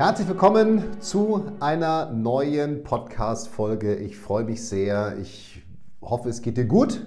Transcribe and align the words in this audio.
Herzlich 0.00 0.28
willkommen 0.28 0.98
zu 1.02 1.52
einer 1.60 2.10
neuen 2.10 2.84
Podcast-Folge. 2.84 3.96
Ich 3.96 4.16
freue 4.16 4.44
mich 4.44 4.66
sehr. 4.66 5.18
Ich 5.18 5.62
hoffe, 6.00 6.30
es 6.30 6.40
geht 6.40 6.56
dir 6.56 6.64
gut. 6.64 7.06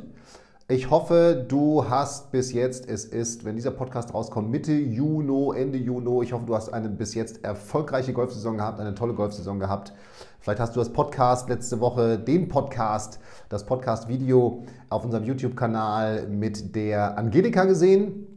Ich 0.68 0.92
hoffe, 0.92 1.44
du 1.48 1.90
hast 1.90 2.32
bis 2.32 2.54
jetzt, 2.54 2.88
es 2.88 3.06
ist, 3.06 3.46
wenn 3.46 3.56
dieser 3.56 3.72
Podcast 3.72 4.14
rauskommt, 4.14 4.52
Mitte 4.52 4.74
Juni, 4.74 5.58
Ende 5.58 5.80
Juni. 5.80 6.24
Ich 6.24 6.34
hoffe, 6.34 6.46
du 6.46 6.54
hast 6.54 6.72
eine 6.72 6.88
bis 6.88 7.16
jetzt 7.16 7.44
erfolgreiche 7.44 8.14
Golfsaison 8.14 8.58
gehabt, 8.58 8.80
eine 8.80 8.94
tolle 8.94 9.16
Golfsaison 9.16 9.60
gehabt. 9.60 9.92
Vielleicht 10.40 10.60
hast 10.60 10.76
du 10.76 10.80
das 10.80 10.94
Podcast 10.94 11.50
letzte 11.50 11.80
Woche, 11.80 12.20
den 12.20 12.48
Podcast, 12.48 13.20
das 13.50 13.66
Podcast-Video 13.66 14.66
auf 14.90 15.04
unserem 15.04 15.24
YouTube-Kanal 15.24 16.28
mit 16.28 16.76
der 16.76 17.18
Angelika 17.18 17.66
gesehen 17.66 18.33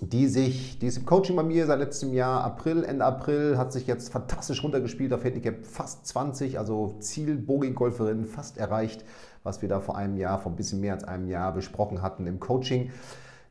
die 0.00 0.26
sich, 0.26 0.78
die 0.78 0.86
ist 0.86 0.98
im 0.98 1.06
Coaching 1.06 1.36
bei 1.36 1.42
mir 1.42 1.66
seit 1.66 1.78
letztem 1.78 2.12
Jahr, 2.12 2.44
April, 2.44 2.84
Ende 2.84 3.04
April, 3.04 3.58
hat 3.58 3.72
sich 3.72 3.86
jetzt 3.86 4.12
fantastisch 4.12 4.62
runtergespielt 4.62 5.12
auf 5.12 5.24
Handicap 5.24 5.64
fast 5.64 6.06
20, 6.06 6.58
also 6.58 6.96
Ziel 7.00 7.36
Bogey-Golferin 7.36 8.24
fast 8.24 8.58
erreicht, 8.58 9.04
was 9.42 9.62
wir 9.62 9.68
da 9.68 9.80
vor 9.80 9.96
einem 9.96 10.16
Jahr, 10.16 10.38
vor 10.38 10.52
ein 10.52 10.56
bisschen 10.56 10.80
mehr 10.80 10.94
als 10.94 11.04
einem 11.04 11.26
Jahr 11.26 11.52
besprochen 11.52 12.02
hatten 12.02 12.26
im 12.26 12.38
Coaching. 12.38 12.90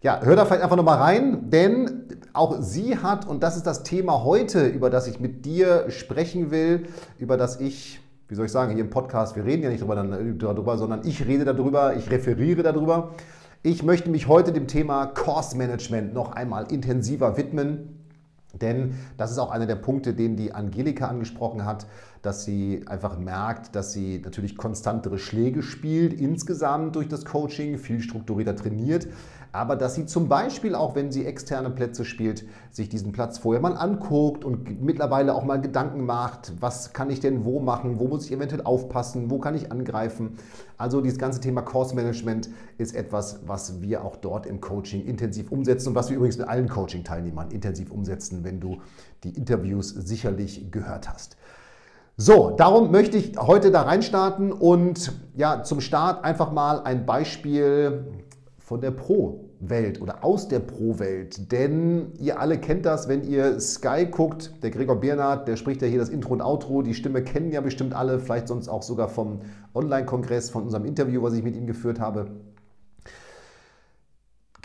Ja, 0.01 0.21
hör 0.23 0.35
da 0.35 0.45
vielleicht 0.45 0.61
einfach 0.61 0.77
nochmal 0.77 0.99
rein, 0.99 1.49
denn 1.49 2.19
auch 2.33 2.61
sie 2.61 2.97
hat, 2.97 3.27
und 3.27 3.41
das 3.41 3.57
ist 3.57 3.65
das 3.65 3.83
Thema 3.83 4.23
heute, 4.23 4.67
über 4.67 4.89
das 4.89 5.07
ich 5.07 5.19
mit 5.19 5.45
dir 5.45 5.89
sprechen 5.89 6.51
will, 6.51 6.87
über 7.17 7.35
das 7.35 7.59
ich, 7.59 7.99
wie 8.27 8.35
soll 8.35 8.45
ich 8.45 8.51
sagen, 8.51 8.73
hier 8.73 8.83
im 8.83 8.91
Podcast, 8.91 9.35
wir 9.35 9.43
reden 9.43 9.63
ja 9.63 9.69
nicht 9.69 9.83
darüber, 9.83 10.77
sondern 10.77 11.01
ich 11.03 11.25
rede 11.25 11.45
darüber, 11.45 11.95
ich 11.95 12.11
referiere 12.11 12.61
darüber. 12.61 13.15
Ich 13.69 13.83
möchte 13.83 14.09
mich 14.09 14.29
heute 14.29 14.53
dem 14.53 14.65
Thema 14.65 15.07
Cost 15.07 15.57
Management 15.57 16.13
noch 16.13 16.31
einmal 16.31 16.71
intensiver 16.71 17.35
widmen. 17.35 18.05
Denn 18.61 18.93
das 19.17 19.29
ist 19.29 19.39
auch 19.39 19.51
einer 19.51 19.65
der 19.65 19.75
Punkte, 19.75 20.13
den 20.13 20.37
die 20.37 20.53
Angelika 20.53 21.09
angesprochen 21.09 21.65
hat, 21.65 21.85
dass 22.21 22.45
sie 22.45 22.85
einfach 22.87 23.19
merkt, 23.19 23.75
dass 23.75 23.91
sie 23.91 24.21
natürlich 24.23 24.55
konstantere 24.55 25.17
Schläge 25.17 25.63
spielt, 25.63 26.13
insgesamt 26.13 26.95
durch 26.95 27.09
das 27.09 27.25
Coaching, 27.25 27.77
viel 27.77 27.99
strukturierter 27.99 28.55
trainiert, 28.55 29.09
aber 29.51 29.75
dass 29.75 29.95
sie 29.95 30.05
zum 30.05 30.27
Beispiel 30.27 30.75
auch, 30.75 30.95
wenn 30.95 31.11
sie 31.11 31.25
externe 31.25 31.69
Plätze 31.69 32.05
spielt, 32.05 32.45
sich 32.71 32.89
diesen 32.89 33.11
Platz 33.11 33.37
vorher 33.37 33.61
mal 33.61 33.75
anguckt 33.75 34.43
und 34.43 34.81
mittlerweile 34.81 35.33
auch 35.33 35.43
mal 35.43 35.59
Gedanken 35.59 36.05
macht, 36.05 36.53
was 36.59 36.93
kann 36.93 37.09
ich 37.09 37.19
denn 37.19 37.45
wo 37.45 37.59
machen, 37.59 37.99
wo 37.99 38.07
muss 38.07 38.25
ich 38.25 38.31
eventuell 38.31 38.61
aufpassen, 38.61 39.31
wo 39.31 39.39
kann 39.39 39.55
ich 39.55 39.71
angreifen. 39.71 40.37
Also 40.77 41.01
dieses 41.01 41.17
ganze 41.17 41.39
Thema 41.39 41.61
Course 41.61 41.95
Management 41.95 42.49
ist 42.77 42.95
etwas, 42.95 43.39
was 43.47 43.81
wir 43.81 44.03
auch 44.03 44.15
dort 44.15 44.45
im 44.45 44.61
Coaching 44.61 45.05
intensiv 45.05 45.51
umsetzen 45.51 45.89
und 45.89 45.95
was 45.95 46.09
wir 46.09 46.17
übrigens 46.17 46.37
mit 46.37 46.47
allen 46.47 46.69
Coaching-Teilnehmern 46.69 47.51
intensiv 47.51 47.91
umsetzen, 47.91 48.43
wenn 48.43 48.59
du 48.59 48.77
die 49.23 49.31
Interviews 49.35 49.89
sicherlich 49.89 50.71
gehört 50.71 51.09
hast. 51.09 51.37
So, 52.19 52.55
darum 52.57 52.89
möchte 52.89 53.15
ich 53.15 53.37
heute 53.37 53.69
da 53.69 53.83
reinstarten 53.83 54.51
und 54.51 55.13
ja, 55.35 55.61
zum 55.61 55.81
Start 55.81 56.23
einfach 56.25 56.51
mal 56.51 56.81
ein 56.81 57.05
Beispiel 57.05 58.25
von 58.67 58.81
der 58.81 58.91
Pro-Welt 58.91 60.01
oder 60.01 60.25
aus 60.25 60.49
der 60.49 60.59
Pro-Welt. 60.59 61.53
Denn 61.53 62.11
ihr 62.19 62.37
alle 62.41 62.57
kennt 62.57 62.85
das, 62.85 63.07
wenn 63.07 63.23
ihr 63.23 63.61
Sky 63.61 64.07
guckt. 64.11 64.61
Der 64.61 64.71
Gregor 64.71 64.97
Biernat, 64.97 65.47
der 65.47 65.55
spricht 65.55 65.81
ja 65.81 65.87
hier 65.87 65.99
das 65.99 66.09
Intro 66.09 66.33
und 66.33 66.41
Outro. 66.41 66.81
Die 66.81 66.93
Stimme 66.93 67.23
kennen 67.23 67.53
ja 67.53 67.61
bestimmt 67.61 67.93
alle, 67.93 68.19
vielleicht 68.19 68.49
sonst 68.49 68.67
auch 68.67 68.83
sogar 68.83 69.07
vom 69.07 69.39
Online-Kongress, 69.73 70.49
von 70.49 70.63
unserem 70.63 70.83
Interview, 70.83 71.23
was 71.23 71.33
ich 71.33 71.43
mit 71.43 71.55
ihm 71.55 71.65
geführt 71.65 72.01
habe. 72.01 72.27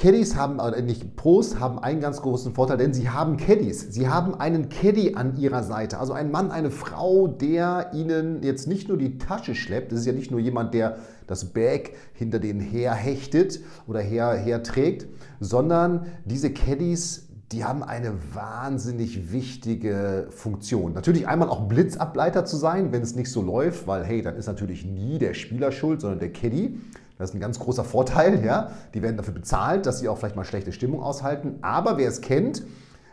Caddies 0.02 0.34
haben, 0.34 0.58
oder 0.58 0.82
nicht 0.82 1.14
Pros, 1.14 1.60
haben 1.60 1.78
einen 1.78 2.00
ganz 2.00 2.22
großen 2.22 2.54
Vorteil, 2.54 2.76
denn 2.76 2.92
sie 2.92 3.10
haben 3.10 3.36
Caddies. 3.36 3.86
Sie 3.94 4.08
haben 4.08 4.34
einen 4.34 4.68
Caddy 4.68 5.14
an 5.14 5.36
ihrer 5.36 5.62
Seite. 5.62 6.00
Also 6.00 6.12
ein 6.12 6.32
Mann, 6.32 6.50
eine 6.50 6.72
Frau, 6.72 7.28
der 7.28 7.92
ihnen 7.94 8.42
jetzt 8.42 8.66
nicht 8.66 8.88
nur 8.88 8.98
die 8.98 9.18
Tasche 9.18 9.54
schleppt. 9.54 9.92
Das 9.92 10.00
ist 10.00 10.06
ja 10.06 10.12
nicht 10.12 10.32
nur 10.32 10.40
jemand, 10.40 10.74
der 10.74 10.96
das 11.28 11.44
Bag 11.44 11.92
hinter 12.14 12.40
denen 12.40 12.58
herhechtet 12.58 13.60
oder 13.86 14.00
her, 14.00 14.32
herträgt, 14.32 15.06
sondern 15.38 16.06
diese 16.24 16.52
Caddies, 16.52 17.28
die 17.52 17.64
haben 17.64 17.84
eine 17.84 18.14
wahnsinnig 18.34 19.30
wichtige 19.30 20.26
Funktion. 20.30 20.94
Natürlich 20.94 21.28
einmal 21.28 21.48
auch 21.48 21.68
Blitzableiter 21.68 22.44
zu 22.44 22.56
sein, 22.56 22.90
wenn 22.90 23.02
es 23.02 23.14
nicht 23.14 23.30
so 23.30 23.40
läuft, 23.40 23.86
weil 23.86 24.02
hey, 24.02 24.20
dann 24.20 24.34
ist 24.34 24.48
natürlich 24.48 24.84
nie 24.84 25.20
der 25.20 25.34
Spieler 25.34 25.70
schuld, 25.70 26.00
sondern 26.00 26.18
der 26.18 26.32
Caddy. 26.32 26.80
Das 27.22 27.30
ist 27.30 27.36
ein 27.36 27.40
ganz 27.40 27.60
großer 27.60 27.84
Vorteil. 27.84 28.44
Ja? 28.44 28.72
Die 28.94 29.02
werden 29.02 29.16
dafür 29.16 29.32
bezahlt, 29.32 29.86
dass 29.86 30.00
sie 30.00 30.08
auch 30.08 30.18
vielleicht 30.18 30.34
mal 30.34 30.44
schlechte 30.44 30.72
Stimmung 30.72 31.00
aushalten. 31.00 31.60
Aber 31.62 31.96
wer 31.96 32.08
es 32.08 32.20
kennt, 32.20 32.64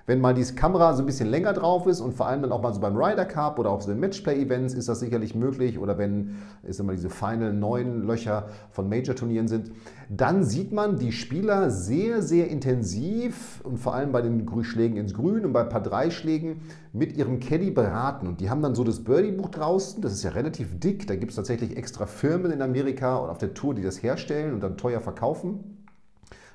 wenn 0.09 0.22
mal 0.22 0.34
die 0.34 0.44
Kamera 0.56 0.96
so 0.96 1.03
ein 1.03 1.06
bisschen 1.06 1.30
länger 1.30 1.53
drauf 1.53 1.86
ist 1.86 2.02
und 2.02 2.16
vor 2.16 2.25
allem 2.25 2.42
dann 2.42 2.52
auch 2.52 2.64
mal 2.64 2.74
so 2.74 2.81
beim 2.81 2.97
Ryder 2.97 3.25
Cup 3.25 3.59
oder 3.59 3.70
auf 3.70 3.84
so 3.84 3.92
den 3.92 4.00
Matchplay-Events 4.00 4.74
ist 4.74 4.90
das 4.90 5.02
sicherlich 5.02 5.36
möglich 5.36 5.78
oder 5.78 6.00
wenn 6.00 6.38
es 6.64 6.80
immer 6.80 6.94
diese 6.94 7.12
Final 7.12 7.53
neun 7.53 8.08
Löcher 8.08 8.47
von 8.72 8.90
Major-Turnieren 8.90 9.47
sind, 9.47 9.70
dann 10.09 10.44
sieht 10.44 10.72
man 10.72 10.97
die 10.97 11.12
Spieler 11.12 11.70
sehr, 11.70 12.24
sehr 12.24 12.47
intensiv 12.47 13.62
und 13.64 13.78
vor 13.78 13.94
allem 13.94 14.12
bei 14.12 14.24
den 14.24 14.50
Schlägen 14.64 14.97
ins 14.97 15.14
Grün 15.14 15.46
und 15.46 15.53
bei 15.53 15.62
ein 15.62 15.70
paar 15.70 15.84
Drei-Schlägen 15.84 16.62
mit 16.91 17.16
ihrem 17.16 17.40
Caddy 17.40 17.70
beraten. 17.70 18.26
Und 18.26 18.41
die 18.41 18.50
haben 18.50 18.64
dann 18.64 18.74
so 18.74 18.84
das 18.84 19.03
Birdie-Buch 19.03 19.50
draußen, 19.50 20.02
das 20.02 20.14
ist 20.14 20.24
ja 20.24 20.31
relativ 20.31 20.80
dick, 20.80 21.06
da 21.06 21.16
gibt 21.18 21.34
es 21.34 21.36
tatsächlich 21.36 21.78
extra 21.78 22.08
Firmen 22.08 22.52
in 22.52 22.64
Amerika 22.64 23.18
und 23.18 23.30
auf 23.30 23.38
der 23.38 23.53
Tour, 23.53 23.76
die 23.76 23.84
das 23.84 24.02
herstellen 24.02 24.56
und 24.56 24.64
dann 24.64 24.76
teuer 24.76 25.02
verkaufen. 25.02 25.86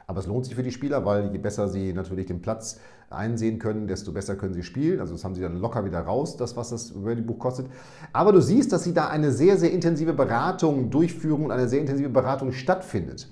Aber 0.06 0.20
es 0.20 0.26
lohnt 0.26 0.44
sich 0.44 0.54
für 0.54 0.62
die 0.62 0.72
Spieler, 0.72 1.04
weil 1.06 1.30
je 1.32 1.38
besser 1.38 1.68
sie 1.68 1.92
natürlich 1.92 2.26
den 2.26 2.42
Platz 2.42 2.80
einsehen 3.16 3.58
können, 3.58 3.86
desto 3.86 4.12
besser 4.12 4.36
können 4.36 4.54
sie 4.54 4.62
spielen. 4.62 5.00
Also 5.00 5.12
das 5.14 5.24
haben 5.24 5.34
sie 5.34 5.40
dann 5.40 5.60
locker 5.60 5.84
wieder 5.84 6.00
raus, 6.00 6.36
das, 6.36 6.56
was 6.56 6.70
das 6.70 6.94
Ready-Buch 7.02 7.38
kostet. 7.38 7.66
Aber 8.12 8.32
du 8.32 8.40
siehst, 8.40 8.72
dass 8.72 8.84
sie 8.84 8.94
da 8.94 9.08
eine 9.08 9.32
sehr, 9.32 9.56
sehr 9.56 9.72
intensive 9.72 10.12
Beratung 10.12 10.90
durchführen 10.90 11.44
und 11.44 11.50
eine 11.50 11.68
sehr 11.68 11.80
intensive 11.80 12.08
Beratung 12.10 12.52
stattfindet. 12.52 13.28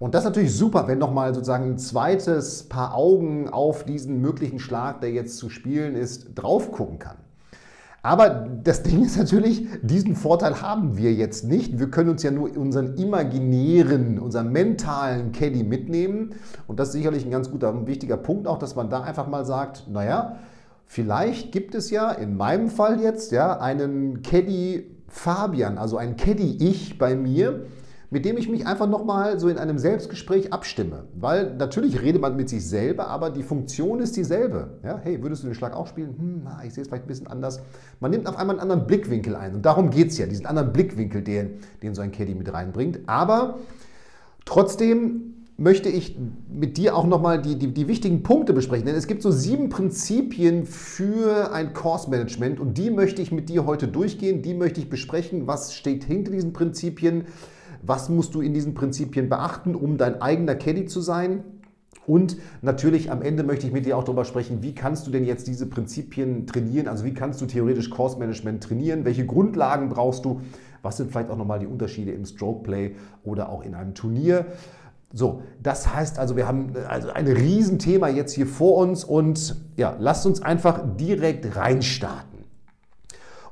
Und 0.00 0.14
das 0.14 0.22
ist 0.22 0.30
natürlich 0.30 0.54
super, 0.54 0.88
wenn 0.88 0.98
nochmal 0.98 1.34
sozusagen 1.34 1.72
ein 1.72 1.78
zweites 1.78 2.62
Paar 2.62 2.94
Augen 2.94 3.50
auf 3.50 3.84
diesen 3.84 4.20
möglichen 4.22 4.58
Schlag, 4.58 5.02
der 5.02 5.12
jetzt 5.12 5.36
zu 5.36 5.50
spielen 5.50 5.94
ist, 5.94 6.34
drauf 6.34 6.72
gucken 6.72 6.98
kann. 6.98 7.18
Aber 8.02 8.48
das 8.64 8.82
Ding 8.82 9.04
ist 9.04 9.18
natürlich, 9.18 9.66
diesen 9.82 10.16
Vorteil 10.16 10.62
haben 10.62 10.96
wir 10.96 11.12
jetzt 11.12 11.44
nicht. 11.44 11.78
Wir 11.78 11.90
können 11.90 12.10
uns 12.10 12.22
ja 12.22 12.30
nur 12.30 12.56
unseren 12.56 12.96
imaginären, 12.96 14.18
unseren 14.18 14.50
mentalen 14.52 15.32
Caddy 15.32 15.64
mitnehmen. 15.64 16.34
Und 16.66 16.80
das 16.80 16.88
ist 16.88 16.94
sicherlich 16.94 17.26
ein 17.26 17.30
ganz 17.30 17.50
guter, 17.50 17.68
ein 17.68 17.86
wichtiger 17.86 18.16
Punkt 18.16 18.46
auch, 18.46 18.58
dass 18.58 18.74
man 18.74 18.88
da 18.88 19.02
einfach 19.02 19.28
mal 19.28 19.44
sagt, 19.44 19.86
naja, 19.90 20.36
vielleicht 20.86 21.52
gibt 21.52 21.74
es 21.74 21.90
ja 21.90 22.10
in 22.10 22.36
meinem 22.36 22.68
Fall 22.68 23.02
jetzt 23.02 23.32
ja 23.32 23.58
einen 23.60 24.22
Caddy 24.22 24.96
Fabian, 25.08 25.76
also 25.76 25.98
ein 25.98 26.16
Caddy 26.16 26.56
Ich 26.58 26.96
bei 26.96 27.14
mir, 27.14 27.66
mit 28.10 28.24
dem 28.24 28.36
ich 28.36 28.48
mich 28.48 28.66
einfach 28.66 28.88
nochmal 28.88 29.38
so 29.38 29.48
in 29.48 29.56
einem 29.56 29.78
Selbstgespräch 29.78 30.52
abstimme. 30.52 31.04
Weil 31.14 31.54
natürlich 31.54 32.02
redet 32.02 32.20
man 32.20 32.36
mit 32.36 32.48
sich 32.48 32.68
selber, 32.68 33.06
aber 33.06 33.30
die 33.30 33.44
Funktion 33.44 34.00
ist 34.00 34.16
dieselbe. 34.16 34.78
Ja, 34.82 35.00
hey, 35.02 35.22
würdest 35.22 35.44
du 35.44 35.46
den 35.46 35.54
Schlag 35.54 35.74
auch 35.74 35.86
spielen? 35.86 36.16
Hm, 36.18 36.40
na, 36.44 36.64
ich 36.64 36.74
sehe 36.74 36.82
es 36.82 36.88
vielleicht 36.88 37.04
ein 37.04 37.08
bisschen 37.08 37.28
anders. 37.28 37.60
Man 38.00 38.10
nimmt 38.10 38.26
auf 38.26 38.36
einmal 38.36 38.56
einen 38.56 38.62
anderen 38.62 38.86
Blickwinkel 38.86 39.36
ein. 39.36 39.54
Und 39.54 39.64
darum 39.64 39.90
geht 39.90 40.08
es 40.08 40.18
ja, 40.18 40.26
diesen 40.26 40.46
anderen 40.46 40.72
Blickwinkel, 40.72 41.22
den, 41.22 41.60
den 41.82 41.94
so 41.94 42.02
ein 42.02 42.10
Caddy 42.10 42.34
mit 42.34 42.52
reinbringt. 42.52 42.98
Aber 43.06 43.60
trotzdem 44.44 45.34
möchte 45.56 45.88
ich 45.88 46.18
mit 46.50 46.78
dir 46.78 46.96
auch 46.96 47.06
nochmal 47.06 47.40
die, 47.40 47.56
die, 47.56 47.72
die 47.72 47.86
wichtigen 47.86 48.24
Punkte 48.24 48.52
besprechen. 48.52 48.86
Denn 48.86 48.96
es 48.96 49.06
gibt 49.06 49.22
so 49.22 49.30
sieben 49.30 49.68
Prinzipien 49.68 50.64
für 50.64 51.52
ein 51.52 51.74
Course 51.74 52.10
Management 52.10 52.58
und 52.58 52.76
die 52.76 52.90
möchte 52.90 53.22
ich 53.22 53.30
mit 53.30 53.50
dir 53.50 53.66
heute 53.66 53.86
durchgehen. 53.86 54.42
Die 54.42 54.54
möchte 54.54 54.80
ich 54.80 54.90
besprechen. 54.90 55.46
Was 55.46 55.74
steht 55.74 56.02
hinter 56.02 56.32
diesen 56.32 56.52
Prinzipien? 56.52 57.26
Was 57.82 58.08
musst 58.08 58.34
du 58.34 58.40
in 58.40 58.54
diesen 58.54 58.74
Prinzipien 58.74 59.28
beachten, 59.28 59.74
um 59.74 59.96
dein 59.96 60.20
eigener 60.20 60.54
Caddy 60.54 60.86
zu 60.86 61.00
sein? 61.00 61.44
Und 62.06 62.38
natürlich 62.62 63.10
am 63.10 63.22
Ende 63.22 63.42
möchte 63.42 63.66
ich 63.66 63.72
mit 63.72 63.86
dir 63.86 63.96
auch 63.96 64.04
darüber 64.04 64.24
sprechen, 64.24 64.62
wie 64.62 64.74
kannst 64.74 65.06
du 65.06 65.10
denn 65.10 65.24
jetzt 65.24 65.46
diese 65.46 65.66
Prinzipien 65.66 66.46
trainieren? 66.46 66.88
Also 66.88 67.04
wie 67.04 67.14
kannst 67.14 67.40
du 67.40 67.46
theoretisch 67.46 67.90
Course 67.90 68.18
Management 68.18 68.62
trainieren? 68.64 69.04
Welche 69.04 69.26
Grundlagen 69.26 69.88
brauchst 69.88 70.24
du? 70.24 70.40
Was 70.82 70.96
sind 70.96 71.10
vielleicht 71.10 71.30
auch 71.30 71.36
nochmal 71.36 71.58
die 71.58 71.66
Unterschiede 71.66 72.12
im 72.12 72.24
Stroke 72.24 72.62
Play 72.62 72.96
oder 73.22 73.48
auch 73.48 73.62
in 73.62 73.74
einem 73.74 73.94
Turnier? 73.94 74.46
So, 75.12 75.42
das 75.62 75.92
heißt 75.92 76.18
also, 76.18 76.36
wir 76.36 76.46
haben 76.46 76.72
also 76.88 77.10
ein 77.10 77.26
Riesenthema 77.26 78.08
jetzt 78.08 78.32
hier 78.32 78.46
vor 78.46 78.76
uns 78.76 79.04
und 79.04 79.56
ja, 79.76 79.96
lasst 79.98 80.24
uns 80.24 80.40
einfach 80.40 80.82
direkt 80.96 81.56
reinstarten. 81.56 82.29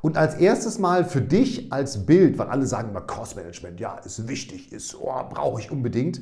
Und 0.00 0.16
als 0.16 0.36
erstes 0.36 0.78
mal 0.78 1.04
für 1.04 1.20
dich 1.20 1.72
als 1.72 2.06
Bild, 2.06 2.38
weil 2.38 2.48
alle 2.48 2.66
sagen 2.66 2.90
immer 2.90 3.00
Cost 3.00 3.36
Management, 3.36 3.80
ja, 3.80 3.96
ist 3.98 4.28
wichtig, 4.28 4.72
ist, 4.72 4.96
oh, 5.00 5.12
brauche 5.28 5.60
ich 5.60 5.70
unbedingt. 5.70 6.20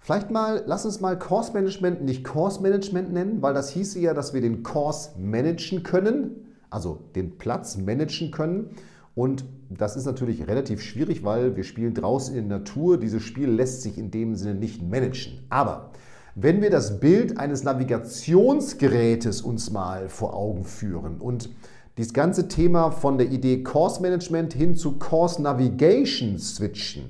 Vielleicht 0.00 0.30
mal, 0.30 0.62
lass 0.66 0.84
uns 0.84 1.00
mal 1.00 1.18
Course 1.18 1.52
Management 1.52 2.04
nicht 2.04 2.24
Course 2.24 2.62
Management 2.62 3.12
nennen, 3.12 3.42
weil 3.42 3.54
das 3.54 3.70
hieße 3.70 3.98
ja, 3.98 4.14
dass 4.14 4.34
wir 4.34 4.40
den 4.40 4.62
Course 4.62 5.10
managen 5.18 5.82
können, 5.82 6.46
also 6.70 7.00
den 7.14 7.38
Platz 7.38 7.76
managen 7.76 8.30
können. 8.30 8.70
Und 9.16 9.44
das 9.70 9.96
ist 9.96 10.04
natürlich 10.04 10.46
relativ 10.46 10.80
schwierig, 10.80 11.24
weil 11.24 11.56
wir 11.56 11.64
spielen 11.64 11.94
draußen 11.94 12.36
in 12.36 12.48
der 12.48 12.58
Natur. 12.58 12.98
Dieses 12.98 13.22
Spiel 13.22 13.48
lässt 13.48 13.82
sich 13.82 13.98
in 13.98 14.10
dem 14.10 14.36
Sinne 14.36 14.54
nicht 14.54 14.80
managen. 14.80 15.44
Aber 15.48 15.90
wenn 16.36 16.60
wir 16.60 16.70
das 16.70 17.00
Bild 17.00 17.38
eines 17.38 17.64
Navigationsgerätes 17.64 19.40
uns 19.40 19.70
mal 19.70 20.08
vor 20.08 20.34
Augen 20.34 20.64
führen 20.64 21.16
und 21.18 21.48
dieses 21.96 22.12
ganze 22.12 22.48
Thema 22.48 22.90
von 22.90 23.18
der 23.18 23.30
Idee 23.30 23.62
Course 23.62 24.02
Management 24.02 24.52
hin 24.52 24.76
zu 24.76 24.98
Course 24.98 25.40
Navigation 25.40 26.38
switchen, 26.38 27.04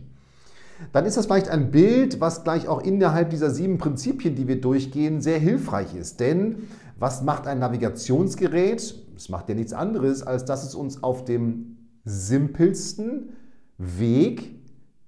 dann 0.93 1.07
ist 1.07 1.17
das 1.17 1.27
vielleicht 1.27 1.49
ein 1.49 1.71
Bild, 1.71 2.21
was 2.21 2.45
gleich 2.45 2.69
auch 2.69 2.83
innerhalb 2.83 3.31
dieser 3.31 3.51
sieben 3.51 3.79
Prinzipien, 3.79 4.35
die 4.35 4.47
wir 4.47 4.61
durchgehen, 4.61 5.21
sehr 5.21 5.39
hilfreich 5.39 5.95
ist. 5.95 6.21
Denn 6.21 6.69
was 6.99 7.23
macht 7.23 7.47
ein 7.47 7.59
Navigationsgerät? 7.59 8.95
Es 9.17 9.29
macht 9.29 9.49
ja 9.49 9.55
nichts 9.55 9.73
anderes, 9.73 10.23
als 10.23 10.45
dass 10.45 10.65
es 10.65 10.75
uns 10.75 11.03
auf 11.03 11.25
dem 11.25 11.79
simpelsten 12.05 13.31
Weg, 13.79 14.55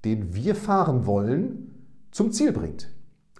den 0.04 0.34
wir 0.34 0.54
fahren 0.54 1.06
wollen, 1.06 1.74
zum 2.10 2.32
Ziel 2.32 2.52
bringt. 2.52 2.88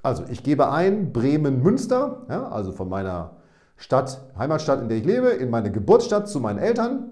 Also 0.03 0.25
ich 0.31 0.43
gebe 0.43 0.71
ein 0.71 1.13
Bremen-Münster, 1.13 2.27
ja, 2.29 2.49
also 2.49 2.73
von 2.73 2.89
meiner 2.89 3.38
Stadt, 3.79 4.21
Heimatstadt, 4.37 4.83
in 4.83 4.89
der 4.89 4.99
ich 4.99 5.05
lebe, 5.05 5.29
in 5.29 5.51
meine 5.51 5.73
Geburtsstadt 5.73 6.29
zu 6.29 6.41
meinen 6.41 6.59
Eltern. 6.59 7.11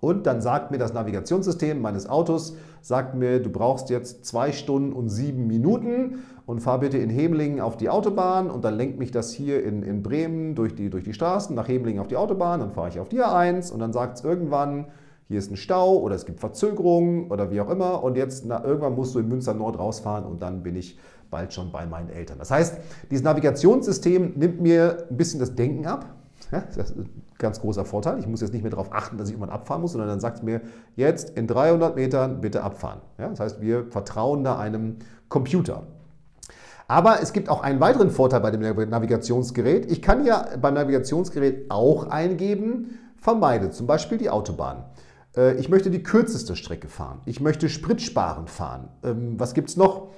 Und 0.00 0.26
dann 0.26 0.40
sagt 0.40 0.70
mir 0.70 0.78
das 0.78 0.92
Navigationssystem 0.92 1.80
meines 1.80 2.08
Autos, 2.08 2.56
sagt 2.80 3.14
mir, 3.16 3.42
du 3.42 3.50
brauchst 3.50 3.90
jetzt 3.90 4.24
zwei 4.24 4.52
Stunden 4.52 4.92
und 4.92 5.08
sieben 5.08 5.48
Minuten 5.48 6.20
und 6.46 6.60
fahr 6.60 6.78
bitte 6.78 6.98
in 6.98 7.10
Hemlingen 7.10 7.60
auf 7.60 7.76
die 7.76 7.88
Autobahn 7.88 8.50
und 8.50 8.64
dann 8.64 8.76
lenkt 8.76 8.98
mich 8.98 9.10
das 9.10 9.32
hier 9.32 9.64
in, 9.64 9.82
in 9.82 10.02
Bremen 10.02 10.54
durch 10.54 10.76
die, 10.76 10.90
durch 10.90 11.02
die 11.02 11.12
Straßen 11.12 11.56
nach 11.56 11.66
Hemlingen 11.66 12.00
auf 12.00 12.08
die 12.08 12.16
Autobahn, 12.16 12.60
dann 12.60 12.72
fahre 12.72 12.88
ich 12.88 13.00
auf 13.00 13.08
die 13.08 13.20
A1 13.20 13.72
und 13.72 13.80
dann 13.80 13.92
sagt 13.92 14.18
es 14.18 14.24
irgendwann, 14.24 14.86
hier 15.28 15.40
ist 15.40 15.50
ein 15.50 15.56
Stau 15.56 15.96
oder 15.98 16.14
es 16.14 16.24
gibt 16.24 16.38
Verzögerungen 16.38 17.32
oder 17.32 17.50
wie 17.50 17.60
auch 17.60 17.68
immer 17.68 18.04
und 18.04 18.16
jetzt 18.16 18.44
na, 18.46 18.64
irgendwann 18.64 18.94
musst 18.94 19.16
du 19.16 19.18
in 19.18 19.26
Münster 19.26 19.54
Nord 19.54 19.76
rausfahren 19.76 20.24
und 20.24 20.40
dann 20.40 20.62
bin 20.62 20.76
ich 20.76 20.98
bald 21.30 21.52
schon 21.52 21.72
bei 21.72 21.86
meinen 21.86 22.08
Eltern. 22.10 22.38
Das 22.38 22.50
heißt, 22.50 22.76
dieses 23.10 23.24
Navigationssystem 23.24 24.34
nimmt 24.36 24.60
mir 24.60 25.06
ein 25.10 25.16
bisschen 25.16 25.40
das 25.40 25.54
Denken 25.54 25.86
ab. 25.86 26.06
Das 26.50 26.76
ist 26.76 26.96
ein 26.96 27.10
ganz 27.38 27.60
großer 27.60 27.84
Vorteil. 27.84 28.18
Ich 28.18 28.26
muss 28.26 28.40
jetzt 28.40 28.52
nicht 28.52 28.62
mehr 28.62 28.70
darauf 28.70 28.92
achten, 28.92 29.18
dass 29.18 29.28
ich 29.28 29.34
irgendwann 29.34 29.54
abfahren 29.54 29.82
muss, 29.82 29.92
sondern 29.92 30.08
dann 30.08 30.20
sagt 30.20 30.38
es 30.38 30.42
mir, 30.42 30.60
jetzt 30.94 31.30
in 31.30 31.46
300 31.46 31.96
Metern 31.96 32.40
bitte 32.40 32.62
abfahren. 32.62 33.00
Das 33.16 33.40
heißt, 33.40 33.60
wir 33.60 33.86
vertrauen 33.90 34.44
da 34.44 34.58
einem 34.58 34.96
Computer. 35.28 35.82
Aber 36.88 37.20
es 37.20 37.32
gibt 37.32 37.48
auch 37.48 37.62
einen 37.62 37.80
weiteren 37.80 38.10
Vorteil 38.10 38.40
bei 38.40 38.52
dem 38.52 38.60
Navigationsgerät. 38.60 39.90
Ich 39.90 40.02
kann 40.02 40.24
ja 40.24 40.46
beim 40.60 40.74
Navigationsgerät 40.74 41.68
auch 41.68 42.08
eingeben, 42.08 42.98
vermeide 43.16 43.70
zum 43.70 43.88
Beispiel 43.88 44.18
die 44.18 44.30
Autobahn. 44.30 44.84
Äh, 45.36 45.54
ich 45.56 45.68
möchte 45.68 45.90
die 45.90 46.02
kürzeste 46.02 46.54
Strecke 46.54 46.86
fahren. 46.88 47.20
Ich 47.24 47.40
möchte 47.40 47.68
spritsparend 47.68 48.50
fahren. 48.50 48.88
Ähm, 49.02 49.34
was 49.38 49.54
gibt 49.54 49.68
es 49.68 49.76
noch? 49.76 50.08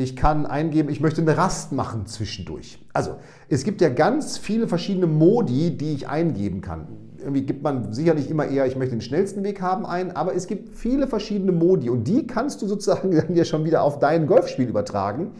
Ich 0.00 0.16
kann 0.16 0.46
eingeben, 0.46 0.88
ich 0.88 1.00
möchte 1.00 1.20
eine 1.20 1.36
Rast 1.36 1.72
machen 1.72 2.06
zwischendurch. 2.06 2.78
Also 2.94 3.16
es 3.48 3.64
gibt 3.64 3.80
ja 3.80 3.90
ganz 3.90 4.38
viele 4.38 4.66
verschiedene 4.66 5.06
Modi, 5.06 5.76
die 5.76 5.92
ich 5.92 6.08
eingeben 6.08 6.62
kann. 6.62 6.88
Irgendwie 7.18 7.42
gibt 7.42 7.62
man 7.62 7.92
sicherlich 7.92 8.30
immer 8.30 8.46
eher, 8.46 8.66
ich 8.66 8.76
möchte 8.76 8.94
den 8.94 9.02
schnellsten 9.02 9.44
Weg 9.44 9.60
haben 9.60 9.84
ein, 9.84 10.16
aber 10.16 10.34
es 10.34 10.46
gibt 10.46 10.74
viele 10.74 11.06
verschiedene 11.06 11.52
Modi 11.52 11.90
und 11.90 12.04
die 12.04 12.26
kannst 12.26 12.62
du 12.62 12.66
sozusagen 12.66 13.10
dann 13.14 13.34
ja 13.34 13.44
schon 13.44 13.64
wieder 13.64 13.82
auf 13.82 13.98
dein 13.98 14.26
Golfspiel 14.26 14.68
übertragen, 14.68 15.32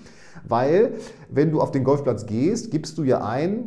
weil 0.47 0.93
wenn 1.31 1.51
du 1.51 1.61
auf 1.61 1.71
den 1.71 1.83
Golfplatz 1.83 2.27
gehst, 2.27 2.71
gibst 2.71 2.99
du 2.99 3.05
ja 3.05 3.25
ein, 3.25 3.63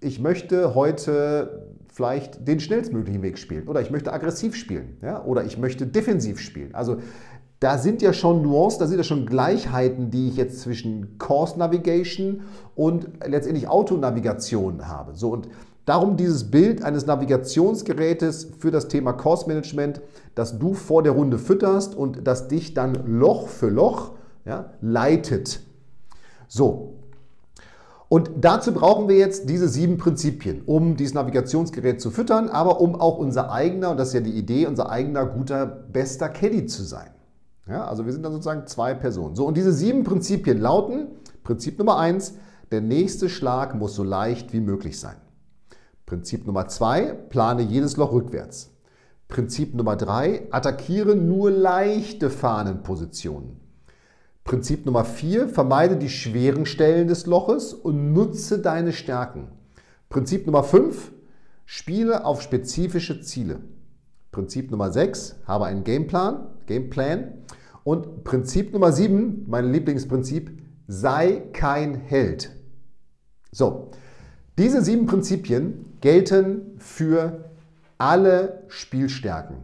ich 0.00 0.20
möchte 0.20 0.74
heute 0.74 1.74
vielleicht 1.94 2.46
den 2.46 2.58
schnellstmöglichen 2.58 3.22
Weg 3.22 3.38
spielen 3.38 3.68
oder 3.68 3.80
ich 3.80 3.90
möchte 3.90 4.12
aggressiv 4.12 4.56
spielen 4.56 4.96
ja? 5.00 5.24
oder 5.24 5.44
ich 5.44 5.58
möchte 5.58 5.86
defensiv 5.86 6.40
spielen. 6.40 6.74
Also 6.74 6.98
da 7.64 7.78
sind 7.78 8.02
ja 8.02 8.12
schon 8.12 8.42
Nuancen, 8.42 8.80
da 8.80 8.86
sind 8.86 8.98
ja 8.98 9.04
schon 9.04 9.24
Gleichheiten, 9.24 10.10
die 10.10 10.28
ich 10.28 10.36
jetzt 10.36 10.60
zwischen 10.60 11.16
Course 11.16 11.58
Navigation 11.58 12.42
und 12.74 13.08
letztendlich 13.26 13.68
Autonavigation 13.68 14.86
habe. 14.86 15.14
So 15.14 15.30
und 15.30 15.48
darum 15.86 16.18
dieses 16.18 16.50
Bild 16.50 16.84
eines 16.84 17.06
Navigationsgerätes 17.06 18.50
für 18.58 18.70
das 18.70 18.88
Thema 18.88 19.14
Course 19.14 19.48
Management, 19.48 20.02
das 20.34 20.58
du 20.58 20.74
vor 20.74 21.02
der 21.02 21.12
Runde 21.12 21.38
fütterst 21.38 21.94
und 21.94 22.26
das 22.26 22.48
dich 22.48 22.74
dann 22.74 22.98
Loch 23.06 23.48
für 23.48 23.70
Loch 23.70 24.10
ja, 24.44 24.66
leitet. 24.82 25.60
So. 26.48 26.96
Und 28.10 28.30
dazu 28.42 28.74
brauchen 28.74 29.08
wir 29.08 29.16
jetzt 29.16 29.48
diese 29.48 29.68
sieben 29.68 29.96
Prinzipien, 29.96 30.60
um 30.66 30.98
dieses 30.98 31.14
Navigationsgerät 31.14 31.98
zu 31.98 32.10
füttern, 32.10 32.50
aber 32.50 32.82
um 32.82 32.94
auch 32.94 33.16
unser 33.16 33.50
eigener, 33.50 33.92
und 33.92 33.96
das 33.96 34.08
ist 34.08 34.14
ja 34.14 34.20
die 34.20 34.36
Idee, 34.36 34.66
unser 34.66 34.90
eigener 34.90 35.24
guter, 35.24 35.64
bester 35.64 36.28
Caddy 36.28 36.66
zu 36.66 36.82
sein. 36.82 37.08
Ja, 37.66 37.86
also 37.86 38.04
wir 38.04 38.12
sind 38.12 38.22
dann 38.22 38.32
sozusagen 38.32 38.66
zwei 38.66 38.94
Personen. 38.94 39.34
So, 39.34 39.46
und 39.46 39.56
diese 39.56 39.72
sieben 39.72 40.04
Prinzipien 40.04 40.60
lauten, 40.60 41.08
Prinzip 41.42 41.78
Nummer 41.78 41.98
eins, 41.98 42.34
der 42.70 42.80
nächste 42.80 43.28
Schlag 43.28 43.74
muss 43.74 43.94
so 43.94 44.02
leicht 44.02 44.52
wie 44.52 44.60
möglich 44.60 44.98
sein. 44.98 45.16
Prinzip 46.06 46.46
Nummer 46.46 46.68
zwei, 46.68 47.12
plane 47.12 47.62
jedes 47.62 47.96
Loch 47.96 48.12
rückwärts. 48.12 48.70
Prinzip 49.28 49.74
Nummer 49.74 49.96
drei, 49.96 50.46
attackiere 50.50 51.16
nur 51.16 51.50
leichte 51.50 52.28
Fahnenpositionen. 52.28 53.60
Prinzip 54.44 54.84
Nummer 54.84 55.06
vier, 55.06 55.48
vermeide 55.48 55.96
die 55.96 56.10
schweren 56.10 56.66
Stellen 56.66 57.08
des 57.08 57.24
Loches 57.24 57.72
und 57.72 58.12
nutze 58.12 58.58
deine 58.58 58.92
Stärken. 58.92 59.48
Prinzip 60.10 60.44
Nummer 60.44 60.62
fünf, 60.62 61.12
spiele 61.64 62.26
auf 62.26 62.42
spezifische 62.42 63.22
Ziele. 63.22 63.60
Prinzip 64.30 64.70
Nummer 64.70 64.92
6, 64.92 65.36
habe 65.46 65.66
einen 65.66 65.84
Gameplan, 65.84 66.48
Gameplan. 66.66 67.32
Und 67.84 68.24
Prinzip 68.24 68.72
Nummer 68.72 68.92
7, 68.92 69.44
mein 69.46 69.70
Lieblingsprinzip, 69.72 70.50
sei 70.86 71.42
kein 71.52 71.94
Held. 71.94 72.50
So, 73.52 73.90
diese 74.58 74.82
sieben 74.82 75.06
Prinzipien 75.06 75.84
gelten 76.00 76.76
für 76.78 77.50
alle 77.98 78.64
Spielstärken. 78.68 79.56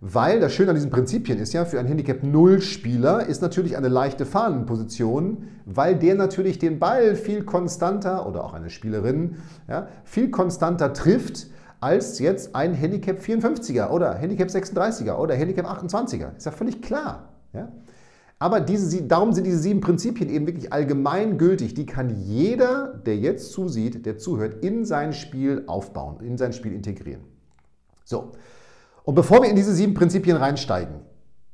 Weil 0.00 0.40
das 0.40 0.52
Schöne 0.52 0.70
an 0.70 0.74
diesen 0.76 0.90
Prinzipien 0.90 1.38
ist 1.38 1.52
ja, 1.52 1.64
für 1.64 1.78
einen 1.78 1.88
Handicap 1.88 2.22
0 2.22 2.60
Spieler 2.60 3.26
ist 3.26 3.40
natürlich 3.40 3.76
eine 3.76 3.88
leichte 3.88 4.26
Fahnenposition, 4.26 5.48
weil 5.64 5.96
der 5.96 6.14
natürlich 6.14 6.58
den 6.58 6.78
Ball 6.78 7.16
viel 7.16 7.44
konstanter 7.44 8.26
oder 8.26 8.44
auch 8.44 8.52
eine 8.52 8.70
Spielerin 8.70 9.36
ja, 9.68 9.88
viel 10.04 10.30
konstanter 10.30 10.92
trifft 10.92 11.48
als 11.86 12.18
jetzt 12.18 12.56
ein 12.56 12.74
Handicap 12.74 13.20
54er 13.20 13.90
oder 13.90 14.12
Handicap 14.14 14.48
36er 14.48 15.18
oder 15.18 15.36
Handicap 15.36 15.66
28er. 15.66 16.36
Ist 16.36 16.44
ja 16.44 16.50
völlig 16.50 16.82
klar. 16.82 17.28
Ja? 17.52 17.70
Aber 18.40 18.58
diese, 18.58 19.04
darum 19.04 19.32
sind 19.32 19.44
diese 19.44 19.58
sieben 19.58 19.80
Prinzipien 19.80 20.28
eben 20.28 20.48
wirklich 20.48 20.72
allgemeingültig. 20.72 21.74
Die 21.74 21.86
kann 21.86 22.10
jeder, 22.24 22.88
der 23.06 23.16
jetzt 23.16 23.52
zusieht, 23.52 24.04
der 24.04 24.18
zuhört, 24.18 24.64
in 24.64 24.84
sein 24.84 25.12
Spiel 25.12 25.62
aufbauen, 25.68 26.18
in 26.24 26.36
sein 26.36 26.52
Spiel 26.52 26.72
integrieren. 26.72 27.22
So, 28.04 28.32
und 29.04 29.14
bevor 29.14 29.42
wir 29.42 29.48
in 29.48 29.54
diese 29.54 29.72
sieben 29.72 29.94
Prinzipien 29.94 30.36
reinsteigen, 30.36 30.96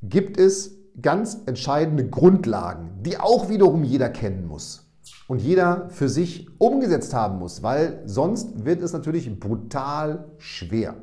gibt 0.01 0.39
es 0.39 0.79
ganz 0.99 1.43
entscheidende 1.45 2.09
Grundlagen, 2.09 2.89
die 3.03 3.19
auch 3.19 3.49
wiederum 3.49 3.83
jeder 3.83 4.09
kennen 4.09 4.47
muss 4.47 4.82
und 5.27 5.41
jeder 5.41 5.89
für 5.89 6.09
sich 6.09 6.47
umgesetzt 6.59 7.13
haben 7.13 7.39
muss, 7.39 7.63
weil 7.63 8.01
sonst 8.05 8.65
wird 8.65 8.81
es 8.81 8.93
natürlich 8.93 9.39
brutal 9.39 10.25
schwer. 10.37 10.95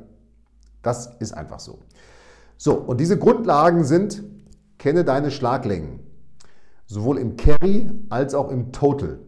Das 0.81 1.15
ist 1.19 1.33
einfach 1.33 1.59
so. 1.59 1.79
So, 2.57 2.75
und 2.75 2.99
diese 2.99 3.17
Grundlagen 3.17 3.83
sind, 3.83 4.23
kenne 4.77 5.03
deine 5.03 5.31
Schlaglängen, 5.31 5.99
sowohl 6.85 7.17
im 7.17 7.35
Carry 7.35 7.89
als 8.09 8.35
auch 8.35 8.51
im 8.51 8.71
Total. 8.71 9.19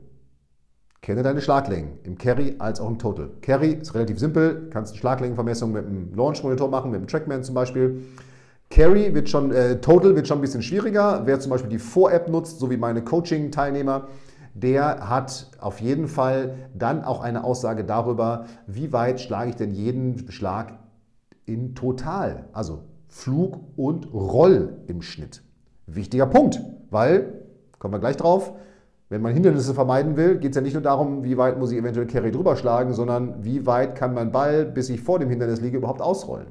Kenne 1.02 1.22
deine 1.22 1.42
Schlaglängen 1.42 2.00
im 2.04 2.18
Carry 2.18 2.56
als 2.60 2.80
auch 2.80 2.88
im 2.88 2.98
Total. 2.98 3.30
Carry 3.42 3.74
ist 3.74 3.94
relativ 3.94 4.20
simpel, 4.20 4.70
kannst 4.70 4.94
eine 4.94 5.00
Schlaglängenvermessung 5.00 5.72
mit 5.72 5.86
einem 5.86 6.14
Launch-Monitor 6.16 6.70
machen, 6.70 6.92
mit 6.92 7.00
einem 7.00 7.08
Trackman 7.08 7.44
zum 7.44 7.56
Beispiel. 7.56 8.04
Carry 8.70 9.14
wird 9.14 9.30
schon, 9.30 9.52
äh, 9.52 9.82
Total 9.82 10.16
wird 10.16 10.28
schon 10.28 10.38
ein 10.38 10.42
bisschen 10.42 10.62
schwieriger. 10.62 11.24
Wer 11.26 11.40
zum 11.40 11.50
Beispiel 11.50 11.70
die 11.70 11.80
Vor-App 11.80 12.30
nutzt, 12.30 12.60
so 12.60 12.72
wie 12.72 12.78
meine 12.78 13.04
Coaching-Teilnehmer, 13.04 14.08
der 14.54 15.10
hat 15.10 15.52
auf 15.60 15.80
jeden 15.82 16.08
Fall 16.08 16.56
dann 16.74 17.04
auch 17.04 17.22
eine 17.22 17.44
Aussage 17.44 17.84
darüber, 17.84 18.46
wie 18.68 18.94
weit 18.94 19.20
schlage 19.20 19.50
ich 19.50 19.56
denn 19.56 19.72
jeden 19.72 20.32
Schlag 20.32 20.78
in 21.46 21.76
total, 21.76 22.46
also 22.54 22.84
Flug 23.08 23.60
und 23.76 24.14
Roll 24.14 24.78
im 24.88 25.02
Schnitt. 25.02 25.44
Wichtiger 25.86 26.26
Punkt, 26.26 26.62
weil, 26.90 27.42
kommen 27.80 27.94
wir 27.94 28.00
gleich 28.00 28.18
drauf, 28.18 28.54
Wenn 29.14 29.22
man 29.22 29.32
Hindernisse 29.32 29.76
vermeiden 29.76 30.18
will, 30.18 30.40
geht 30.40 30.52
es 30.52 30.56
ja 30.56 30.64
nicht 30.64 30.74
nur 30.74 30.82
darum, 30.82 31.24
wie 31.24 31.38
weit 31.38 31.60
muss 31.60 31.72
ich 31.72 31.78
eventuell 31.78 32.08
Carry 32.08 32.32
drüber 32.32 32.56
schlagen, 32.56 32.94
sondern 32.94 33.44
wie 33.44 33.68
weit 33.68 33.94
kann 33.94 34.16
mein 34.16 34.32
Ball, 34.32 34.66
bis 34.66 34.90
ich 34.90 35.02
vor 35.02 35.20
dem 35.20 35.30
Hindernis 35.30 35.62
liege, 35.62 35.78
überhaupt 35.78 36.02
ausrollen. 36.02 36.48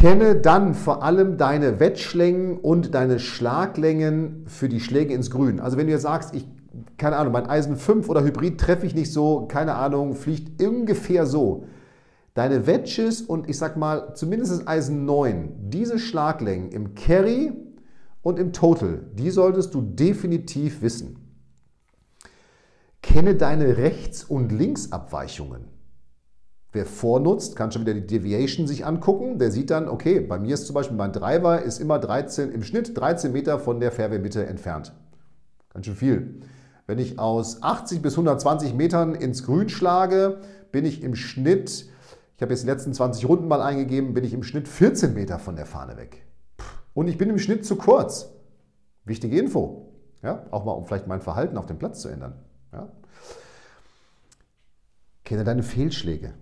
Kenne 0.00 0.34
dann 0.34 0.72
vor 0.72 1.02
allem 1.02 1.36
deine 1.36 1.78
Wettschlängen 1.78 2.56
und 2.56 2.94
deine 2.94 3.18
Schlaglängen 3.18 4.46
für 4.46 4.70
die 4.70 4.80
Schläge 4.80 5.12
ins 5.12 5.30
Grün. 5.30 5.60
Also 5.60 5.76
wenn 5.76 5.88
du 5.88 5.92
jetzt 5.92 6.04
sagst, 6.04 6.34
ich, 6.34 6.48
keine 6.96 7.16
Ahnung, 7.16 7.34
mein 7.34 7.44
Eisen 7.44 7.76
5 7.76 8.08
oder 8.08 8.24
Hybrid 8.24 8.58
treffe 8.58 8.86
ich 8.86 8.94
nicht 8.94 9.12
so, 9.12 9.46
keine 9.46 9.74
Ahnung, 9.74 10.14
fliegt 10.14 10.62
ungefähr 10.62 11.26
so. 11.26 11.66
Deine 12.32 12.66
Wedges 12.66 13.20
und 13.20 13.50
ich 13.50 13.58
sag 13.58 13.76
mal 13.76 14.14
zumindest 14.14 14.52
das 14.52 14.66
Eisen 14.66 15.04
9, 15.04 15.68
diese 15.68 15.98
Schlaglängen 15.98 16.72
im 16.72 16.94
Carry 16.94 17.52
und 18.22 18.38
im 18.38 18.54
Total, 18.54 19.04
die 19.12 19.28
solltest 19.28 19.74
du 19.74 19.82
definitiv 19.82 20.80
wissen. 20.80 21.18
Kenne 23.02 23.34
deine 23.34 23.76
Rechts- 23.76 24.24
und 24.24 24.50
Linksabweichungen. 24.50 25.69
Wer 26.72 26.86
vornutzt, 26.86 27.56
kann 27.56 27.72
schon 27.72 27.82
wieder 27.82 27.94
die 27.94 28.06
Deviation 28.06 28.68
sich 28.68 28.86
angucken. 28.86 29.38
Der 29.38 29.50
sieht 29.50 29.70
dann, 29.70 29.88
okay, 29.88 30.20
bei 30.20 30.38
mir 30.38 30.54
ist 30.54 30.66
zum 30.66 30.74
Beispiel 30.74 30.96
mein 30.96 31.12
Driver 31.12 31.62
ist 31.62 31.80
immer 31.80 31.98
13, 31.98 32.52
im 32.52 32.62
Schnitt 32.62 32.96
13 32.96 33.32
Meter 33.32 33.58
von 33.58 33.80
der 33.80 33.90
Fairway-Mitte 33.90 34.46
entfernt. 34.46 34.92
Ganz 35.72 35.86
schön 35.86 35.96
viel. 35.96 36.40
Wenn 36.86 36.98
ich 36.98 37.18
aus 37.18 37.62
80 37.62 38.02
bis 38.02 38.14
120 38.14 38.74
Metern 38.74 39.14
ins 39.14 39.44
Grün 39.44 39.68
schlage, 39.68 40.40
bin 40.70 40.84
ich 40.84 41.02
im 41.02 41.16
Schnitt, 41.16 41.86
ich 42.36 42.42
habe 42.42 42.52
jetzt 42.52 42.62
die 42.62 42.68
letzten 42.68 42.94
20 42.94 43.28
Runden 43.28 43.48
mal 43.48 43.62
eingegeben, 43.62 44.14
bin 44.14 44.24
ich 44.24 44.32
im 44.32 44.42
Schnitt 44.44 44.68
14 44.68 45.14
Meter 45.14 45.38
von 45.38 45.56
der 45.56 45.66
Fahne 45.66 45.96
weg. 45.96 46.24
Und 46.94 47.08
ich 47.08 47.18
bin 47.18 47.30
im 47.30 47.38
Schnitt 47.38 47.64
zu 47.64 47.76
kurz. 47.76 48.30
Wichtige 49.04 49.38
Info. 49.38 49.92
Ja, 50.22 50.44
auch 50.50 50.64
mal, 50.64 50.72
um 50.72 50.84
vielleicht 50.84 51.06
mein 51.06 51.20
Verhalten 51.20 51.56
auf 51.56 51.66
dem 51.66 51.78
Platz 51.78 52.00
zu 52.00 52.08
ändern. 52.08 52.34
Ja. 52.72 52.88
Kenne 55.24 55.44
deine 55.44 55.62
Fehlschläge. 55.62 56.34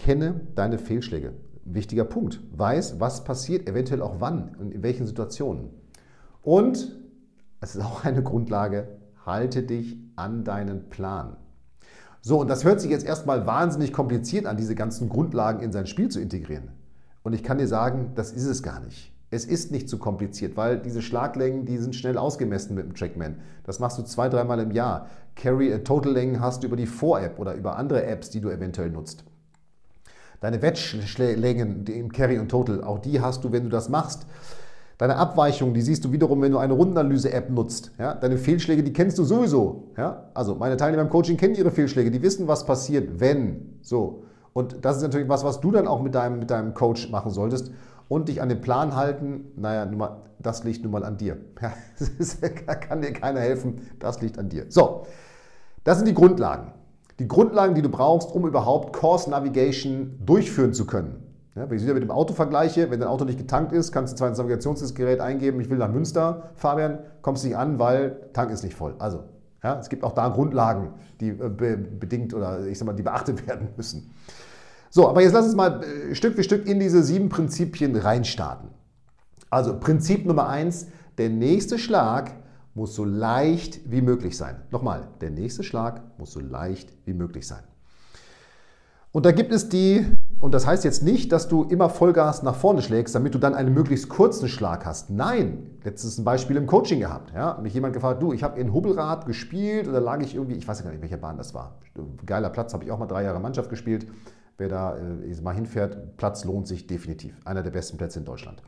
Kenne 0.00 0.40
deine 0.54 0.78
Fehlschläge. 0.78 1.34
Wichtiger 1.62 2.04
Punkt. 2.04 2.40
Weiß, 2.56 3.00
was 3.00 3.22
passiert, 3.22 3.68
eventuell 3.68 4.00
auch 4.00 4.16
wann 4.18 4.56
und 4.58 4.72
in 4.72 4.82
welchen 4.82 5.06
Situationen. 5.06 5.68
Und, 6.40 6.96
es 7.60 7.76
ist 7.76 7.84
auch 7.84 8.02
eine 8.02 8.22
Grundlage, 8.22 8.88
halte 9.26 9.62
dich 9.62 9.98
an 10.16 10.42
deinen 10.42 10.88
Plan. 10.88 11.36
So, 12.22 12.40
und 12.40 12.48
das 12.48 12.64
hört 12.64 12.80
sich 12.80 12.90
jetzt 12.90 13.04
erstmal 13.04 13.46
wahnsinnig 13.46 13.92
kompliziert 13.92 14.46
an, 14.46 14.56
diese 14.56 14.74
ganzen 14.74 15.10
Grundlagen 15.10 15.60
in 15.60 15.70
sein 15.70 15.86
Spiel 15.86 16.08
zu 16.08 16.18
integrieren. 16.18 16.70
Und 17.22 17.34
ich 17.34 17.42
kann 17.42 17.58
dir 17.58 17.68
sagen, 17.68 18.12
das 18.14 18.32
ist 18.32 18.46
es 18.46 18.62
gar 18.62 18.80
nicht. 18.80 19.12
Es 19.28 19.44
ist 19.44 19.70
nicht 19.70 19.90
zu 19.90 19.98
kompliziert, 19.98 20.56
weil 20.56 20.78
diese 20.78 21.02
Schlaglängen, 21.02 21.66
die 21.66 21.76
sind 21.76 21.94
schnell 21.94 22.16
ausgemessen 22.16 22.74
mit 22.74 22.86
dem 22.86 22.94
Trackman. 22.94 23.36
Das 23.64 23.80
machst 23.80 23.98
du 23.98 24.02
zwei, 24.02 24.30
dreimal 24.30 24.60
im 24.60 24.70
Jahr. 24.70 25.10
Carry 25.36 25.70
äh, 25.70 25.84
Total 25.84 26.14
Längen 26.14 26.40
hast 26.40 26.62
du 26.62 26.68
über 26.68 26.76
die 26.76 26.86
Vor-App 26.86 27.38
oder 27.38 27.54
über 27.54 27.76
andere 27.76 28.06
Apps, 28.06 28.30
die 28.30 28.40
du 28.40 28.48
eventuell 28.48 28.88
nutzt. 28.88 29.24
Deine 30.40 30.62
Wedge-Längen 30.62 31.84
im 31.86 32.10
Carry 32.10 32.38
und 32.38 32.48
Total, 32.48 32.82
auch 32.82 32.98
die 32.98 33.20
hast 33.20 33.44
du, 33.44 33.52
wenn 33.52 33.64
du 33.64 33.68
das 33.68 33.88
machst. 33.88 34.26
Deine 34.96 35.16
Abweichungen, 35.16 35.72
die 35.72 35.80
siehst 35.80 36.04
du 36.04 36.12
wiederum, 36.12 36.42
wenn 36.42 36.52
du 36.52 36.58
eine 36.58 36.74
Rundenanalyse-App 36.74 37.48
nutzt. 37.50 37.92
Ja? 37.98 38.14
Deine 38.14 38.36
Fehlschläge, 38.36 38.82
die 38.82 38.92
kennst 38.92 39.18
du 39.18 39.24
sowieso. 39.24 39.92
Ja? 39.96 40.30
Also 40.34 40.56
meine 40.56 40.76
Teilnehmer 40.76 41.02
im 41.02 41.08
Coaching 41.08 41.38
kennen 41.38 41.54
ihre 41.54 41.70
Fehlschläge, 41.70 42.10
die 42.10 42.20
wissen, 42.20 42.48
was 42.48 42.66
passiert, 42.66 43.18
wenn. 43.18 43.78
So. 43.80 44.24
Und 44.52 44.84
das 44.84 44.96
ist 44.96 45.02
natürlich 45.02 45.28
was, 45.28 45.44
was 45.44 45.60
du 45.60 45.70
dann 45.70 45.86
auch 45.86 46.02
mit 46.02 46.14
deinem, 46.14 46.38
mit 46.38 46.50
deinem 46.50 46.74
Coach 46.74 47.10
machen 47.10 47.30
solltest. 47.30 47.70
Und 48.08 48.28
dich 48.28 48.42
an 48.42 48.48
den 48.48 48.60
Plan 48.60 48.96
halten, 48.96 49.52
naja, 49.56 49.86
mal, 49.86 50.18
das 50.38 50.64
liegt 50.64 50.82
nun 50.82 50.92
mal 50.92 51.04
an 51.04 51.16
dir. 51.16 51.38
Ja, 51.62 51.72
da 52.66 52.74
kann 52.74 53.00
dir 53.00 53.12
keiner 53.12 53.40
helfen, 53.40 53.88
das 54.00 54.20
liegt 54.20 54.38
an 54.38 54.48
dir. 54.48 54.66
So, 54.68 55.06
das 55.84 55.98
sind 55.98 56.08
die 56.08 56.14
Grundlagen. 56.14 56.72
Die 57.20 57.28
Grundlagen, 57.28 57.74
die 57.74 57.82
du 57.82 57.90
brauchst, 57.90 58.32
um 58.32 58.46
überhaupt 58.46 58.94
Course 58.94 59.28
Navigation 59.28 60.18
durchführen 60.24 60.72
zu 60.72 60.86
können. 60.86 61.22
Ja, 61.54 61.68
wenn 61.68 61.76
ich 61.76 61.82
es 61.82 61.84
wieder 61.84 61.92
mit 61.92 62.02
dem 62.02 62.10
Auto 62.10 62.32
vergleiche, 62.32 62.90
wenn 62.90 62.98
dein 62.98 63.10
Auto 63.10 63.26
nicht 63.26 63.38
getankt 63.38 63.72
ist, 63.72 63.92
kannst 63.92 64.14
du 64.14 64.16
zwar 64.16 64.28
ins 64.28 64.38
Navigationsgerät 64.38 65.20
eingeben, 65.20 65.60
ich 65.60 65.68
will 65.68 65.76
nach 65.76 65.90
Münster, 65.90 66.50
Fabian, 66.54 67.00
kommst 67.20 67.44
nicht 67.44 67.58
an, 67.58 67.78
weil 67.78 68.30
Tank 68.32 68.50
ist 68.50 68.64
nicht 68.64 68.74
voll. 68.74 68.94
Also, 68.98 69.24
ja, 69.62 69.78
es 69.78 69.90
gibt 69.90 70.02
auch 70.02 70.12
da 70.12 70.28
Grundlagen, 70.28 70.94
die 71.20 71.28
äh, 71.28 71.76
bedingt 71.98 72.32
oder 72.32 72.66
ich 72.66 72.78
sag 72.78 72.86
mal, 72.86 72.94
die 72.94 73.02
beachtet 73.02 73.46
werden 73.46 73.68
müssen. 73.76 74.14
So, 74.88 75.06
aber 75.06 75.20
jetzt 75.20 75.34
lass 75.34 75.44
uns 75.44 75.54
mal 75.54 75.82
äh, 75.82 76.14
Stück 76.14 76.36
für 76.36 76.42
Stück 76.42 76.66
in 76.66 76.80
diese 76.80 77.02
sieben 77.02 77.28
Prinzipien 77.28 77.94
reinstarten. 77.96 78.70
Also 79.50 79.78
Prinzip 79.78 80.24
Nummer 80.24 80.48
eins, 80.48 80.86
der 81.18 81.28
nächste 81.28 81.78
Schlag 81.78 82.32
muss 82.74 82.94
so 82.94 83.04
leicht 83.04 83.90
wie 83.90 84.00
möglich 84.00 84.36
sein. 84.36 84.62
Nochmal, 84.70 85.08
der 85.20 85.30
nächste 85.30 85.62
Schlag 85.62 86.02
muss 86.18 86.32
so 86.32 86.40
leicht 86.40 86.92
wie 87.04 87.14
möglich 87.14 87.46
sein. 87.46 87.62
Und 89.12 89.26
da 89.26 89.32
gibt 89.32 89.52
es 89.52 89.68
die, 89.68 90.06
und 90.38 90.54
das 90.54 90.68
heißt 90.68 90.84
jetzt 90.84 91.02
nicht, 91.02 91.32
dass 91.32 91.48
du 91.48 91.64
immer 91.64 91.90
Vollgas 91.90 92.44
nach 92.44 92.54
vorne 92.54 92.80
schlägst, 92.80 93.12
damit 93.12 93.34
du 93.34 93.38
dann 93.38 93.54
einen 93.54 93.74
möglichst 93.74 94.08
kurzen 94.08 94.48
Schlag 94.48 94.86
hast. 94.86 95.10
Nein, 95.10 95.78
letztes 95.82 96.16
ein 96.18 96.24
Beispiel 96.24 96.56
im 96.56 96.68
Coaching 96.68 97.00
gehabt. 97.00 97.32
Ja, 97.34 97.58
mich 97.60 97.74
jemand 97.74 97.92
gefragt, 97.92 98.22
du, 98.22 98.32
ich 98.32 98.44
habe 98.44 98.60
in 98.60 98.72
Hubbelrad 98.72 99.26
gespielt 99.26 99.88
oder 99.88 100.00
lag 100.00 100.20
ich 100.20 100.36
irgendwie, 100.36 100.54
ich 100.54 100.68
weiß 100.68 100.84
gar 100.84 100.92
nicht, 100.92 101.02
welche 101.02 101.18
Bahn 101.18 101.36
das 101.36 101.54
war. 101.54 101.80
Geiler 102.24 102.50
Platz, 102.50 102.72
habe 102.72 102.84
ich 102.84 102.92
auch 102.92 103.00
mal 103.00 103.06
drei 103.06 103.24
Jahre 103.24 103.40
Mannschaft 103.40 103.68
gespielt. 103.68 104.06
Wer 104.58 104.68
da 104.68 104.96
äh, 104.96 105.40
mal 105.42 105.54
hinfährt, 105.54 106.16
Platz 106.16 106.44
lohnt 106.44 106.68
sich 106.68 106.86
definitiv. 106.86 107.34
Einer 107.44 107.64
der 107.64 107.70
besten 107.72 107.96
Plätze 107.96 108.20
in 108.20 108.24
Deutschland. 108.24 108.62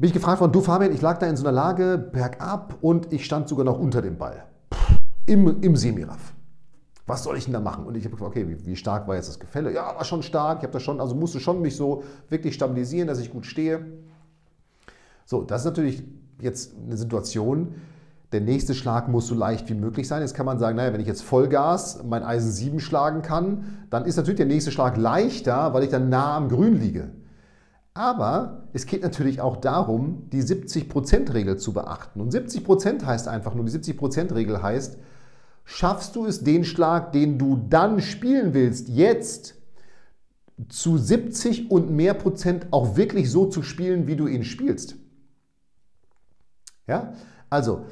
Bin 0.00 0.06
ich 0.06 0.14
gefragt 0.14 0.40
worden, 0.40 0.52
du 0.52 0.60
Fabian, 0.60 0.92
ich 0.92 1.02
lag 1.02 1.18
da 1.18 1.26
in 1.26 1.36
so 1.36 1.44
einer 1.44 1.50
Lage 1.50 1.98
bergab 1.98 2.78
und 2.82 3.12
ich 3.12 3.24
stand 3.24 3.48
sogar 3.48 3.64
noch 3.64 3.80
unter 3.80 4.00
dem 4.00 4.16
Ball. 4.16 4.44
Im, 5.26 5.60
im 5.60 5.74
Semiraff. 5.74 6.34
Was 7.04 7.24
soll 7.24 7.36
ich 7.36 7.44
denn 7.44 7.52
da 7.52 7.58
machen? 7.58 7.84
Und 7.84 7.96
ich 7.96 8.04
habe 8.04 8.12
gefragt, 8.12 8.30
okay, 8.36 8.48
wie, 8.48 8.64
wie, 8.64 8.76
stark 8.76 9.08
war 9.08 9.16
jetzt 9.16 9.28
das 9.28 9.40
Gefälle? 9.40 9.74
Ja, 9.74 9.96
war 9.96 10.04
schon 10.04 10.22
stark. 10.22 10.58
Ich 10.58 10.62
habe 10.62 10.72
das 10.72 10.84
schon, 10.84 11.00
also 11.00 11.16
musste 11.16 11.40
schon 11.40 11.60
mich 11.62 11.74
so 11.74 12.04
wirklich 12.28 12.54
stabilisieren, 12.54 13.08
dass 13.08 13.18
ich 13.18 13.32
gut 13.32 13.44
stehe. 13.44 13.86
So, 15.24 15.42
das 15.42 15.62
ist 15.62 15.64
natürlich 15.64 16.04
jetzt 16.40 16.76
eine 16.76 16.96
Situation, 16.96 17.74
der 18.30 18.40
nächste 18.40 18.74
Schlag 18.74 19.08
muss 19.08 19.26
so 19.26 19.34
leicht 19.34 19.68
wie 19.68 19.74
möglich 19.74 20.06
sein. 20.06 20.22
Jetzt 20.22 20.34
kann 20.34 20.46
man 20.46 20.60
sagen, 20.60 20.76
naja, 20.76 20.92
wenn 20.92 21.00
ich 21.00 21.08
jetzt 21.08 21.22
Vollgas 21.22 22.04
mein 22.04 22.22
Eisen 22.22 22.52
7 22.52 22.78
schlagen 22.78 23.22
kann, 23.22 23.64
dann 23.90 24.04
ist 24.04 24.14
natürlich 24.14 24.36
der 24.36 24.46
nächste 24.46 24.70
Schlag 24.70 24.96
leichter, 24.96 25.74
weil 25.74 25.82
ich 25.82 25.90
dann 25.90 26.08
nah 26.08 26.36
am 26.36 26.48
Grün 26.48 26.78
liege. 26.78 27.10
Aber 27.98 28.68
es 28.72 28.86
geht 28.86 29.02
natürlich 29.02 29.40
auch 29.40 29.56
darum, 29.56 30.30
die 30.30 30.40
70%-Regel 30.40 31.56
zu 31.56 31.72
beachten. 31.72 32.20
Und 32.20 32.32
70% 32.32 33.04
heißt 33.04 33.26
einfach 33.26 33.56
nur, 33.56 33.64
die 33.64 33.72
70%-Regel 33.72 34.62
heißt, 34.62 34.98
schaffst 35.64 36.14
du 36.14 36.24
es, 36.24 36.44
den 36.44 36.64
Schlag, 36.64 37.10
den 37.10 37.40
du 37.40 37.60
dann 37.68 38.00
spielen 38.00 38.54
willst, 38.54 38.88
jetzt 38.88 39.56
zu 40.68 40.96
70 40.96 41.72
und 41.72 41.90
mehr 41.90 42.14
Prozent 42.14 42.68
auch 42.70 42.96
wirklich 42.96 43.32
so 43.32 43.46
zu 43.46 43.64
spielen, 43.64 44.06
wie 44.06 44.14
du 44.14 44.28
ihn 44.28 44.44
spielst. 44.44 44.94
Ja, 46.86 47.14
also 47.50 47.86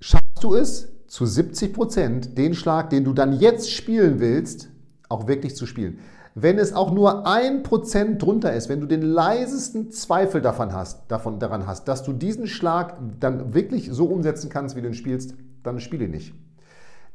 schaffst 0.00 0.42
du 0.42 0.56
es, 0.56 0.88
zu 1.06 1.24
70 1.24 1.72
Prozent 1.72 2.36
den 2.36 2.52
Schlag, 2.54 2.90
den 2.90 3.04
du 3.04 3.12
dann 3.12 3.38
jetzt 3.38 3.70
spielen 3.70 4.18
willst, 4.18 4.70
auch 5.08 5.28
wirklich 5.28 5.54
zu 5.54 5.66
spielen. 5.66 6.00
Wenn 6.34 6.58
es 6.58 6.74
auch 6.74 6.92
nur 6.92 7.26
ein 7.26 7.62
Prozent 7.62 8.22
drunter 8.22 8.52
ist, 8.52 8.68
wenn 8.68 8.80
du 8.80 8.86
den 8.86 9.02
leisesten 9.02 9.90
Zweifel 9.90 10.40
davon 10.40 10.72
hast, 10.72 11.10
davon, 11.10 11.40
daran 11.40 11.66
hast, 11.66 11.88
dass 11.88 12.04
du 12.04 12.12
diesen 12.12 12.46
Schlag 12.46 12.96
dann 13.18 13.52
wirklich 13.52 13.90
so 13.90 14.06
umsetzen 14.06 14.48
kannst, 14.48 14.76
wie 14.76 14.82
du 14.82 14.88
ihn 14.88 14.94
spielst, 14.94 15.34
dann 15.62 15.80
spiele 15.80 16.08
nicht. 16.08 16.34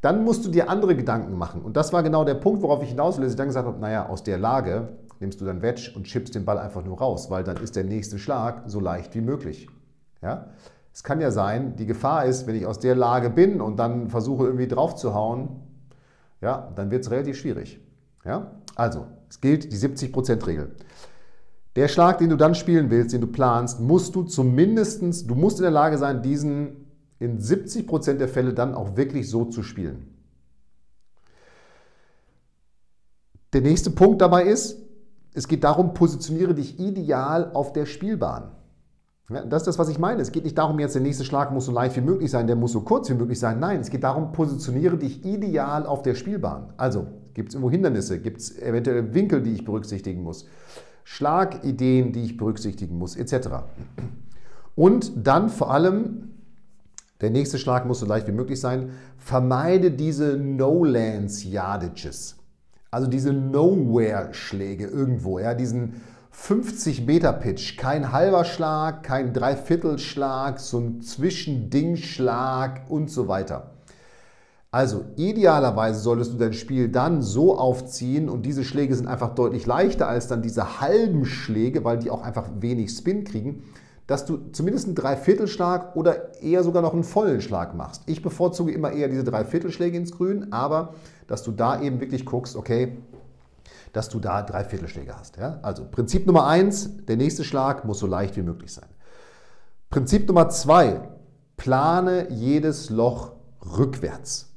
Dann 0.02 0.24
musst 0.24 0.46
du 0.46 0.52
dir 0.52 0.70
andere 0.70 0.96
Gedanken 0.96 1.38
machen. 1.38 1.62
Und 1.62 1.78
das 1.78 1.94
war 1.94 2.04
genau 2.04 2.26
der 2.26 2.36
Punkt, 2.36 2.62
worauf 2.62 2.84
ich 2.84 2.90
hinaus 2.90 3.18
will, 3.18 3.24
dass 3.24 3.34
ich 3.34 3.38
dann 3.38 3.48
gesagt 3.48 3.66
habe, 3.66 3.80
naja, 3.80 4.08
aus 4.08 4.24
der 4.24 4.38
Lage 4.38 4.90
nimmst 5.20 5.40
du 5.40 5.46
dann 5.46 5.62
Wedge 5.62 5.94
und 5.96 6.04
chippst 6.04 6.36
den 6.36 6.46
Ball 6.46 6.60
einfach 6.60 6.84
nur 6.84 6.98
raus, 6.98 7.32
weil 7.32 7.44
dann 7.44 7.58
ist 7.58 7.76
der 7.76 7.86
nächste 7.86 8.20
Schlag 8.20 8.64
so 8.66 8.80
leicht 8.80 9.16
wie 9.16 9.22
möglich. 9.22 9.70
Ja? 10.22 10.48
Es 10.94 11.04
kann 11.04 11.22
ja 11.22 11.32
sein, 11.32 11.76
die 11.76 11.86
Gefahr 11.86 12.26
ist, 12.26 12.48
wenn 12.48 12.56
ich 12.56 12.66
aus 12.66 12.80
der 12.80 12.96
Lage 12.96 13.30
bin 13.30 13.62
und 13.62 13.78
dann 13.78 14.10
versuche 14.10 14.46
irgendwie 14.46 14.68
drauf 14.68 14.96
zu 14.96 15.14
hauen, 15.14 15.62
ja, 16.42 16.72
dann 16.76 16.92
wird 16.92 17.04
es 17.04 17.12
relativ 17.12 17.38
schwierig. 17.38 17.80
Ja? 18.26 18.52
Also, 18.76 19.08
es 19.30 19.42
gilt 19.42 19.72
die 19.72 19.78
70%-Regel. 19.78 20.76
Der 21.76 21.88
Schlag, 21.88 22.20
den 22.20 22.30
du 22.30 22.38
dann 22.38 22.56
spielen 22.56 22.90
willst, 22.90 23.14
den 23.14 23.22
du 23.22 23.28
planst, 23.28 23.80
musst 23.80 24.16
du 24.16 24.24
zumindest, 24.24 25.30
du 25.30 25.36
musst 25.36 25.60
in 25.60 25.64
der 25.64 25.72
Lage 25.72 25.98
sein, 25.98 26.22
diesen 26.22 26.86
in 27.20 27.40
70% 27.40 28.14
der 28.14 28.28
Fälle 28.28 28.54
dann 28.54 28.76
auch 28.76 28.98
wirklich 28.98 29.30
so 29.30 29.46
zu 29.46 29.64
spielen. 29.64 30.14
Der 33.54 33.62
nächste 33.62 33.90
Punkt 33.90 34.22
dabei 34.22 34.44
ist, 34.44 34.78
es 35.34 35.48
geht 35.48 35.64
darum, 35.64 35.94
positioniere 35.94 36.54
dich 36.54 36.80
ideal 36.80 37.52
auf 37.54 37.74
der 37.74 37.86
Spielbahn. 37.86 38.52
Ja, 39.30 39.44
das 39.44 39.64
ist 39.64 39.68
das, 39.68 39.80
was 39.80 39.90
ich 39.90 39.98
meine. 39.98 40.22
Es 40.22 40.32
geht 40.32 40.44
nicht 40.44 40.58
darum, 40.58 40.80
jetzt 40.80 40.94
der 40.94 41.02
nächste 41.02 41.26
Schlag 41.26 41.52
muss 41.52 41.66
so 41.66 41.72
leicht 41.72 41.96
wie 41.96 42.02
möglich 42.02 42.30
sein, 42.30 42.48
der 42.48 42.56
muss 42.56 42.74
so 42.74 42.82
kurz 42.82 43.10
wie 43.10 43.16
möglich 43.16 43.40
sein. 43.40 43.60
Nein, 43.60 43.80
es 43.80 43.90
geht 43.90 44.04
darum, 44.04 44.34
positioniere 44.34 44.98
dich 44.98 45.26
ideal 45.26 45.86
auf 45.86 46.04
der 46.04 46.16
Spielbahn. 46.16 46.74
Also, 46.78 47.08
gibt 47.36 47.50
es 47.50 47.56
irgendwo 47.56 47.70
Hindernisse? 47.70 48.20
Gibt 48.20 48.42
es 48.42 48.60
eventuell 48.60 49.14
Winkel, 49.14 49.44
die 49.44 49.54
ich 49.54 49.64
berücksichtigen 49.64 50.24
muss? 50.24 50.48
Schlagideen, 51.04 52.12
die 52.12 52.24
ich 52.24 52.38
berücksichtigen 52.38 52.98
muss, 52.98 53.16
etc. 53.16 53.50
Und 54.74 55.12
dann 55.16 55.50
vor 55.50 55.72
allem, 55.72 56.32
der 57.22 57.30
nächste 57.30 57.60
Schlag 57.60 57.86
muss 57.86 58.00
so 58.00 58.08
leicht 58.08 58.28
wie 58.28 58.32
möglich 58.32 58.60
sein, 58.60 58.90
vermeide 59.18 59.92
diese 59.92 60.38
No-Lands-Yardages. 60.38 62.38
Also 62.90 63.08
diese 63.08 63.34
Nowhere-Schläge 63.34 64.88
irgendwo, 64.88 65.38
ja, 65.38 65.54
diesen 65.54 66.02
50 66.32 67.06
Meter 67.06 67.34
Pitch, 67.34 67.78
kein 67.78 68.12
halber 68.12 68.44
Schlag, 68.44 69.04
kein 69.04 69.32
Dreiviertelschlag, 69.32 70.60
so 70.60 70.80
ein 70.80 71.02
Zwischendingschlag 71.02 72.90
und 72.90 73.10
so 73.10 73.28
weiter. 73.28 73.75
Also 74.76 75.06
idealerweise 75.16 76.02
solltest 76.02 76.34
du 76.34 76.38
dein 76.38 76.52
Spiel 76.52 76.90
dann 76.90 77.22
so 77.22 77.58
aufziehen 77.58 78.28
und 78.28 78.46
diese 78.46 78.66
Schläge 78.66 78.94
sind 78.94 79.08
einfach 79.08 79.34
deutlich 79.34 79.66
leichter 79.66 80.10
als 80.10 80.28
dann 80.28 80.42
diese 80.42 80.82
halben 80.82 81.24
Schläge, 81.24 81.86
weil 81.86 81.98
die 81.98 82.12
auch 82.12 82.22
einfach 82.22 82.50
wenig 82.60 82.92
Spin 82.92 83.24
kriegen, 83.24 83.64
dass 84.06 84.26
du 84.26 84.38
zumindest 84.52 84.88
einen 84.88 84.96
Dreiviertelschlag 84.96 85.96
oder 85.96 86.42
eher 86.44 86.62
sogar 86.62 86.82
noch 86.82 86.92
einen 86.92 87.06
vollen 87.06 87.40
Schlag 87.40 87.74
machst. 87.74 88.04
Ich 88.06 88.22
bevorzuge 88.22 88.74
immer 88.74 88.92
eher 88.92 89.08
diese 89.08 89.24
Dreiviertelschläge 89.24 89.96
ins 89.96 90.12
Grün, 90.12 90.52
aber 90.52 90.96
dass 91.28 91.42
du 91.44 91.54
da 91.54 91.82
eben 91.82 92.02
wirklich 92.02 92.26
guckst, 92.26 92.58
okay, 92.58 92.98
dass 93.94 94.10
du 94.10 94.20
da 94.20 94.42
Dreiviertelschläge 94.42 95.18
hast. 95.18 95.38
Ja? 95.38 95.60
Also 95.62 95.86
Prinzip 95.90 96.28
Nummer 96.28 96.48
eins, 96.48 97.06
der 97.06 97.16
nächste 97.16 97.46
Schlag 97.46 97.86
muss 97.86 98.00
so 98.00 98.08
leicht 98.08 98.36
wie 98.36 98.44
möglich 98.44 98.74
sein. 98.74 98.90
Prinzip 99.90 100.28
Nummer 100.28 100.50
zwei, 100.50 101.00
plane 101.56 102.28
jedes 102.30 102.90
Loch 102.90 103.32
rückwärts. 103.78 104.52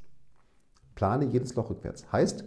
Plane 0.99 1.23
jedes 1.23 1.55
Loch 1.55 1.69
rückwärts. 1.69 2.11
Heißt, 2.11 2.43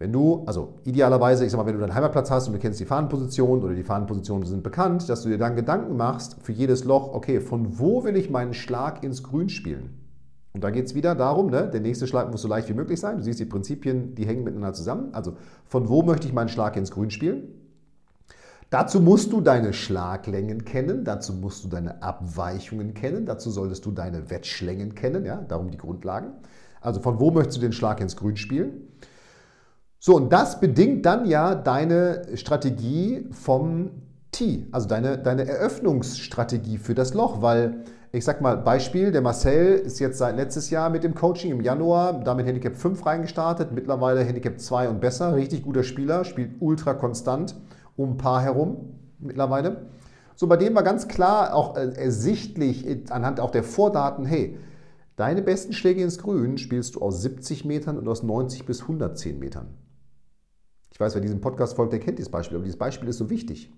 wenn 0.00 0.12
du, 0.12 0.42
also 0.46 0.80
idealerweise, 0.82 1.44
ich 1.44 1.52
sag 1.52 1.58
mal, 1.58 1.66
wenn 1.66 1.74
du 1.74 1.80
deinen 1.80 1.94
Heimatplatz 1.94 2.28
hast 2.28 2.48
und 2.48 2.54
du 2.54 2.58
kennst 2.58 2.80
die 2.80 2.84
Fahnenposition 2.84 3.62
oder 3.62 3.74
die 3.74 3.84
Fahnenpositionen 3.84 4.44
sind 4.44 4.64
bekannt, 4.64 5.08
dass 5.08 5.22
du 5.22 5.28
dir 5.28 5.38
dann 5.38 5.54
Gedanken 5.54 5.96
machst 5.96 6.36
für 6.42 6.50
jedes 6.50 6.82
Loch, 6.82 7.14
okay, 7.14 7.40
von 7.40 7.78
wo 7.78 8.02
will 8.02 8.16
ich 8.16 8.28
meinen 8.28 8.54
Schlag 8.54 9.04
ins 9.04 9.22
Grün 9.22 9.48
spielen? 9.48 10.00
Und 10.52 10.64
da 10.64 10.70
geht 10.70 10.86
es 10.86 10.96
wieder 10.96 11.14
darum, 11.14 11.46
ne, 11.46 11.70
der 11.72 11.80
nächste 11.80 12.08
Schlag 12.08 12.28
muss 12.32 12.42
so 12.42 12.48
leicht 12.48 12.68
wie 12.68 12.74
möglich 12.74 12.98
sein. 12.98 13.18
Du 13.18 13.22
siehst 13.22 13.38
die 13.38 13.44
Prinzipien, 13.44 14.16
die 14.16 14.26
hängen 14.26 14.42
miteinander 14.42 14.72
zusammen. 14.72 15.14
Also 15.14 15.36
von 15.64 15.88
wo 15.88 16.02
möchte 16.02 16.26
ich 16.26 16.32
meinen 16.32 16.48
Schlag 16.48 16.76
ins 16.76 16.90
Grün 16.90 17.12
spielen? 17.12 17.54
Dazu 18.70 19.00
musst 19.00 19.32
du 19.32 19.40
deine 19.40 19.72
Schlaglängen 19.72 20.64
kennen, 20.64 21.04
dazu 21.04 21.34
musst 21.34 21.62
du 21.62 21.68
deine 21.68 22.02
Abweichungen 22.02 22.94
kennen, 22.94 23.26
dazu 23.26 23.50
solltest 23.50 23.86
du 23.86 23.92
deine 23.92 24.30
Wettschlängen 24.30 24.96
kennen, 24.96 25.24
ja, 25.24 25.36
darum 25.36 25.70
die 25.70 25.78
Grundlagen. 25.78 26.32
Also 26.84 27.00
von 27.00 27.20
wo 27.20 27.30
möchtest 27.30 27.58
du 27.58 27.60
den 27.62 27.72
Schlag 27.72 28.00
ins 28.00 28.16
Grün 28.16 28.36
spielen? 28.36 28.88
So, 29.98 30.16
und 30.16 30.32
das 30.32 30.60
bedingt 30.60 31.06
dann 31.06 31.24
ja 31.24 31.54
deine 31.54 32.22
Strategie 32.34 33.26
vom 33.32 33.90
Tee, 34.32 34.66
also 34.70 34.86
deine, 34.86 35.16
deine 35.16 35.46
Eröffnungsstrategie 35.46 36.78
für 36.78 36.94
das 36.94 37.14
Loch, 37.14 37.40
weil 37.40 37.84
ich 38.12 38.24
sag 38.24 38.40
mal, 38.40 38.56
Beispiel, 38.58 39.10
der 39.10 39.22
Marcel 39.22 39.74
ist 39.74 39.98
jetzt 39.98 40.18
seit 40.18 40.36
letztes 40.36 40.70
Jahr 40.70 40.88
mit 40.90 41.02
dem 41.02 41.14
Coaching 41.14 41.50
im 41.50 41.60
Januar, 41.60 42.20
damit 42.22 42.46
Handicap 42.46 42.76
5 42.76 43.04
reingestartet, 43.04 43.72
mittlerweile 43.72 44.22
Handicap 44.22 44.60
2 44.60 44.88
und 44.88 45.00
besser, 45.00 45.34
richtig 45.34 45.62
guter 45.64 45.82
Spieler, 45.82 46.24
spielt 46.24 46.60
ultra 46.60 46.94
konstant 46.94 47.56
um 47.96 48.10
ein 48.10 48.16
Paar 48.16 48.42
herum 48.42 48.98
mittlerweile. 49.18 49.86
So, 50.36 50.46
bei 50.46 50.56
dem 50.56 50.74
war 50.74 50.82
ganz 50.82 51.08
klar 51.08 51.54
auch 51.54 51.76
äh, 51.76 51.92
ersichtlich 51.96 53.10
anhand 53.10 53.40
auch 53.40 53.50
der 53.50 53.64
Vordaten, 53.64 54.26
hey, 54.26 54.58
Deine 55.16 55.42
besten 55.42 55.72
Schläge 55.72 56.02
ins 56.02 56.18
Grün 56.18 56.58
spielst 56.58 56.96
du 56.96 57.00
aus 57.00 57.22
70 57.22 57.64
Metern 57.64 57.98
und 57.98 58.08
aus 58.08 58.24
90 58.24 58.66
bis 58.66 58.82
110 58.82 59.38
Metern. 59.38 59.68
Ich 60.90 60.98
weiß, 60.98 61.14
wer 61.14 61.20
diesem 61.20 61.40
Podcast 61.40 61.76
folgt, 61.76 61.92
der 61.92 62.00
kennt 62.00 62.18
dieses 62.18 62.30
Beispiel, 62.30 62.56
aber 62.56 62.64
dieses 62.64 62.78
Beispiel 62.78 63.08
ist 63.08 63.18
so 63.18 63.30
wichtig. 63.30 63.72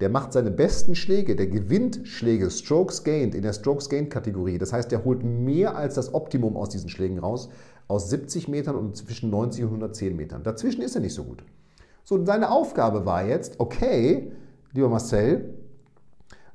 Der 0.00 0.08
macht 0.08 0.32
seine 0.32 0.50
besten 0.50 0.94
Schläge, 0.94 1.36
der 1.36 1.46
gewinnt 1.46 2.00
Schläge, 2.04 2.50
Strokes 2.50 3.04
Gained 3.04 3.34
in 3.34 3.42
der 3.42 3.52
Strokes 3.52 3.88
Gained 3.88 4.10
Kategorie. 4.10 4.58
Das 4.58 4.72
heißt, 4.72 4.90
der 4.90 5.04
holt 5.04 5.22
mehr 5.22 5.76
als 5.76 5.94
das 5.94 6.14
Optimum 6.14 6.56
aus 6.56 6.70
diesen 6.70 6.88
Schlägen 6.88 7.18
raus, 7.18 7.50
aus 7.88 8.08
70 8.08 8.48
Metern 8.48 8.76
und 8.76 8.96
zwischen 8.96 9.30
90 9.30 9.64
und 9.64 9.70
110 9.70 10.16
Metern. 10.16 10.42
Dazwischen 10.42 10.82
ist 10.82 10.94
er 10.94 11.02
nicht 11.02 11.14
so 11.14 11.24
gut. 11.24 11.44
So, 12.04 12.14
und 12.14 12.26
seine 12.26 12.50
Aufgabe 12.50 13.04
war 13.04 13.26
jetzt, 13.26 13.60
okay, 13.60 14.32
lieber 14.72 14.88
Marcel, 14.88 15.54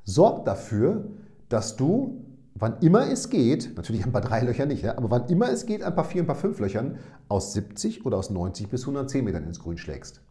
sorg 0.04 0.44
dafür, 0.44 1.08
dass 1.48 1.76
du 1.76 2.25
wann 2.58 2.78
immer 2.80 3.10
es 3.10 3.28
geht, 3.28 3.76
natürlich 3.76 4.04
ein 4.04 4.12
paar 4.12 4.22
drei 4.22 4.40
Löcher 4.40 4.66
nicht, 4.66 4.86
aber 4.86 5.10
wann 5.10 5.28
immer 5.28 5.50
es 5.50 5.66
geht, 5.66 5.82
ein 5.82 5.94
paar 5.94 6.04
vier, 6.04 6.22
ein 6.22 6.26
paar 6.26 6.36
fünf 6.36 6.58
Löchern 6.58 6.98
aus 7.28 7.52
70 7.52 8.06
oder 8.06 8.16
aus 8.16 8.30
90 8.30 8.68
bis 8.68 8.82
110 8.82 9.24
Metern 9.24 9.44
ins 9.44 9.60
Grün 9.60 9.78
schlägst. 9.78 10.22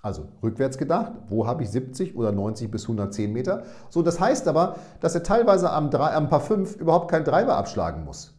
Also 0.00 0.28
rückwärts 0.42 0.78
gedacht, 0.78 1.12
wo 1.28 1.46
habe 1.46 1.62
ich 1.62 1.70
70 1.70 2.16
oder 2.16 2.32
90 2.32 2.70
bis 2.70 2.82
110 2.84 3.32
Meter? 3.32 3.62
So, 3.88 4.02
das 4.02 4.18
heißt 4.18 4.48
aber, 4.48 4.76
dass 5.00 5.14
er 5.14 5.22
teilweise 5.22 5.70
am, 5.70 5.90
drei, 5.90 6.12
am 6.14 6.28
paar 6.28 6.40
5 6.40 6.76
überhaupt 6.76 7.10
keinen 7.10 7.24
Driver 7.24 7.56
abschlagen 7.56 8.04
muss. 8.04 8.34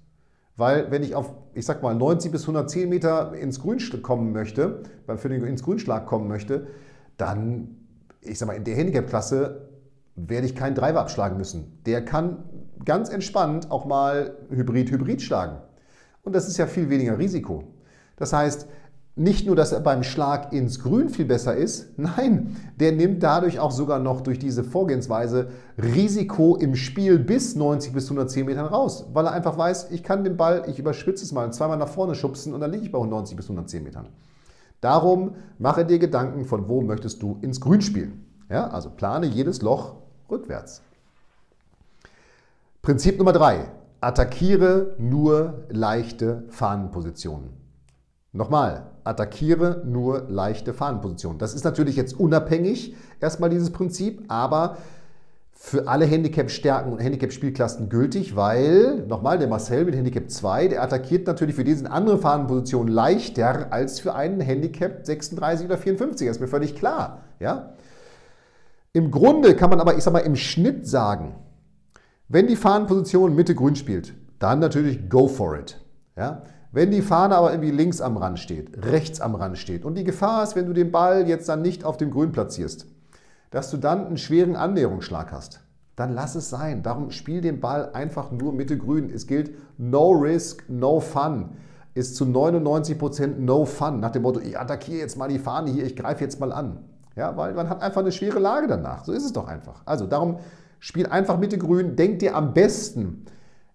Weil 0.57 0.91
wenn 0.91 1.03
ich 1.03 1.15
auf, 1.15 1.33
ich 1.53 1.65
sag 1.65 1.81
mal, 1.81 1.95
90 1.95 2.31
bis 2.31 2.41
110 2.41 2.89
Meter 2.89 3.33
ins 3.33 3.61
Grün 3.61 3.79
kommen 4.01 4.33
möchte, 4.33 4.83
für 5.15 5.29
den 5.29 5.43
ins 5.45 5.63
Grünschlag 5.63 6.05
kommen 6.05 6.27
möchte, 6.27 6.67
dann, 7.17 7.77
ich 8.19 8.37
sag 8.37 8.47
mal, 8.47 8.57
in 8.57 8.65
der 8.65 8.75
Handicap-Klasse 8.75 9.69
werde 10.15 10.45
ich 10.45 10.55
keinen 10.55 10.75
Driver 10.75 11.01
abschlagen 11.01 11.37
müssen. 11.37 11.81
Der 11.85 12.03
kann 12.05 12.43
ganz 12.85 13.09
entspannt 13.09 13.71
auch 13.71 13.85
mal 13.85 14.37
Hybrid-Hybrid 14.49 15.21
schlagen. 15.21 15.57
Und 16.21 16.33
das 16.33 16.47
ist 16.47 16.57
ja 16.57 16.67
viel 16.67 16.89
weniger 16.89 17.17
Risiko. 17.17 17.63
Das 18.15 18.33
heißt, 18.33 18.67
nicht 19.15 19.45
nur, 19.45 19.55
dass 19.55 19.71
er 19.71 19.79
beim 19.79 20.01
Schlag 20.01 20.53
ins 20.53 20.79
Grün 20.79 21.09
viel 21.09 21.25
besser 21.25 21.55
ist, 21.55 21.93
nein, 21.97 22.55
der 22.79 22.91
nimmt 22.93 23.21
dadurch 23.21 23.59
auch 23.59 23.71
sogar 23.71 23.99
noch 23.99 24.21
durch 24.21 24.39
diese 24.39 24.63
Vorgehensweise 24.63 25.49
Risiko 25.77 26.55
im 26.55 26.75
Spiel 26.75 27.19
bis 27.19 27.55
90 27.55 27.93
bis 27.93 28.05
110 28.05 28.45
Metern 28.45 28.65
raus, 28.65 29.05
weil 29.13 29.25
er 29.25 29.33
einfach 29.33 29.57
weiß, 29.57 29.91
ich 29.91 30.03
kann 30.03 30.23
den 30.23 30.37
Ball, 30.37 30.63
ich 30.67 30.79
überspitze 30.79 31.23
es 31.23 31.31
mal, 31.31 31.51
zweimal 31.53 31.77
nach 31.77 31.89
vorne 31.89 32.15
schubsen 32.15 32.53
und 32.53 32.61
dann 32.61 32.71
liege 32.71 32.85
ich 32.85 32.91
bei 32.91 33.03
90 33.03 33.35
bis 33.35 33.45
110 33.45 33.83
Metern. 33.83 34.09
Darum 34.81 35.35
mache 35.59 35.85
dir 35.85 35.99
Gedanken, 35.99 36.45
von 36.45 36.67
wo 36.67 36.81
möchtest 36.81 37.21
du 37.21 37.37
ins 37.41 37.61
Grün 37.61 37.81
spielen. 37.81 38.25
Ja, 38.49 38.67
also 38.67 38.89
plane 38.89 39.27
jedes 39.27 39.61
Loch 39.61 39.95
rückwärts. 40.33 40.81
Prinzip 42.81 43.17
Nummer 43.17 43.33
drei. 43.33 43.67
Attackiere 44.01 44.95
nur 44.97 45.63
leichte 45.69 46.43
Fahnenpositionen. 46.49 47.51
Nochmal, 48.33 48.87
attackiere 49.03 49.83
nur 49.85 50.25
leichte 50.27 50.73
Fahnenpositionen. 50.73 51.39
Das 51.39 51.53
ist 51.53 51.63
natürlich 51.63 51.95
jetzt 51.95 52.19
unabhängig, 52.19 52.95
erstmal 53.21 53.49
dieses 53.49 53.71
Prinzip, 53.71 54.23
aber 54.27 54.77
für 55.53 55.87
alle 55.87 56.05
Handicap-Stärken 56.05 56.91
und 56.91 56.99
Handicap-Spielklassen 56.99 57.87
gültig, 57.87 58.35
weil, 58.35 59.05
nochmal, 59.07 59.39
der 59.39 59.47
Marcel 59.47 59.85
mit 59.85 59.95
Handicap 59.95 60.29
2, 60.29 60.67
der 60.67 60.83
attackiert 60.83 61.25
natürlich 61.25 61.55
für 61.55 61.63
diese 61.63 61.89
andere 61.89 62.17
Fahnenposition 62.17 62.89
leichter 62.89 63.71
als 63.71 64.01
für 64.01 64.13
einen 64.13 64.41
Handicap 64.41 65.05
36 65.05 65.67
oder 65.67 65.77
54. 65.77 66.27
Das 66.27 66.35
ist 66.37 66.41
mir 66.41 66.49
völlig 66.49 66.75
klar. 66.75 67.21
Ja? 67.39 67.73
Im 68.95 69.09
Grunde 69.09 69.55
kann 69.55 69.71
man 69.71 69.79
aber, 69.79 69.97
ich 69.97 70.03
sag 70.03 70.13
mal, 70.13 70.19
im 70.19 70.35
Schnitt 70.35 70.87
sagen, 70.87 71.33
wenn 72.27 72.45
die 72.45 72.55
Fahnenposition 72.55 73.33
Mitte 73.33 73.55
grün 73.55 73.75
spielt, 73.75 74.13
dann 74.37 74.59
natürlich 74.59 75.09
go 75.09 75.27
for 75.27 75.57
it. 75.57 75.83
Ja? 76.15 76.43
Wenn 76.71 76.91
die 76.91 77.01
Fahne 77.01 77.35
aber 77.35 77.51
irgendwie 77.51 77.71
links 77.71 78.01
am 78.01 78.17
Rand 78.17 78.37
steht, 78.37 78.85
rechts 78.85 79.19
am 79.19 79.33
Rand 79.33 79.57
steht 79.57 79.83
und 79.83 79.95
die 79.95 80.03
Gefahr 80.03 80.43
ist, 80.43 80.55
wenn 80.55 80.67
du 80.67 80.73
den 80.73 80.91
Ball 80.91 81.27
jetzt 81.27 81.49
dann 81.49 81.63
nicht 81.63 81.83
auf 81.83 81.97
dem 81.97 82.11
Grün 82.11 82.31
platzierst, 82.31 82.85
dass 83.49 83.71
du 83.71 83.77
dann 83.77 84.05
einen 84.05 84.17
schweren 84.17 84.55
Annäherungsschlag 84.55 85.31
hast, 85.31 85.61
dann 85.95 86.13
lass 86.13 86.35
es 86.35 86.51
sein. 86.51 86.83
Darum 86.83 87.09
spiel 87.09 87.41
den 87.41 87.59
Ball 87.59 87.91
einfach 87.93 88.31
nur 88.31 88.53
Mitte 88.53 88.77
grün. 88.77 89.09
Es 89.09 89.25
gilt 89.25 89.55
no 89.77 90.11
risk, 90.11 90.65
no 90.69 90.99
fun. 90.99 91.49
Ist 91.95 92.15
zu 92.15 92.25
99% 92.25 93.39
no 93.39 93.65
fun. 93.65 93.99
Nach 93.99 94.11
dem 94.11 94.21
Motto, 94.21 94.39
ich 94.39 94.57
attackiere 94.57 94.99
jetzt 94.99 95.17
mal 95.17 95.29
die 95.29 95.39
Fahne 95.39 95.71
hier, 95.71 95.85
ich 95.85 95.95
greife 95.95 96.23
jetzt 96.23 96.39
mal 96.39 96.51
an. 96.51 96.79
Ja, 97.15 97.37
weil 97.37 97.53
man 97.53 97.69
hat 97.69 97.81
einfach 97.81 98.01
eine 98.01 98.11
schwere 98.11 98.39
Lage 98.39 98.67
danach. 98.67 99.05
So 99.05 99.11
ist 99.11 99.23
es 99.23 99.33
doch 99.33 99.47
einfach. 99.47 99.81
Also 99.85 100.07
darum 100.07 100.37
Spiel 100.83 101.05
einfach 101.05 101.37
Mitte 101.37 101.57
grün. 101.57 101.95
Denk 101.95 102.19
dir 102.19 102.35
am 102.35 102.53
besten, 102.53 103.25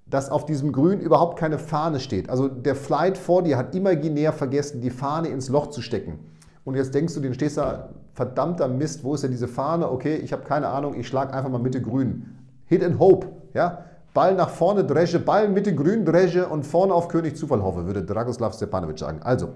dass 0.04 0.30
auf 0.30 0.44
diesem 0.44 0.72
Grün 0.72 1.00
überhaupt 1.00 1.38
keine 1.38 1.58
Fahne 1.58 2.00
steht. 2.00 2.28
Also 2.28 2.48
der 2.48 2.74
Flight 2.74 3.16
vor 3.16 3.42
dir 3.42 3.56
hat 3.56 3.74
imaginär 3.74 4.34
vergessen, 4.34 4.82
die 4.82 4.90
Fahne 4.90 5.28
ins 5.28 5.48
Loch 5.48 5.68
zu 5.68 5.80
stecken. 5.80 6.18
Und 6.66 6.74
jetzt 6.74 6.94
denkst 6.94 7.14
du, 7.14 7.20
den 7.20 7.32
stehst 7.32 7.56
da, 7.56 7.88
verdammter 8.12 8.68
Mist, 8.68 9.04
wo 9.04 9.14
ist 9.14 9.24
denn 9.24 9.30
diese 9.30 9.48
Fahne? 9.48 9.90
Okay, 9.90 10.16
ich 10.16 10.34
habe 10.34 10.42
keine 10.42 10.68
Ahnung, 10.68 11.00
ich 11.00 11.08
schlage 11.08 11.32
einfach 11.32 11.48
mal 11.48 11.60
Mitte 11.60 11.80
grün. 11.80 12.26
Hit 12.66 12.84
and 12.84 12.98
hope, 12.98 13.28
ja? 13.54 13.84
Ball 14.12 14.34
nach 14.34 14.50
vorne, 14.50 14.84
Dresche, 14.84 15.18
Ball 15.18 15.48
Mitte 15.48 15.74
grün, 15.74 16.04
Dresche 16.04 16.46
und 16.46 16.66
vorne 16.66 16.92
auf 16.92 17.08
König 17.08 17.38
Zufall 17.38 17.62
hoffe, 17.62 17.86
würde 17.86 18.02
Dragoslav 18.02 18.52
Stepanovic 18.52 18.98
sagen. 18.98 19.20
Also, 19.22 19.48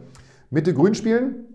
Mitte 0.48 0.72
grün 0.72 0.94
spielen, 0.94 1.46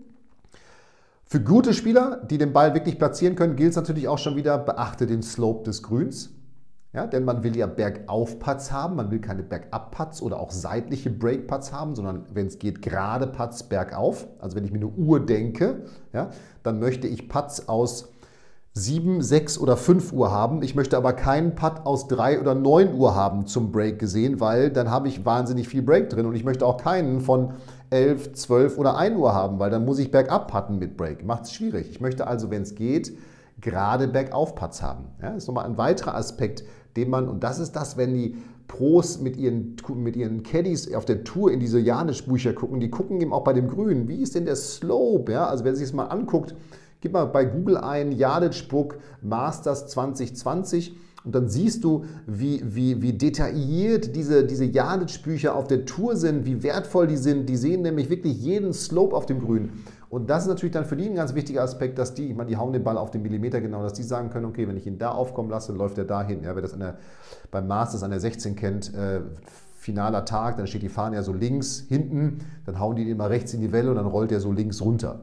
für 1.30 1.40
gute 1.40 1.74
Spieler, 1.74 2.22
die 2.28 2.38
den 2.38 2.54
Ball 2.54 2.72
wirklich 2.72 2.98
platzieren 2.98 3.36
können, 3.36 3.54
gilt 3.54 3.70
es 3.70 3.76
natürlich 3.76 4.08
auch 4.08 4.16
schon 4.16 4.34
wieder, 4.34 4.56
beachte 4.56 5.06
den 5.06 5.22
Slope 5.22 5.64
des 5.64 5.82
Grüns. 5.82 6.30
Ja, 6.94 7.06
denn 7.06 7.26
man 7.26 7.42
will 7.42 7.54
ja 7.54 7.66
Bergauf-Putts 7.66 8.72
haben, 8.72 8.96
man 8.96 9.10
will 9.10 9.20
keine 9.20 9.42
Bergab-Putts 9.42 10.22
oder 10.22 10.40
auch 10.40 10.50
seitliche 10.50 11.10
Break-Putts 11.10 11.70
haben, 11.70 11.94
sondern 11.94 12.24
wenn 12.32 12.46
es 12.46 12.58
geht, 12.58 12.80
gerade 12.80 13.26
Putts 13.26 13.62
bergauf. 13.62 14.26
Also 14.38 14.56
wenn 14.56 14.64
ich 14.64 14.72
mir 14.72 14.78
eine 14.78 14.86
Uhr 14.86 15.24
denke, 15.24 15.82
ja, 16.14 16.30
dann 16.62 16.80
möchte 16.80 17.06
ich 17.06 17.28
Putts 17.28 17.68
aus 17.68 18.08
7, 18.72 19.22
6 19.22 19.58
oder 19.58 19.76
5 19.76 20.12
Uhr 20.12 20.30
haben. 20.30 20.62
Ich 20.62 20.74
möchte 20.74 20.96
aber 20.96 21.12
keinen 21.12 21.54
Putt 21.56 21.84
aus 21.84 22.08
3 22.08 22.40
oder 22.40 22.54
9 22.54 22.94
Uhr 22.94 23.14
haben 23.14 23.46
zum 23.46 23.70
Break 23.72 23.98
gesehen, 23.98 24.40
weil 24.40 24.70
dann 24.70 24.90
habe 24.90 25.08
ich 25.08 25.26
wahnsinnig 25.26 25.68
viel 25.68 25.82
Break 25.82 26.08
drin 26.08 26.26
und 26.26 26.34
ich 26.34 26.44
möchte 26.44 26.64
auch 26.64 26.78
keinen 26.78 27.20
von 27.20 27.54
11, 27.90 28.32
12 28.34 28.78
oder 28.78 28.96
1 28.96 29.16
Uhr 29.16 29.34
haben, 29.34 29.58
weil 29.58 29.70
dann 29.70 29.84
muss 29.84 29.98
ich 29.98 30.10
bergab 30.10 30.50
putten 30.50 30.78
mit 30.78 30.96
Break. 30.96 31.24
Macht 31.24 31.44
es 31.44 31.52
schwierig. 31.52 31.90
Ich 31.90 32.00
möchte 32.00 32.26
also, 32.26 32.50
wenn 32.50 32.62
es 32.62 32.74
geht, 32.74 33.16
gerade 33.60 34.08
bergauf 34.08 34.54
Putts 34.54 34.82
haben. 34.82 35.06
Ja, 35.20 35.30
das 35.30 35.44
ist 35.44 35.48
nochmal 35.48 35.66
ein 35.66 35.78
weiterer 35.78 36.14
Aspekt, 36.14 36.64
den 36.96 37.10
man, 37.10 37.28
und 37.28 37.42
das 37.42 37.58
ist 37.58 37.72
das, 37.72 37.96
wenn 37.96 38.14
die 38.14 38.36
Pros 38.68 39.18
mit 39.18 39.36
ihren, 39.36 39.76
mit 39.94 40.16
ihren 40.16 40.42
Caddies 40.42 40.92
auf 40.94 41.06
der 41.06 41.24
Tour 41.24 41.50
in 41.50 41.58
diese 41.58 41.80
Janisch-Bücher 41.80 42.52
gucken, 42.52 42.80
die 42.80 42.90
gucken 42.90 43.20
eben 43.20 43.32
auch 43.32 43.44
bei 43.44 43.54
dem 43.54 43.68
Grün, 43.68 44.08
wie 44.08 44.22
ist 44.22 44.34
denn 44.34 44.44
der 44.44 44.56
Slope? 44.56 45.32
Ja, 45.32 45.46
also 45.46 45.64
wer 45.64 45.74
sich 45.74 45.86
das 45.86 45.94
mal 45.94 46.06
anguckt, 46.06 46.54
Gib 47.00 47.12
mal 47.12 47.26
bei 47.26 47.44
Google 47.44 47.76
ein 47.76 48.10
Jaditsburg 48.10 48.98
Masters 49.22 49.86
2020 49.86 50.96
und 51.28 51.34
dann 51.34 51.50
siehst 51.50 51.84
du, 51.84 52.06
wie, 52.26 52.62
wie, 52.64 53.02
wie 53.02 53.12
detailliert 53.12 54.16
diese, 54.16 54.46
diese 54.46 54.64
Jadic-Bücher 54.64 55.54
auf 55.54 55.66
der 55.66 55.84
Tour 55.84 56.16
sind, 56.16 56.46
wie 56.46 56.62
wertvoll 56.62 57.06
die 57.06 57.18
sind. 57.18 57.50
Die 57.50 57.58
sehen 57.58 57.82
nämlich 57.82 58.08
wirklich 58.08 58.40
jeden 58.40 58.72
Slope 58.72 59.14
auf 59.14 59.26
dem 59.26 59.38
Grün. 59.38 59.72
Und 60.08 60.30
das 60.30 60.44
ist 60.44 60.48
natürlich 60.48 60.72
dann 60.72 60.86
für 60.86 60.96
die 60.96 61.04
ein 61.04 61.14
ganz 61.14 61.34
wichtiger 61.34 61.62
Aspekt, 61.62 61.98
dass 61.98 62.14
die, 62.14 62.30
ich 62.30 62.34
meine, 62.34 62.48
die 62.48 62.56
hauen 62.56 62.72
den 62.72 62.82
Ball 62.82 62.96
auf 62.96 63.10
den 63.10 63.20
Millimeter 63.20 63.60
genau, 63.60 63.82
dass 63.82 63.92
die 63.92 64.04
sagen 64.04 64.30
können, 64.30 64.46
okay, 64.46 64.66
wenn 64.66 64.78
ich 64.78 64.86
ihn 64.86 64.96
da 64.96 65.10
aufkommen 65.10 65.50
lasse, 65.50 65.74
läuft 65.74 65.98
er 65.98 66.06
dahin. 66.06 66.44
Ja, 66.44 66.54
wer 66.54 66.62
das 66.62 66.72
der, 66.78 66.96
beim 67.50 67.66
Masters 67.66 68.02
an 68.02 68.10
der 68.10 68.20
16 68.20 68.56
kennt, 68.56 68.94
äh, 68.94 69.20
finaler 69.76 70.24
Tag, 70.24 70.56
dann 70.56 70.66
steht 70.66 70.80
die 70.80 70.88
Fahne 70.88 71.16
ja 71.16 71.22
so 71.22 71.34
links 71.34 71.84
hinten, 71.90 72.38
dann 72.64 72.80
hauen 72.80 72.96
die 72.96 73.02
ihn 73.02 73.10
immer 73.10 73.28
rechts 73.28 73.52
in 73.52 73.60
die 73.60 73.70
Welle 73.70 73.90
und 73.90 73.96
dann 73.96 74.06
rollt 74.06 74.32
er 74.32 74.40
so 74.40 74.50
links 74.50 74.80
runter. 74.80 75.20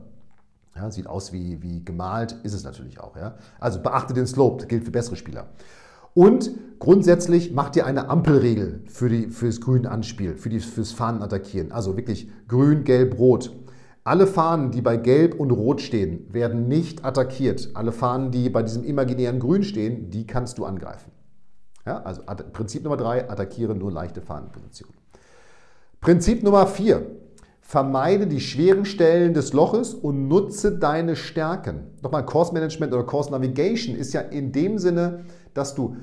Ja, 0.76 0.92
sieht 0.92 1.08
aus 1.08 1.34
wie, 1.34 1.64
wie 1.64 1.84
gemalt, 1.84 2.34
ist 2.44 2.54
es 2.54 2.64
natürlich 2.64 3.00
auch. 3.00 3.16
Ja? 3.16 3.36
Also 3.60 3.82
beachte 3.82 4.14
den 4.14 4.28
Slope, 4.28 4.58
das 4.58 4.68
gilt 4.68 4.84
für 4.84 4.92
bessere 4.92 5.16
Spieler. 5.16 5.48
Und 6.16 6.52
grundsätzlich 6.80 7.52
macht 7.52 7.76
ihr 7.76 7.86
eine 7.86 8.10
Ampelregel 8.10 8.82
für, 8.88 9.10
die, 9.10 9.28
für 9.28 9.48
das 9.48 9.60
Grün-Anspiel, 9.60 10.38
für 10.38 10.50
die, 10.50 10.62
fürs 10.62 10.94
Fahnen-Attackieren. 10.94 11.72
Also 11.74 11.98
wirklich 11.98 12.30
grün, 12.48 12.86
gelb, 12.86 13.20
rot. 13.20 13.54
Alle 14.06 14.26
Fahnen, 14.26 14.72
die 14.72 14.82
bei 14.82 14.98
Gelb 14.98 15.40
und 15.40 15.52
Rot 15.52 15.82
stehen, 15.82 16.32
werden 16.32 16.68
nicht 16.68 17.04
attackiert. 17.04 17.72
Alle 17.74 17.92
Fahnen, 17.92 18.32
die 18.32 18.50
bei 18.50 18.64
diesem 18.64 18.84
imaginären 18.84 19.40
Grün 19.40 19.64
stehen, 19.64 20.10
die 20.10 20.26
kannst 20.26 20.58
du 20.58 20.66
angreifen. 20.66 21.12
Ja, 21.86 22.02
also 22.04 22.22
Prinzip 22.54 22.84
Nummer 22.84 22.98
drei, 22.98 23.30
attackiere 23.30 23.76
nur 23.76 23.92
leichte 23.92 24.22
Fahnenpositionen. 24.22 24.96
Prinzip 26.00 26.44
Nummer 26.44 26.66
vier, 26.68 27.06
Vermeide 27.68 28.28
die 28.28 28.42
schweren 28.42 28.86
Stellen 28.86 29.34
des 29.34 29.52
Loches 29.52 29.96
und 29.96 30.28
nutze 30.28 30.78
deine 30.78 31.16
Stärken. 31.16 31.88
Nochmal, 32.04 32.24
Course 32.24 32.54
Management 32.54 32.94
oder 32.94 33.04
Course 33.04 33.32
Navigation 33.32 33.96
ist 33.96 34.14
ja 34.14 34.22
in 34.22 34.52
dem 34.52 34.78
Sinne, 34.78 35.26
dass 35.56 35.74
du 35.74 35.98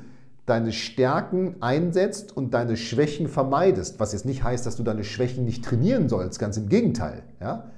deine 0.44 0.72
Stärken 0.72 1.62
einsetzt 1.62 2.36
und 2.36 2.52
deine 2.52 2.76
Schwächen 2.76 3.28
vermeidest. 3.28 4.00
Was 4.00 4.12
jetzt 4.12 4.26
nicht 4.26 4.42
heißt, 4.42 4.66
dass 4.66 4.74
du 4.74 4.82
deine 4.82 5.04
Schwächen 5.04 5.44
nicht 5.44 5.64
trainieren 5.64 6.08
sollst, 6.08 6.40
ganz 6.40 6.56
im 6.56 6.68
Gegenteil. 6.68 7.22
Ja? 7.40 7.70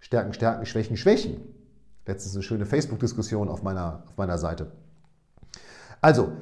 Stärken, 0.00 0.32
Stärken, 0.32 0.66
Schwächen, 0.66 0.96
Schwächen. 0.96 1.36
Letztens 2.06 2.34
eine 2.34 2.42
schöne 2.42 2.66
Facebook-Diskussion 2.66 3.48
auf 3.48 3.62
meiner, 3.62 4.02
auf 4.08 4.16
meiner 4.16 4.38
Seite. 4.38 4.72
Also, 6.00 6.32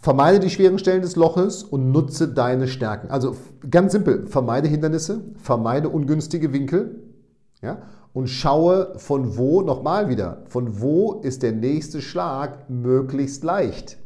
Vermeide 0.00 0.38
die 0.38 0.50
schweren 0.50 0.78
Stellen 0.78 1.02
des 1.02 1.16
Loches 1.16 1.64
und 1.64 1.90
nutze 1.90 2.28
deine 2.28 2.68
Stärken. 2.68 3.10
Also 3.10 3.36
ganz 3.68 3.90
simpel, 3.90 4.26
vermeide 4.26 4.68
Hindernisse, 4.68 5.24
vermeide 5.36 5.88
ungünstige 5.88 6.52
Winkel 6.52 7.10
ja, 7.60 7.82
und 8.12 8.28
schaue 8.28 8.98
von 8.98 9.36
wo, 9.36 9.62
nochmal 9.62 10.08
wieder, 10.08 10.42
von 10.46 10.80
wo 10.80 11.20
ist 11.20 11.42
der 11.42 11.52
nächste 11.52 12.02
Schlag 12.02 12.68
möglichst 12.68 13.44
leicht. 13.44 13.98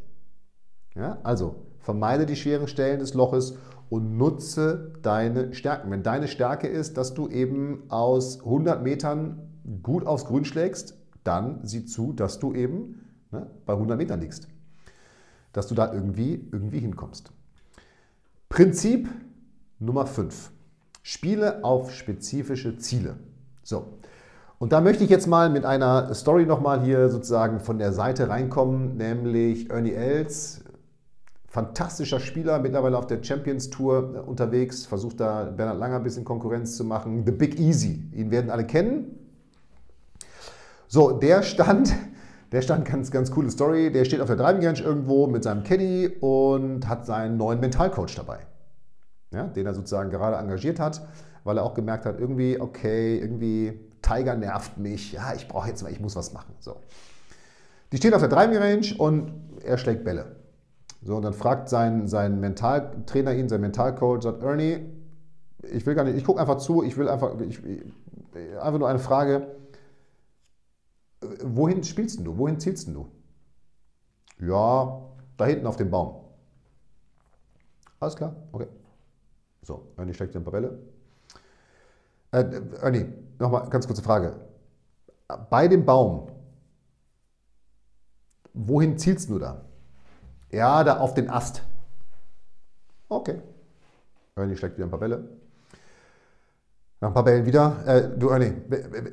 Ja, 0.95 1.17
also 1.23 1.55
vermeide 1.79 2.25
die 2.25 2.35
schweren 2.35 2.67
Stellen 2.67 2.99
des 2.99 3.13
Loches 3.13 3.57
und 3.89 4.17
nutze 4.17 4.93
deine 5.01 5.53
Stärken. 5.53 5.91
Wenn 5.91 6.03
deine 6.03 6.27
Stärke 6.27 6.67
ist, 6.67 6.97
dass 6.97 7.13
du 7.13 7.27
eben 7.29 7.83
aus 7.89 8.39
100 8.39 8.81
Metern 8.83 9.49
gut 9.83 10.05
aufs 10.05 10.25
Grün 10.25 10.45
schlägst, 10.45 10.97
dann 11.23 11.59
sieh 11.63 11.85
zu, 11.85 12.13
dass 12.13 12.39
du 12.39 12.53
eben 12.53 13.01
ne, 13.31 13.49
bei 13.65 13.73
100 13.73 13.97
Metern 13.97 14.21
liegst 14.21 14.47
dass 15.55 15.67
du 15.67 15.75
da 15.75 15.93
irgendwie, 15.93 16.49
irgendwie 16.51 16.79
hinkommst. 16.79 17.31
Prinzip 18.49 19.09
Nummer 19.79 20.05
5. 20.05 20.51
Spiele 21.01 21.63
auf 21.63 21.93
spezifische 21.93 22.77
Ziele. 22.77 23.15
So. 23.65 23.97
Und 24.59 24.71
da 24.71 24.79
möchte 24.79 25.03
ich 25.03 25.09
jetzt 25.09 25.27
mal 25.27 25.49
mit 25.49 25.65
einer 25.65 26.13
Story 26.13 26.45
nochmal 26.45 26.81
hier 26.81 27.09
sozusagen 27.09 27.59
von 27.59 27.77
der 27.77 27.91
Seite 27.91 28.29
reinkommen, 28.29 28.95
nämlich 28.95 29.69
Ernie 29.69 29.91
Els, 29.91 30.63
fantastischer 31.47 32.19
Spieler, 32.19 32.59
mittlerweile 32.59 32.97
auf 32.97 33.07
der 33.07 33.21
Champions 33.21 33.69
Tour 33.69 34.23
unterwegs, 34.27 34.85
versucht 34.85 35.19
da 35.19 35.45
Bernhard 35.45 35.79
Langer 35.79 35.97
ein 35.97 36.03
bisschen 36.03 36.23
Konkurrenz 36.23 36.77
zu 36.77 36.85
machen. 36.85 37.23
The 37.25 37.31
Big 37.31 37.59
Easy, 37.59 38.07
ihn 38.13 38.31
werden 38.31 38.49
alle 38.49 38.65
kennen. 38.65 39.19
So, 40.87 41.11
der 41.11 41.43
stand 41.43 41.93
der 42.51 42.61
stand 42.61 42.85
ganz, 42.85 43.11
ganz 43.11 43.31
coole 43.31 43.49
Story. 43.49 43.91
Der 43.91 44.05
steht 44.05 44.21
auf 44.21 44.27
der 44.27 44.37
Driving 44.37 44.65
Range 44.65 44.79
irgendwo 44.79 45.27
mit 45.27 45.43
seinem 45.43 45.63
Caddy 45.63 46.17
und 46.21 46.87
hat 46.87 47.05
seinen 47.05 47.35
neuen 47.35 47.59
Mentalcoach 47.59 48.15
dabei. 48.15 48.39
Ja, 49.31 49.47
den 49.47 49.65
er 49.65 49.73
sozusagen 49.73 50.11
gerade 50.11 50.37
engagiert 50.37 50.79
hat, 50.79 51.01
weil 51.45 51.57
er 51.57 51.63
auch 51.63 51.75
gemerkt 51.75 52.05
hat, 52.05 52.19
irgendwie, 52.19 52.59
okay, 52.59 53.17
irgendwie 53.19 53.79
Tiger 54.01 54.35
nervt 54.35 54.77
mich. 54.77 55.13
Ja, 55.13 55.33
ich 55.33 55.47
brauche 55.47 55.69
jetzt 55.69 55.83
mal, 55.83 55.91
ich 55.91 56.01
muss 56.01 56.15
was 56.15 56.33
machen. 56.33 56.53
So. 56.59 56.75
Die 57.91 57.97
stehen 57.97 58.13
auf 58.13 58.19
der 58.19 58.29
Driving 58.29 58.57
Range 58.57 58.87
und 58.97 59.31
er 59.63 59.77
schlägt 59.77 60.03
Bälle. 60.03 60.35
So, 61.03 61.15
und 61.15 61.21
dann 61.21 61.33
fragt 61.33 61.69
sein, 61.69 62.07
sein 62.07 62.39
Mentaltrainer 62.39 63.33
ihn, 63.35 63.47
sein 63.47 63.61
Mentalcoach, 63.61 64.23
sagt, 64.23 64.41
Ernie, 64.41 64.89
ich 65.61 65.85
will 65.85 65.93
gar 65.93 66.03
nicht, 66.03 66.17
ich 66.17 66.25
gucke 66.25 66.41
einfach 66.41 66.57
zu, 66.57 66.83
ich 66.83 66.97
will 66.97 67.07
einfach, 67.07 67.39
ich, 67.39 67.59
einfach 68.59 68.79
nur 68.79 68.89
eine 68.89 68.99
Frage, 68.99 69.55
wohin 71.43 71.83
spielst 71.83 72.25
du? 72.25 72.37
Wohin 72.39 72.59
zielst 72.59 72.87
du? 72.87 73.07
Ja, 74.39 74.99
da 75.37 75.45
hinten 75.45 75.67
auf 75.67 75.75
dem 75.75 75.91
Baum. 75.91 76.21
Alles 77.99 78.15
klar, 78.15 78.35
okay. 78.51 78.67
So, 79.61 79.91
Ernie 79.95 80.11
in 80.11 80.35
ein 80.35 80.43
paar 80.43 80.51
Bälle. 80.51 80.94
Äh, 82.35 82.61
Ernie, 82.81 83.05
nochmal 83.39 83.69
ganz 83.69 83.87
kurze 83.87 84.01
Frage. 84.01 84.35
Bei 85.49 85.69
dem 85.69 85.85
Baum, 85.85 86.27
wohin 88.53 88.97
zielst 88.97 89.29
du 89.29 89.39
da? 89.39 89.61
Ja, 90.51 90.83
da 90.83 90.97
auf 90.97 91.13
den 91.13 91.29
Ast. 91.29 91.63
Okay. 93.07 93.41
Ernie 94.35 94.57
steckt 94.57 94.75
wieder 94.75 94.85
ein 94.85 94.89
paar 94.89 94.99
Bälle. 94.99 95.29
Nach 96.99 97.07
ein 97.07 97.13
paar 97.13 97.23
Bällen 97.23 97.45
wieder. 97.45 97.77
Äh, 97.87 98.17
du, 98.17 98.27
Ernie, 98.27 98.53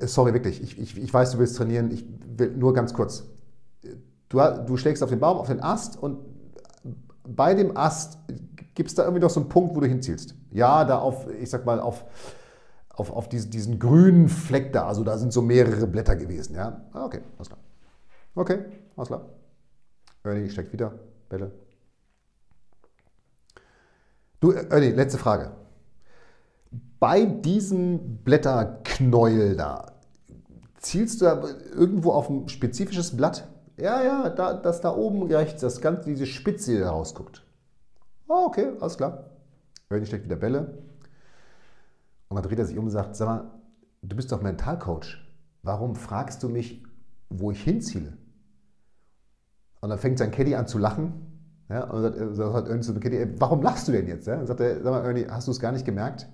sorry, 0.00 0.35
wirklich. 0.35 0.61
Ich, 0.61 0.78
ich, 0.80 1.00
ich 1.00 1.14
weiß, 1.14 1.30
du 1.30 1.38
willst 1.38 1.56
trainieren. 1.56 1.92
Ich 1.92 2.04
will 2.26 2.50
nur 2.56 2.74
ganz 2.74 2.92
kurz. 2.92 3.24
Du, 4.30 4.38
du 4.66 4.76
schlägst 4.76 5.00
auf 5.00 5.11
den 5.11 5.20
Baum, 5.20 5.38
auf 5.38 5.46
den 5.46 5.62
Ast 5.62 5.96
und 5.96 6.18
bei 7.22 7.54
dem 7.54 7.76
Ast 7.76 8.18
gibt 8.74 8.88
es 8.88 8.96
da 8.96 9.04
irgendwie 9.04 9.22
noch 9.22 9.30
so 9.30 9.38
einen 9.38 9.48
Punkt, 9.48 9.76
wo 9.76 9.80
du 9.80 9.87
hinzielst. 9.87 10.35
Ja, 10.50 10.85
da 10.85 10.98
auf, 10.98 11.28
ich 11.30 11.50
sag 11.50 11.64
mal, 11.64 11.78
auf, 11.78 12.04
auf, 12.94 13.11
auf 13.11 13.28
diesen, 13.28 13.50
diesen 13.50 13.78
grünen 13.78 14.28
Fleck 14.28 14.72
da. 14.72 14.87
Also 14.87 15.05
da 15.05 15.18
sind 15.18 15.33
so 15.33 15.42
mehrere 15.42 15.87
Blätter 15.87 16.16
gewesen. 16.16 16.55
Ja, 16.55 16.85
ah, 16.92 17.05
okay, 17.05 17.20
alles 17.37 17.48
klar. 17.48 17.61
Okay, 18.35 18.59
alles 18.96 19.09
klar. 19.09 19.28
Ernie 20.24 20.50
steckt 20.50 20.72
wieder. 20.72 20.98
Bälle. 21.28 21.52
Du, 24.40 24.52
Ernie, 24.52 24.90
letzte 24.90 25.18
Frage 25.18 25.52
bei 27.02 27.24
diesem 27.24 28.18
Blätterknäuel 28.18 29.57
da, 29.57 29.87
zielst 30.78 31.20
du 31.20 31.24
da 31.24 31.42
irgendwo 31.74 32.12
auf 32.12 32.31
ein 32.31 32.48
spezifisches 32.48 33.16
Blatt? 33.16 33.48
Ja, 33.76 34.05
ja, 34.05 34.28
da, 34.28 34.55
das 34.55 34.81
da 34.83 34.94
oben 34.94 35.24
rechts, 35.24 35.62
das 35.62 35.81
ganze, 35.81 36.05
diese 36.05 36.26
Spitze, 36.26 36.70
die 36.70 36.78
da 36.78 36.90
rausguckt. 36.90 37.44
Oh, 38.28 38.44
okay, 38.46 38.68
alles 38.78 38.96
klar. 38.96 39.31
Ernie 39.90 40.07
steckt 40.07 40.26
wieder 40.26 40.37
Bälle. 40.37 40.78
Und 42.32 42.36
dann 42.36 42.44
dreht 42.48 42.60
er 42.60 42.64
sich 42.64 42.78
um 42.78 42.86
und 42.86 42.90
sagt, 42.90 43.14
sag 43.14 43.26
mal, 43.26 43.50
du 44.00 44.16
bist 44.16 44.32
doch 44.32 44.40
Mentalcoach. 44.40 45.18
Warum 45.62 45.94
fragst 45.94 46.42
du 46.42 46.48
mich, 46.48 46.82
wo 47.28 47.50
ich 47.50 47.62
hinziele? 47.62 48.16
Und 49.82 49.90
dann 49.90 49.98
fängt 49.98 50.16
sein 50.16 50.30
Caddy 50.30 50.54
an 50.54 50.66
zu 50.66 50.78
lachen. 50.78 51.12
Ja, 51.68 51.90
und 51.90 52.00
sagt, 52.00 52.16
sagt 52.34 52.68
Ernie 52.68 52.80
zu 52.80 52.94
Caddy, 52.94 53.34
warum 53.38 53.60
lachst 53.60 53.86
du 53.86 53.92
denn 53.92 54.06
jetzt? 54.06 54.26
Ja? 54.26 54.40
Und 54.40 54.46
sagt 54.46 54.60
er, 54.60 54.76
sag 54.76 54.84
mal, 54.92 55.04
Ernie, 55.04 55.26
hast 55.28 55.46
du 55.46 55.50
es 55.50 55.60
gar 55.60 55.72
nicht 55.72 55.84
gemerkt? 55.84 56.26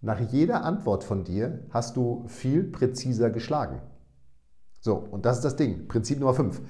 Nach 0.00 0.18
jeder 0.18 0.64
Antwort 0.64 1.04
von 1.04 1.22
dir 1.22 1.64
hast 1.70 1.96
du 1.96 2.24
viel 2.26 2.64
präziser 2.64 3.30
geschlagen. 3.30 3.80
So, 4.80 4.96
und 4.96 5.26
das 5.26 5.36
ist 5.36 5.44
das 5.44 5.54
Ding. 5.54 5.86
Prinzip 5.86 6.18
Nummer 6.18 6.34
5. 6.34 6.60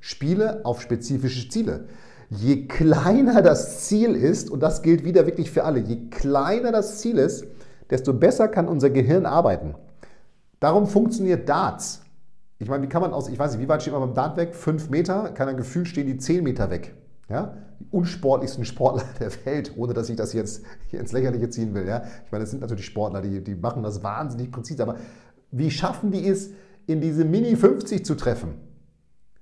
Spiele 0.00 0.66
auf 0.66 0.82
spezifische 0.82 1.48
Ziele. 1.48 1.88
Je 2.28 2.66
kleiner 2.66 3.40
das 3.40 3.86
Ziel 3.88 4.14
ist, 4.14 4.50
und 4.50 4.60
das 4.60 4.82
gilt 4.82 5.04
wieder 5.04 5.24
wirklich 5.24 5.50
für 5.50 5.64
alle, 5.64 5.80
je 5.80 6.10
kleiner 6.10 6.70
das 6.70 6.98
Ziel 6.98 7.16
ist, 7.16 7.46
desto 7.90 8.14
besser 8.14 8.48
kann 8.48 8.68
unser 8.68 8.90
Gehirn 8.90 9.26
arbeiten. 9.26 9.74
Darum 10.60 10.86
funktioniert 10.86 11.48
Darts. 11.48 12.02
Ich 12.58 12.68
meine, 12.68 12.82
wie 12.82 12.88
kann 12.88 13.00
man 13.00 13.12
aus, 13.12 13.28
ich 13.28 13.38
weiß 13.38 13.52
nicht, 13.52 13.62
wie 13.62 13.68
weit 13.68 13.82
steht 13.82 13.94
man 13.94 14.02
beim 14.02 14.14
Dart 14.14 14.36
weg? 14.36 14.54
Fünf 14.54 14.90
Meter, 14.90 15.30
kann 15.30 15.48
ein 15.48 15.56
Gefühl 15.56 15.86
stehen 15.86 16.06
die 16.06 16.18
zehn 16.18 16.44
Meter 16.44 16.70
weg. 16.70 16.94
Ja? 17.30 17.54
Die 17.80 17.86
unsportlichsten 17.90 18.66
Sportler 18.66 19.04
der 19.18 19.30
Welt, 19.46 19.72
ohne 19.76 19.94
dass 19.94 20.10
ich 20.10 20.16
das 20.16 20.34
jetzt 20.34 20.62
hier 20.88 21.00
ins 21.00 21.12
Lächerliche 21.12 21.48
ziehen 21.48 21.74
will. 21.74 21.88
Ja? 21.88 22.02
Ich 22.26 22.30
meine, 22.30 22.44
das 22.44 22.50
sind 22.50 22.60
natürlich 22.60 22.84
Sportler, 22.84 23.22
die, 23.22 23.42
die 23.42 23.54
machen 23.54 23.82
das 23.82 24.02
wahnsinnig 24.02 24.52
präzise, 24.52 24.82
aber 24.82 24.96
wie 25.50 25.70
schaffen 25.70 26.10
die 26.12 26.28
es, 26.28 26.50
in 26.86 27.00
diese 27.00 27.24
Mini 27.24 27.56
50 27.56 28.04
zu 28.04 28.14
treffen? 28.14 28.54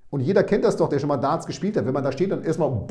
Und 0.09 0.21
jeder 0.21 0.43
kennt 0.43 0.63
das 0.63 0.77
doch, 0.77 0.87
der 0.87 0.99
schon 0.99 1.09
mal 1.09 1.17
Darts 1.17 1.45
gespielt 1.45 1.77
hat. 1.77 1.85
Wenn 1.85 1.93
man 1.93 2.03
da 2.03 2.11
steht, 2.11 2.31
dann 2.31 2.43
erstmal, 2.43 2.85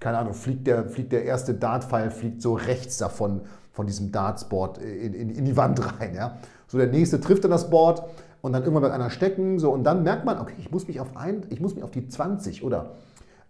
keine 0.00 0.18
Ahnung, 0.18 0.34
fliegt 0.34 0.66
der, 0.66 0.88
fliegt 0.88 1.12
der 1.12 1.24
erste 1.24 1.54
Dartpfeil, 1.54 2.10
fliegt 2.10 2.42
so 2.42 2.54
rechts 2.54 2.98
davon, 2.98 3.42
von 3.80 3.86
diesem 3.86 4.12
Dartsport 4.12 4.76
in, 4.76 5.14
in, 5.14 5.30
in 5.30 5.46
die 5.46 5.56
Wand 5.56 5.80
rein. 5.98 6.14
Ja? 6.14 6.36
So 6.66 6.76
der 6.76 6.88
nächste 6.88 7.18
trifft 7.18 7.44
dann 7.44 7.50
das 7.50 7.70
Board 7.70 8.02
und 8.42 8.52
dann 8.52 8.62
irgendwann 8.62 8.82
mit 8.82 8.92
einer 8.92 9.08
stecken. 9.08 9.58
So, 9.58 9.70
und 9.70 9.84
dann 9.84 10.02
merkt 10.02 10.26
man, 10.26 10.38
okay, 10.38 10.52
ich 10.58 10.70
muss 10.70 10.86
mich 10.86 11.00
auf 11.00 11.16
ein, 11.16 11.46
ich 11.48 11.62
muss 11.62 11.74
mich 11.74 11.82
auf 11.82 11.90
die 11.90 12.06
20 12.06 12.62
oder 12.62 12.96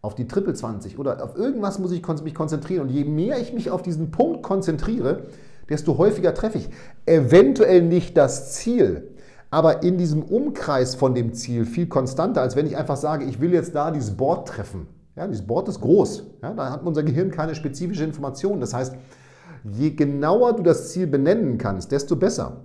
auf 0.02 0.14
die 0.14 0.28
Triple 0.28 0.54
20 0.54 1.00
oder 1.00 1.20
auf 1.24 1.36
irgendwas 1.36 1.80
muss 1.80 1.90
ich 1.90 2.06
mich 2.22 2.32
konzentrieren. 2.32 2.82
Und 2.82 2.90
je 2.90 3.04
mehr 3.04 3.40
ich 3.40 3.52
mich 3.52 3.72
auf 3.72 3.82
diesen 3.82 4.12
Punkt 4.12 4.44
konzentriere, 4.44 5.24
desto 5.68 5.98
häufiger 5.98 6.32
treffe 6.32 6.58
ich. 6.58 6.68
Eventuell 7.06 7.82
nicht 7.82 8.16
das 8.16 8.52
Ziel, 8.52 9.08
aber 9.50 9.82
in 9.82 9.98
diesem 9.98 10.22
Umkreis 10.22 10.94
von 10.94 11.12
dem 11.12 11.34
Ziel 11.34 11.66
viel 11.66 11.88
konstanter, 11.88 12.40
als 12.40 12.54
wenn 12.54 12.68
ich 12.68 12.76
einfach 12.76 12.96
sage, 12.96 13.24
ich 13.24 13.40
will 13.40 13.52
jetzt 13.52 13.74
da 13.74 13.90
dieses 13.90 14.12
Board 14.12 14.46
treffen. 14.46 14.86
Ja, 15.16 15.26
dieses 15.26 15.44
Board 15.44 15.68
ist 15.68 15.80
groß. 15.80 16.22
Ja, 16.40 16.54
da 16.54 16.70
hat 16.70 16.86
unser 16.86 17.02
Gehirn 17.02 17.32
keine 17.32 17.56
spezifische 17.56 18.04
Information. 18.04 18.60
Das 18.60 18.72
heißt, 18.72 18.94
je 19.64 19.90
genauer 19.90 20.54
du 20.54 20.62
das 20.62 20.90
Ziel 20.90 21.06
benennen 21.06 21.58
kannst, 21.58 21.92
desto 21.92 22.16
besser. 22.16 22.64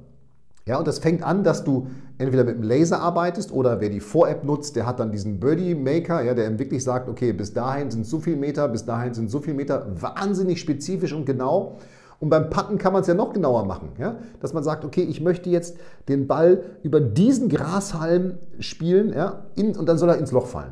Ja, 0.68 0.80
und 0.80 0.88
das 0.88 0.98
fängt 0.98 1.22
an, 1.22 1.44
dass 1.44 1.64
du 1.64 1.88
entweder 2.18 2.44
mit 2.44 2.56
dem 2.56 2.64
Laser 2.64 3.00
arbeitest 3.00 3.52
oder 3.52 3.82
wer 3.82 3.90
die 3.90 4.00
Vor-App 4.00 4.44
nutzt, 4.44 4.76
der 4.76 4.88
hat 4.88 5.00
dann 5.00 5.12
diesen 5.12 5.40
Birdie 5.40 5.76
Maker, 5.76 6.24
ja, 6.24 6.34
der 6.34 6.58
wirklich 6.58 6.84
sagt, 6.84 7.08
okay, 7.08 7.34
bis 7.34 7.54
dahin 7.54 7.92
sind 7.92 8.06
so 8.08 8.20
viele 8.20 8.38
Meter, 8.38 8.68
bis 8.68 8.84
dahin 8.84 9.14
sind 9.14 9.30
so 9.30 9.40
viele 9.40 9.56
Meter, 9.56 9.86
wahnsinnig 10.02 10.60
spezifisch 10.60 11.14
und 11.14 11.26
genau. 11.26 11.78
Und 12.20 12.30
beim 12.30 12.50
Putten 12.50 12.78
kann 12.78 12.94
man 12.94 13.02
es 13.02 13.08
ja 13.08 13.14
noch 13.14 13.34
genauer 13.34 13.66
machen, 13.66 13.90
ja? 14.00 14.16
dass 14.40 14.54
man 14.54 14.64
sagt, 14.64 14.86
okay, 14.86 15.04
ich 15.04 15.22
möchte 15.22 15.50
jetzt 15.50 15.78
den 16.08 16.26
Ball 16.28 16.64
über 16.82 17.00
diesen 17.00 17.50
Grashalm 17.50 18.40
spielen 18.60 19.14
ja? 19.14 19.46
In, 19.56 19.76
und 19.76 19.88
dann 19.88 19.98
soll 19.98 20.10
er 20.10 20.18
ins 20.18 20.32
Loch 20.32 20.48
fallen. 20.48 20.72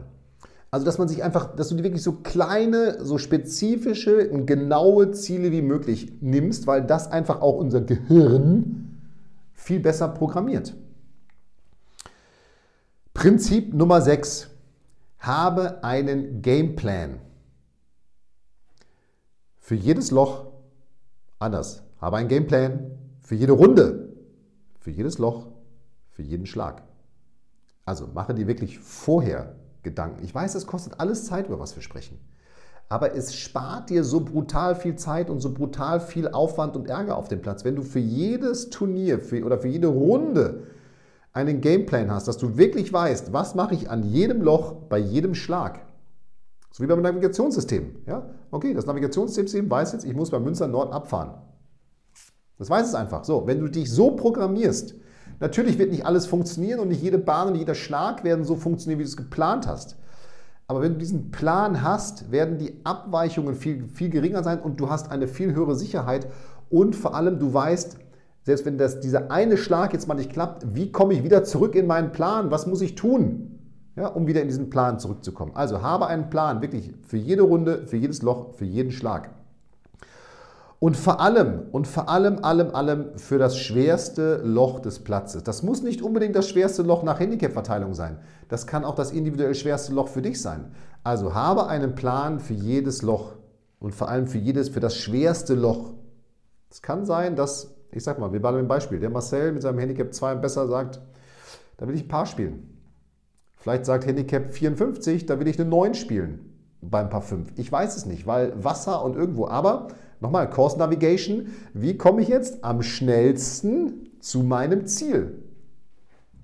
Also, 0.74 0.88
dass 0.88 0.98
man 0.98 1.08
sich 1.08 1.22
einfach, 1.24 1.56
dass 1.56 1.70
du 1.70 1.76
dir 1.76 1.84
wirklich 1.84 2.02
so 2.02 2.14
kleine, 2.14 3.06
so 3.06 3.20
spezifische 3.20 4.32
und 4.32 4.48
genaue 4.48 5.12
Ziele 5.12 5.52
wie 5.52 5.62
möglich 5.62 6.14
nimmst, 6.20 6.66
weil 6.66 6.82
das 6.84 7.12
einfach 7.12 7.42
auch 7.42 7.58
unser 7.58 7.82
Gehirn 7.82 9.00
viel 9.54 9.80
besser 9.80 10.08
programmiert. 10.08 10.76
Prinzip 13.14 13.72
Nummer 13.76 14.02
6. 14.02 14.50
Habe 15.20 15.84
einen 15.84 16.42
Gameplan. 16.42 17.20
Für 19.60 19.76
jedes 19.76 20.10
Loch 20.10 20.48
anders. 21.38 21.84
Habe 22.02 22.18
einen 22.18 22.30
Gameplan 22.30 22.98
für 23.22 23.36
jede 23.36 23.54
Runde, 23.54 24.10
für 24.80 24.90
jedes 24.90 25.20
Loch, 25.20 25.50
für 26.10 26.24
jeden 26.24 26.48
Schlag. 26.48 26.82
Also 27.86 28.08
mache 28.08 28.34
dir 28.34 28.48
wirklich 28.48 28.80
vorher 28.80 29.56
Gedanken. 29.84 30.24
Ich 30.24 30.34
weiß, 30.34 30.56
es 30.56 30.67
kostet 30.67 31.00
alles 31.00 31.26
Zeit, 31.26 31.48
über 31.48 31.60
was 31.60 31.76
wir 31.76 31.84
sprechen. 31.84 32.19
Aber 32.89 33.15
es 33.15 33.36
spart 33.36 33.89
dir 33.89 34.04
so 34.04 34.19
brutal 34.22 34.76
viel 34.76 34.96
Zeit 34.96 35.30
und 35.30 35.39
so 35.39 35.54
brutal 35.54 36.00
viel 36.00 36.28
Aufwand 36.28 36.76
und 36.76 36.88
Ärger 36.88 37.17
auf 37.17 37.28
dem 37.28 37.41
Platz, 37.41 37.63
wenn 37.63 37.76
du 37.76 37.82
für 37.82 38.00
jedes 38.00 38.69
Turnier 38.69 39.19
für, 39.19 39.43
oder 39.43 39.58
für 39.58 39.67
jede 39.67 39.88
Runde 39.88 40.63
einen 41.32 41.62
Gameplan 41.62 42.12
hast, 42.12 42.28
dass 42.28 42.38
du 42.38 42.58
wirklich 42.58 42.93
weißt, 42.93 43.34
was 43.34 43.56
mache 43.56 43.74
ich 43.74 43.89
an 43.89 44.04
jedem 44.04 44.41
Loch 44.41 44.74
bei 44.89 45.00
jedem 45.00 45.34
Schlag. 45.34 45.82
So 46.72 46.84
wie 46.84 46.88
beim 46.88 47.02
Navigationssystem. 47.02 47.96
Ja? 48.06 48.30
Okay, 48.52 48.74
das 48.74 48.86
Navigationssystem 48.86 49.69
weiß 49.69 49.93
jetzt, 49.93 50.06
ich 50.06 50.15
muss 50.15 50.30
bei 50.30 50.39
Münster 50.39 50.67
Nord 50.67 50.93
abfahren. 50.93 51.34
Das 52.58 52.69
weiß 52.69 52.88
es 52.88 52.96
einfach. 52.96 53.24
So, 53.24 53.48
wenn 53.48 53.60
du 53.60 53.67
dich 53.67 53.91
so 53.91 54.12
programmierst, 54.12 54.96
natürlich 55.39 55.78
wird 55.78 55.91
nicht 55.91 56.06
alles 56.06 56.26
funktionieren 56.26 56.80
und 56.80 56.89
nicht 56.89 57.02
jede 57.02 57.17
Bahn 57.17 57.50
und 57.50 57.56
jeder 57.56 57.76
Schlag 57.76 58.24
werden 58.24 58.46
so 58.46 58.56
funktionieren, 58.56 59.00
wie 59.00 59.04
du 59.04 59.10
es 59.10 59.17
geplant 59.17 59.67
hast. 59.67 59.98
Aber 60.67 60.82
wenn 60.82 60.93
du 60.93 61.00
diesen 61.00 61.32
Plan 61.32 61.84
hast, 61.84 62.32
werden 62.32 62.58
die 62.58 62.80
Abweichungen 62.84 63.56
viel, 63.56 63.88
viel 63.89 64.10
geringer 64.10 64.43
sein 64.43 64.60
und 64.60 64.80
du 64.80 64.89
hast 64.89 65.12
eine 65.12 65.28
viel 65.28 65.54
höhere 65.54 65.76
Sicherheit 65.76 66.28
und 66.69 66.96
vor 66.96 67.15
allem 67.15 67.38
du 67.38 67.54
weißt, 67.54 67.98
selbst 68.43 68.65
wenn 68.65 68.78
das, 68.78 69.00
dieser 69.00 69.32
eine 69.32 69.58
Schlag 69.58 69.93
jetzt 69.93 70.08
mal 70.08 70.15
nicht 70.15 70.32
klappt, 70.32 70.76
wie 70.76 70.91
komme 70.91 71.13
ich 71.13 71.24
wieder 71.24 71.43
zurück 71.43 71.76
in 71.76 71.88
meinen 71.88 72.12
Plan? 72.12 72.52
Was 72.52 72.67
muss 72.67 72.82
ich 72.82 72.96
tun, 72.96 73.60
ja, 73.96 74.08
um 74.08 74.28
wieder 74.28 74.41
in 74.41 74.48
diesen 74.48 74.69
Plan 74.69 75.00
zurückzukommen? 75.00 75.52
Also 75.56 75.82
habe 75.82 76.08
einen 76.08 76.30
Plan, 76.30 76.62
wirklich 76.62 76.93
für 77.06 77.17
jede 77.17 77.43
Runde, 77.43 77.86
für 77.86 77.98
jedes 77.98 78.22
Loch, 78.22 78.54
für 78.54 78.65
jeden 78.65 78.91
Schlag. 78.91 79.30
Und 80.84 80.98
vor 80.98 81.22
allem, 81.22 81.62
und 81.72 81.88
vor 81.88 82.10
allem, 82.10 82.43
allem, 82.43 82.76
allem 82.76 83.17
für 83.17 83.38
das 83.38 83.58
schwerste 83.58 84.41
Loch 84.43 84.82
des 84.82 85.00
Platzes. 85.00 85.41
Das 85.41 85.63
muss 85.63 85.82
nicht 85.82 86.02
unbedingt 86.02 86.36
das 86.36 86.50
schwerste 86.50 86.82
Loch 86.82 87.04
nach 87.04 87.22
Handicap-Verteilung 87.22 87.93
sein. 87.93 88.19
Das 88.50 88.67
kann 88.67 88.84
auch 88.84 88.96
das 88.96 89.13
individuell 89.13 89.56
schwerste 89.56 89.93
Loch 89.93 90.10
für 90.10 90.22
dich 90.22 90.41
sein. 90.41 90.74
Also 91.02 91.34
habe 91.34 91.67
einen 91.67 91.96
Plan 91.96 92.41
für 92.41 92.54
jedes 92.54 93.02
Loch 93.02 93.36
und 93.80 93.96
vor 93.96 94.10
allem 94.10 94.28
für 94.28 94.39
jedes, 94.39 94.67
für 94.67 94.82
das 94.82 94.98
schwerste 94.98 95.54
Loch. 95.54 95.93
Es 96.69 96.82
kann 96.82 97.06
sein, 97.06 97.38
dass, 97.38 97.74
ich 97.93 98.04
sag 98.04 98.19
mal, 98.19 98.34
wir 98.34 98.43
waren 98.43 98.60
im 98.60 98.67
Beispiel, 98.67 99.00
der 99.00 99.10
Marcel 99.10 99.54
mit 99.54 99.62
seinem 99.62 99.80
Handicap 99.80 100.13
2 100.13 100.36
besser 100.36 100.67
sagt, 100.67 101.00
da 101.78 101.88
will 101.88 101.96
ich 101.96 102.04
ein 102.04 102.10
Paar 102.10 102.26
spielen. 102.26 102.78
Vielleicht 103.56 103.86
sagt 103.86 104.06
Handicap 104.06 104.54
54, 104.54 105.28
da 105.28 105.39
will 105.39 105.48
ich 105.48 105.58
eine 105.58 105.69
9 105.69 105.93
spielen 105.93 106.54
beim 106.82 107.10
Paar 107.10 107.22
5. 107.22 107.54
Ich 107.56 107.72
weiß 107.72 107.96
es 107.96 108.06
nicht, 108.06 108.28
weil 108.28 108.62
Wasser 108.62 109.06
und 109.06 109.15
irgendwo, 109.15 109.48
aber 109.48 109.88
Nochmal, 110.24 110.50
Course 110.50 110.80
Navigation. 110.80 111.48
Wie 111.74 111.98
komme 111.98 112.22
ich 112.22 112.30
jetzt 112.30 112.64
am 112.64 112.82
schnellsten 112.82 114.10
zu 114.22 114.42
meinem 114.42 114.86
Ziel? 114.86 115.44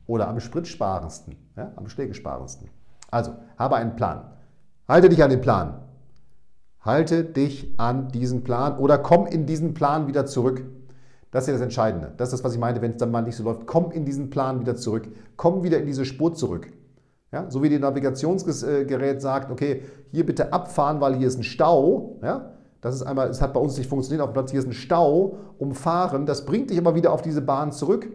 Oder 0.05 0.27
am 0.27 0.41
spritsparendsten, 0.41 1.37
ja, 1.55 1.71
am 1.77 1.87
schlägesparendsten. 1.87 2.67
Also, 3.09 3.31
habe 3.57 3.77
einen 3.77 3.95
Plan. 3.95 4.33
Halte 4.85 5.07
dich 5.07 5.23
an 5.23 5.29
den 5.29 5.39
Plan. 5.39 5.79
Halte 6.81 7.23
dich 7.23 7.73
an 7.77 8.09
diesen 8.09 8.43
Plan 8.43 8.77
oder 8.77 8.97
komm 8.97 9.25
in 9.27 9.45
diesen 9.45 9.73
Plan 9.73 10.07
wieder 10.07 10.25
zurück. 10.25 10.65
Das 11.31 11.45
ist 11.45 11.47
ja 11.47 11.53
das 11.53 11.61
Entscheidende. 11.61 12.13
Das 12.17 12.29
ist 12.29 12.39
das, 12.39 12.43
was 12.43 12.53
ich 12.53 12.59
meine, 12.59 12.81
wenn 12.81 12.91
es 12.91 12.97
dann 12.97 13.11
mal 13.11 13.21
nicht 13.21 13.37
so 13.37 13.45
läuft. 13.45 13.65
Komm 13.65 13.91
in 13.91 14.03
diesen 14.03 14.29
Plan 14.29 14.59
wieder 14.59 14.75
zurück. 14.75 15.07
Komm 15.37 15.63
wieder 15.63 15.79
in 15.79 15.85
diese 15.85 16.03
Spur 16.03 16.33
zurück. 16.33 16.69
Ja, 17.31 17.49
so 17.49 17.63
wie 17.63 17.69
das 17.69 17.79
Navigationsgerät 17.79 19.21
sagt, 19.21 19.51
okay, 19.51 19.83
hier 20.11 20.25
bitte 20.25 20.51
abfahren, 20.51 20.99
weil 20.99 21.15
hier 21.15 21.27
ist 21.27 21.37
ein 21.37 21.43
Stau. 21.43 22.19
Ja, 22.23 22.58
das 22.81 22.95
ist 22.95 23.03
einmal, 23.03 23.29
es 23.29 23.41
hat 23.41 23.53
bei 23.53 23.59
uns 23.59 23.77
nicht 23.77 23.89
funktioniert, 23.89 24.21
auf 24.21 24.29
dem 24.29 24.33
Platz 24.33 24.51
hier 24.51 24.59
ist 24.59 24.67
ein 24.67 24.73
Stau, 24.73 25.37
umfahren, 25.57 26.25
das 26.25 26.45
bringt 26.45 26.69
dich 26.69 26.77
aber 26.77 26.95
wieder 26.95 27.11
auf 27.11 27.21
diese 27.21 27.41
Bahn 27.41 27.71
zurück 27.71 28.07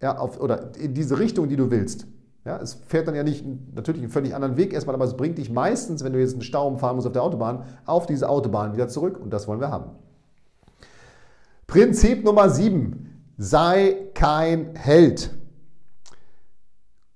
ja, 0.00 0.16
auf, 0.16 0.40
oder 0.40 0.74
in 0.76 0.94
diese 0.94 1.18
Richtung, 1.18 1.48
die 1.48 1.56
du 1.56 1.70
willst. 1.70 2.06
Ja, 2.44 2.58
es 2.58 2.74
fährt 2.74 3.08
dann 3.08 3.14
ja 3.14 3.22
nicht 3.22 3.44
natürlich 3.74 4.00
einen 4.00 4.10
völlig 4.10 4.34
anderen 4.34 4.56
Weg 4.56 4.72
erstmal, 4.72 4.94
aber 4.94 5.04
es 5.04 5.16
bringt 5.16 5.36
dich 5.36 5.50
meistens, 5.50 6.02
wenn 6.02 6.14
du 6.14 6.20
jetzt 6.20 6.32
einen 6.32 6.42
Stau 6.42 6.66
umfahren 6.66 6.96
musst 6.96 7.06
auf 7.06 7.12
der 7.12 7.22
Autobahn, 7.22 7.64
auf 7.84 8.06
diese 8.06 8.28
Autobahn 8.28 8.72
wieder 8.72 8.88
zurück 8.88 9.20
und 9.20 9.30
das 9.30 9.46
wollen 9.48 9.60
wir 9.60 9.70
haben. 9.70 9.90
Prinzip 11.66 12.24
Nummer 12.24 12.48
7. 12.48 13.04
Sei 13.36 14.08
kein 14.14 14.74
Held. 14.74 15.36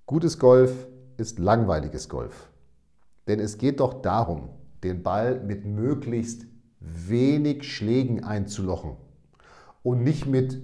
Gutes 0.04 0.38
Golf 0.38 0.86
ist 1.16 1.38
langweiliges 1.38 2.10
Golf. 2.10 2.50
Denn 3.26 3.40
es 3.40 3.56
geht 3.56 3.80
doch 3.80 4.02
darum, 4.02 4.50
den 4.84 5.02
Ball 5.02 5.40
mit 5.40 5.64
möglichst 5.64 6.51
wenig 6.82 7.64
Schlägen 7.64 8.24
einzulochen 8.24 8.96
und 9.82 10.02
nicht 10.02 10.26
mit 10.26 10.60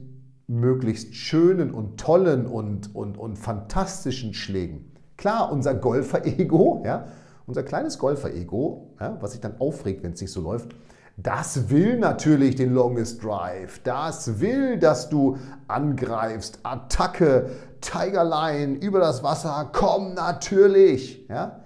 möglichst 0.47 1.15
schönen 1.15 1.73
und 1.73 2.01
tollen 2.01 2.47
und, 2.47 2.95
und, 2.95 3.19
und 3.19 3.37
fantastischen 3.39 4.35
Schlägen. 4.35 4.93
Klar, 5.17 5.53
unser 5.53 5.75
Golfer-Ego, 5.75 6.83
ja, 6.87 7.07
unser 7.47 7.63
kleines 7.63 7.99
Golfer-Ego, 7.99 8.95
ja, 9.01 9.19
was 9.21 9.33
sich 9.33 9.41
dann 9.41 9.61
aufregt, 9.61 10.03
wenn 10.03 10.13
es 10.13 10.21
nicht 10.21 10.33
so 10.33 10.41
läuft, 10.41 10.75
das 11.21 11.69
will 11.69 11.99
natürlich 11.99 12.55
den 12.55 12.73
Longest 12.73 13.25
Drive. 13.25 13.81
Das 13.83 14.39
will, 14.39 14.79
dass 14.79 15.09
du 15.09 15.37
angreifst. 15.67 16.61
Attacke, 16.63 17.51
Tigerline 17.81 18.77
über 18.77 19.01
das 19.01 19.25
Wasser, 19.25 19.69
komm 19.73 20.15
natürlich. 20.15 21.27
Ja? 21.29 21.65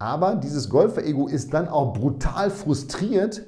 Aber 0.00 0.34
dieses 0.34 0.68
Golfer-Ego 0.68 1.28
ist 1.28 1.54
dann 1.54 1.68
auch 1.68 1.92
brutal 1.92 2.50
frustriert, 2.50 3.42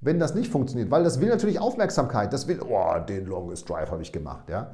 wenn 0.00 0.18
das 0.18 0.34
nicht 0.34 0.50
funktioniert, 0.50 0.90
weil 0.90 1.04
das 1.04 1.20
will 1.20 1.28
natürlich 1.28 1.60
Aufmerksamkeit, 1.60 2.32
das 2.32 2.46
will, 2.46 2.60
oh, 2.60 2.98
den 3.08 3.26
Longest 3.26 3.68
Drive 3.68 3.90
habe 3.90 4.02
ich 4.02 4.12
gemacht. 4.12 4.48
Ja? 4.48 4.72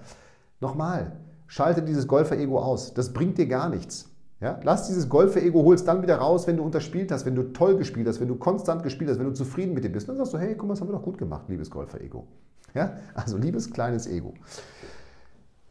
Nochmal, 0.61 1.13
schalte 1.47 1.83
dieses 1.83 2.07
Golfer-Ego 2.07 2.59
aus, 2.59 2.95
das 2.95 3.13
bringt 3.13 3.39
dir 3.39 3.47
gar 3.47 3.69
nichts. 3.69 4.11
Ja? 4.41 4.61
Lass 4.63 4.87
dieses 4.87 5.09
Golfer-Ego, 5.09 5.63
hol 5.63 5.75
es 5.75 5.85
dann 5.85 6.03
wieder 6.03 6.17
raus, 6.17 6.47
wenn 6.47 6.59
du 6.59 6.63
unterspielt 6.63 7.11
hast, 7.11 7.25
wenn 7.25 7.35
du 7.35 7.45
toll 7.53 7.77
gespielt 7.79 8.07
hast, 8.07 8.21
wenn 8.21 8.29
du 8.29 8.37
konstant 8.37 8.83
gespielt 8.83 9.11
hast, 9.11 9.19
wenn 9.19 9.27
du 9.27 9.33
zufrieden 9.33 9.73
mit 9.73 9.85
dir 9.85 9.91
bist. 9.91 10.09
Dann 10.09 10.17
sagst 10.17 10.35
du, 10.35 10.39
hey, 10.39 10.55
guck 10.55 10.69
mal, 10.69 10.75
das 10.75 10.81
haben 10.81 10.89
wir 10.89 10.97
doch 10.97 11.03
gut 11.03 11.17
gemacht, 11.17 11.45
liebes 11.49 11.71
Golfer-Ego. 11.71 12.27
Ja? 12.75 12.99
Also 13.15 13.39
liebes 13.39 13.73
kleines 13.73 14.07
Ego. 14.07 14.35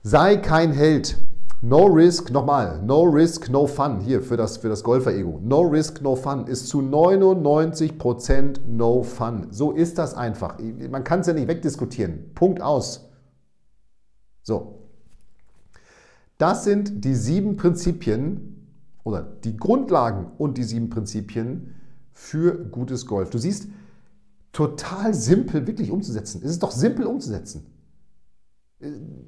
Sei 0.01 0.37
kein 0.37 0.71
Held. 0.71 1.17
No 1.65 1.85
Risk, 1.85 2.29
nochmal, 2.29 2.81
No 2.83 3.03
Risk, 3.03 3.49
No 3.49 3.67
Fun, 3.67 4.01
hier 4.01 4.21
für 4.21 4.35
das, 4.35 4.57
für 4.57 4.67
das 4.67 4.83
Golfer-Ego. 4.83 5.39
No 5.41 5.61
Risk, 5.61 6.01
No 6.01 6.17
Fun 6.17 6.45
ist 6.45 6.67
zu 6.67 6.81
99% 6.81 8.59
No 8.67 9.01
Fun. 9.01 9.47
So 9.49 9.71
ist 9.71 9.97
das 9.97 10.13
einfach. 10.13 10.57
Man 10.59 11.05
kann 11.05 11.21
es 11.21 11.27
ja 11.27 11.33
nicht 11.33 11.47
wegdiskutieren. 11.47 12.33
Punkt 12.35 12.61
aus. 12.61 13.09
So. 14.41 14.89
Das 16.37 16.65
sind 16.65 17.05
die 17.05 17.15
sieben 17.15 17.55
Prinzipien 17.55 18.67
oder 19.05 19.21
die 19.21 19.55
Grundlagen 19.55 20.31
und 20.37 20.57
die 20.57 20.63
sieben 20.63 20.89
Prinzipien 20.89 21.75
für 22.11 22.55
gutes 22.57 23.05
Golf. 23.05 23.29
Du 23.29 23.37
siehst, 23.37 23.69
total 24.51 25.13
simpel 25.13 25.65
wirklich 25.65 25.91
umzusetzen. 25.91 26.41
Es 26.43 26.51
ist 26.51 26.61
doch 26.61 26.71
simpel 26.71 27.05
umzusetzen 27.05 27.72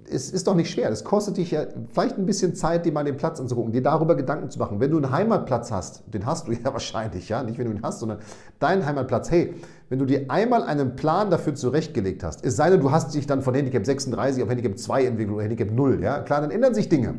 es 0.09 0.31
ist 0.31 0.47
doch 0.47 0.55
nicht 0.55 0.69
schwer. 0.69 0.89
Es 0.89 1.03
kostet 1.03 1.37
dich 1.37 1.51
ja 1.51 1.65
vielleicht 1.91 2.17
ein 2.17 2.25
bisschen 2.25 2.55
Zeit, 2.55 2.85
dir 2.85 2.91
mal 2.91 3.03
den 3.03 3.17
Platz 3.17 3.39
anzugucken, 3.39 3.71
dir 3.71 3.81
darüber 3.81 4.15
Gedanken 4.15 4.49
zu 4.49 4.59
machen. 4.59 4.79
Wenn 4.79 4.91
du 4.91 4.97
einen 4.97 5.11
Heimatplatz 5.11 5.71
hast, 5.71 6.03
den 6.13 6.25
hast 6.25 6.47
du 6.47 6.51
ja 6.63 6.73
wahrscheinlich, 6.73 7.29
ja, 7.29 7.43
nicht 7.43 7.57
wenn 7.57 7.65
du 7.65 7.71
ihn 7.71 7.81
hast, 7.81 7.99
sondern 7.99 8.19
deinen 8.59 8.85
Heimatplatz. 8.85 9.31
Hey, 9.31 9.53
wenn 9.89 9.99
du 9.99 10.05
dir 10.05 10.25
einmal 10.29 10.63
einen 10.63 10.95
Plan 10.95 11.29
dafür 11.29 11.55
zurechtgelegt 11.55 12.23
hast, 12.23 12.43
es 12.45 12.55
sei 12.55 12.69
denn, 12.69 12.81
du 12.81 12.91
hast 12.91 13.13
dich 13.13 13.27
dann 13.27 13.41
von 13.41 13.53
Handicap 13.53 13.85
36 13.85 14.43
auf 14.43 14.49
Handicap 14.49 14.77
2 14.77 15.05
entwickelt 15.05 15.35
oder 15.35 15.43
Handicap 15.43 15.71
0, 15.71 16.01
ja, 16.01 16.19
klar, 16.19 16.41
dann 16.41 16.51
ändern 16.51 16.73
sich 16.73 16.89
Dinge. 16.89 17.15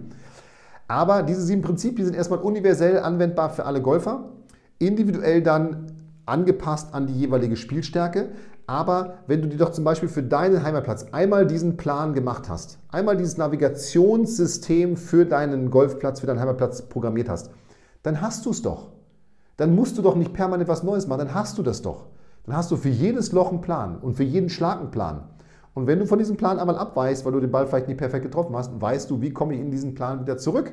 Aber 0.88 1.22
diese 1.22 1.42
sieben 1.42 1.62
Prinzipien 1.62 2.06
sind 2.06 2.14
erstmal 2.14 2.40
universell 2.40 2.98
anwendbar 2.98 3.50
für 3.50 3.64
alle 3.64 3.82
Golfer, 3.82 4.30
individuell 4.78 5.42
dann 5.42 5.86
angepasst 6.26 6.92
an 6.92 7.06
die 7.06 7.14
jeweilige 7.14 7.56
Spielstärke. 7.56 8.30
Aber 8.66 9.18
wenn 9.26 9.42
du 9.42 9.48
dir 9.48 9.58
doch 9.58 9.70
zum 9.70 9.84
Beispiel 9.84 10.08
für 10.08 10.22
deinen 10.22 10.62
Heimatplatz 10.62 11.06
einmal 11.12 11.46
diesen 11.46 11.76
Plan 11.76 12.14
gemacht 12.14 12.48
hast, 12.48 12.78
einmal 12.88 13.16
dieses 13.16 13.36
Navigationssystem 13.36 14.96
für 14.96 15.24
deinen 15.24 15.70
Golfplatz, 15.70 16.20
für 16.20 16.26
deinen 16.26 16.40
Heimatplatz 16.40 16.82
programmiert 16.82 17.28
hast, 17.28 17.50
dann 18.02 18.20
hast 18.20 18.44
du 18.44 18.50
es 18.50 18.62
doch. 18.62 18.90
Dann 19.56 19.74
musst 19.74 19.96
du 19.96 20.02
doch 20.02 20.16
nicht 20.16 20.32
permanent 20.32 20.68
was 20.68 20.82
Neues 20.82 21.06
machen, 21.06 21.20
dann 21.20 21.34
hast 21.34 21.58
du 21.58 21.62
das 21.62 21.80
doch. 21.80 22.06
Dann 22.44 22.56
hast 22.56 22.70
du 22.70 22.76
für 22.76 22.88
jedes 22.88 23.32
Loch 23.32 23.50
einen 23.50 23.60
Plan 23.60 23.98
und 23.98 24.14
für 24.14 24.24
jeden 24.24 24.48
Schlag 24.48 24.80
einen 24.80 24.90
Plan. 24.90 25.28
Und 25.74 25.86
wenn 25.86 25.98
du 25.98 26.06
von 26.06 26.18
diesem 26.18 26.36
Plan 26.36 26.58
einmal 26.58 26.78
abweichst, 26.78 27.24
weil 27.24 27.32
du 27.32 27.40
den 27.40 27.50
Ball 27.50 27.66
vielleicht 27.66 27.88
nicht 27.88 27.98
perfekt 27.98 28.24
getroffen 28.24 28.56
hast, 28.56 28.80
weißt 28.80 29.10
du, 29.10 29.20
wie 29.20 29.30
komme 29.30 29.54
ich 29.54 29.60
in 29.60 29.70
diesen 29.70 29.94
Plan 29.94 30.20
wieder 30.20 30.38
zurück. 30.38 30.72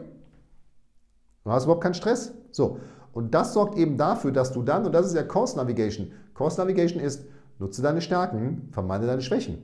Du 1.44 1.52
hast 1.52 1.66
überhaupt 1.66 1.84
keinen 1.84 1.94
Stress. 1.94 2.34
So. 2.52 2.80
Und 3.12 3.34
das 3.34 3.54
sorgt 3.54 3.78
eben 3.78 3.98
dafür, 3.98 4.32
dass 4.32 4.54
du 4.54 4.64
dann, 4.64 4.86
und 4.86 4.94
das 4.94 5.06
ist 5.06 5.16
ja 5.16 5.24
Course 5.24 5.58
Navigation. 5.58 6.12
Course 6.34 6.60
Navigation 6.60 7.02
ist, 7.02 7.26
Nutze 7.64 7.82
deine 7.82 8.02
Stärken, 8.02 8.68
vermeide 8.72 9.08
deine 9.08 9.22
Schwächen. 9.22 9.58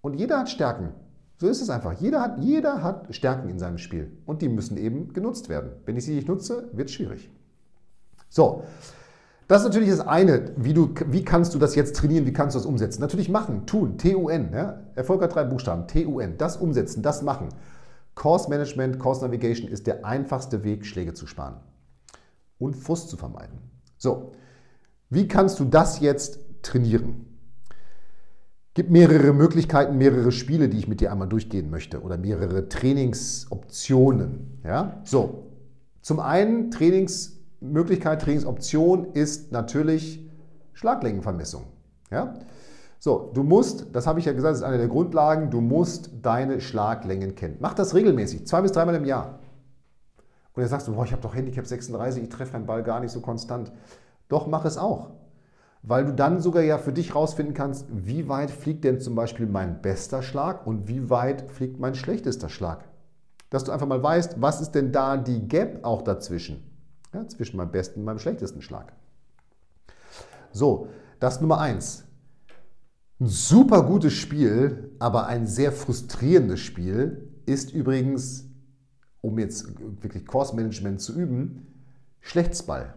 Und 0.00 0.14
jeder 0.14 0.38
hat 0.38 0.48
Stärken. 0.48 0.92
So 1.38 1.48
ist 1.48 1.60
es 1.60 1.70
einfach. 1.70 1.92
Jeder 1.94 2.20
hat, 2.20 2.38
jeder 2.38 2.84
hat 2.84 3.12
Stärken 3.12 3.48
in 3.48 3.58
seinem 3.58 3.78
Spiel. 3.78 4.16
Und 4.26 4.42
die 4.42 4.48
müssen 4.48 4.76
eben 4.76 5.12
genutzt 5.12 5.48
werden. 5.48 5.72
Wenn 5.86 5.96
ich 5.96 6.04
sie 6.04 6.14
nicht 6.14 6.28
nutze, 6.28 6.70
wird 6.72 6.88
es 6.88 6.94
schwierig. 6.94 7.28
So, 8.28 8.62
das 9.48 9.62
ist 9.62 9.66
natürlich 9.66 9.90
das 9.90 10.06
eine. 10.06 10.52
Wie, 10.56 10.72
du, 10.72 10.94
wie 11.06 11.24
kannst 11.24 11.52
du 11.52 11.58
das 11.58 11.74
jetzt 11.74 11.96
trainieren? 11.96 12.26
Wie 12.26 12.32
kannst 12.32 12.54
du 12.54 12.60
das 12.60 12.66
umsetzen? 12.66 13.00
Natürlich 13.00 13.28
machen, 13.28 13.66
tun, 13.66 13.98
T-U-N. 13.98 14.50
Ja? 14.52 14.84
Erfolg 14.94 15.20
hat 15.20 15.34
drei 15.34 15.42
Buchstaben. 15.42 15.88
T-U-N. 15.88 16.38
Das 16.38 16.56
umsetzen, 16.56 17.02
das 17.02 17.22
machen. 17.22 17.48
Course 18.14 18.48
Management, 18.48 19.00
Course 19.00 19.24
Navigation 19.24 19.68
ist 19.68 19.88
der 19.88 20.04
einfachste 20.04 20.62
Weg, 20.62 20.86
Schläge 20.86 21.12
zu 21.12 21.26
sparen 21.26 21.56
und 22.58 22.76
Frust 22.76 23.10
zu 23.10 23.16
vermeiden. 23.16 23.58
So, 23.98 24.32
wie 25.10 25.26
kannst 25.28 25.58
du 25.58 25.64
das 25.64 25.98
jetzt 25.98 26.45
trainieren. 26.66 27.26
Gibt 28.74 28.90
mehrere 28.90 29.32
Möglichkeiten, 29.32 29.96
mehrere 29.96 30.30
Spiele, 30.32 30.68
die 30.68 30.78
ich 30.78 30.88
mit 30.88 31.00
dir 31.00 31.10
einmal 31.10 31.28
durchgehen 31.28 31.70
möchte 31.70 32.02
oder 32.02 32.18
mehrere 32.18 32.68
Trainingsoptionen. 32.68 34.60
Ja? 34.64 35.00
So, 35.04 35.46
zum 36.02 36.20
einen 36.20 36.70
Trainingsmöglichkeit, 36.70 38.20
Trainingsoption 38.20 39.12
ist 39.14 39.50
natürlich 39.50 40.28
Schlaglängenvermessung. 40.74 41.64
Ja? 42.10 42.34
So, 42.98 43.30
du 43.32 43.42
musst, 43.44 43.86
das 43.94 44.06
habe 44.06 44.18
ich 44.18 44.26
ja 44.26 44.32
gesagt, 44.32 44.52
das 44.52 44.58
ist 44.58 44.64
eine 44.64 44.78
der 44.78 44.88
Grundlagen, 44.88 45.50
du 45.50 45.62
musst 45.62 46.10
deine 46.20 46.60
Schlaglängen 46.60 47.34
kennen. 47.34 47.56
Mach 47.60 47.72
das 47.72 47.94
regelmäßig, 47.94 48.46
zwei 48.46 48.60
bis 48.60 48.72
dreimal 48.72 48.94
im 48.96 49.06
Jahr. 49.06 49.38
Und 50.52 50.62
jetzt 50.62 50.70
sagst 50.70 50.88
du, 50.88 50.94
boah, 50.94 51.04
ich 51.04 51.12
habe 51.12 51.22
doch 51.22 51.34
Handicap 51.34 51.66
36, 51.66 52.24
ich 52.24 52.28
treffe 52.28 52.52
meinen 52.52 52.66
Ball 52.66 52.82
gar 52.82 53.00
nicht 53.00 53.12
so 53.12 53.20
konstant. 53.20 53.72
Doch, 54.28 54.46
mach 54.46 54.64
es 54.64 54.76
auch 54.76 55.12
weil 55.86 56.04
du 56.04 56.12
dann 56.12 56.40
sogar 56.40 56.64
ja 56.64 56.78
für 56.78 56.92
dich 56.92 57.14
rausfinden 57.14 57.54
kannst, 57.54 57.86
wie 57.90 58.28
weit 58.28 58.50
fliegt 58.50 58.82
denn 58.82 59.00
zum 59.00 59.14
Beispiel 59.14 59.46
mein 59.46 59.80
bester 59.80 60.20
Schlag 60.20 60.66
und 60.66 60.88
wie 60.88 61.08
weit 61.08 61.48
fliegt 61.48 61.78
mein 61.78 61.94
schlechtester 61.94 62.48
Schlag. 62.48 62.84
Dass 63.50 63.62
du 63.62 63.70
einfach 63.70 63.86
mal 63.86 64.02
weißt, 64.02 64.42
was 64.42 64.60
ist 64.60 64.72
denn 64.72 64.90
da 64.90 65.16
die 65.16 65.46
Gap 65.46 65.84
auch 65.84 66.02
dazwischen, 66.02 66.60
ja, 67.14 67.26
zwischen 67.28 67.56
meinem 67.56 67.70
besten 67.70 68.00
und 68.00 68.04
meinem 68.04 68.18
schlechtesten 68.18 68.62
Schlag. 68.62 68.92
So, 70.50 70.88
das 71.20 71.40
Nummer 71.40 71.60
eins. 71.60 72.04
Ein 73.20 73.28
super 73.28 73.84
gutes 73.84 74.12
Spiel, 74.12 74.90
aber 74.98 75.28
ein 75.28 75.46
sehr 75.46 75.70
frustrierendes 75.70 76.58
Spiel 76.58 77.32
ist 77.46 77.72
übrigens, 77.72 78.44
um 79.20 79.38
jetzt 79.38 79.68
wirklich 80.02 80.26
Course 80.26 80.56
Management 80.56 81.00
zu 81.00 81.14
üben, 81.14 81.68
Schlechtsball. 82.20 82.94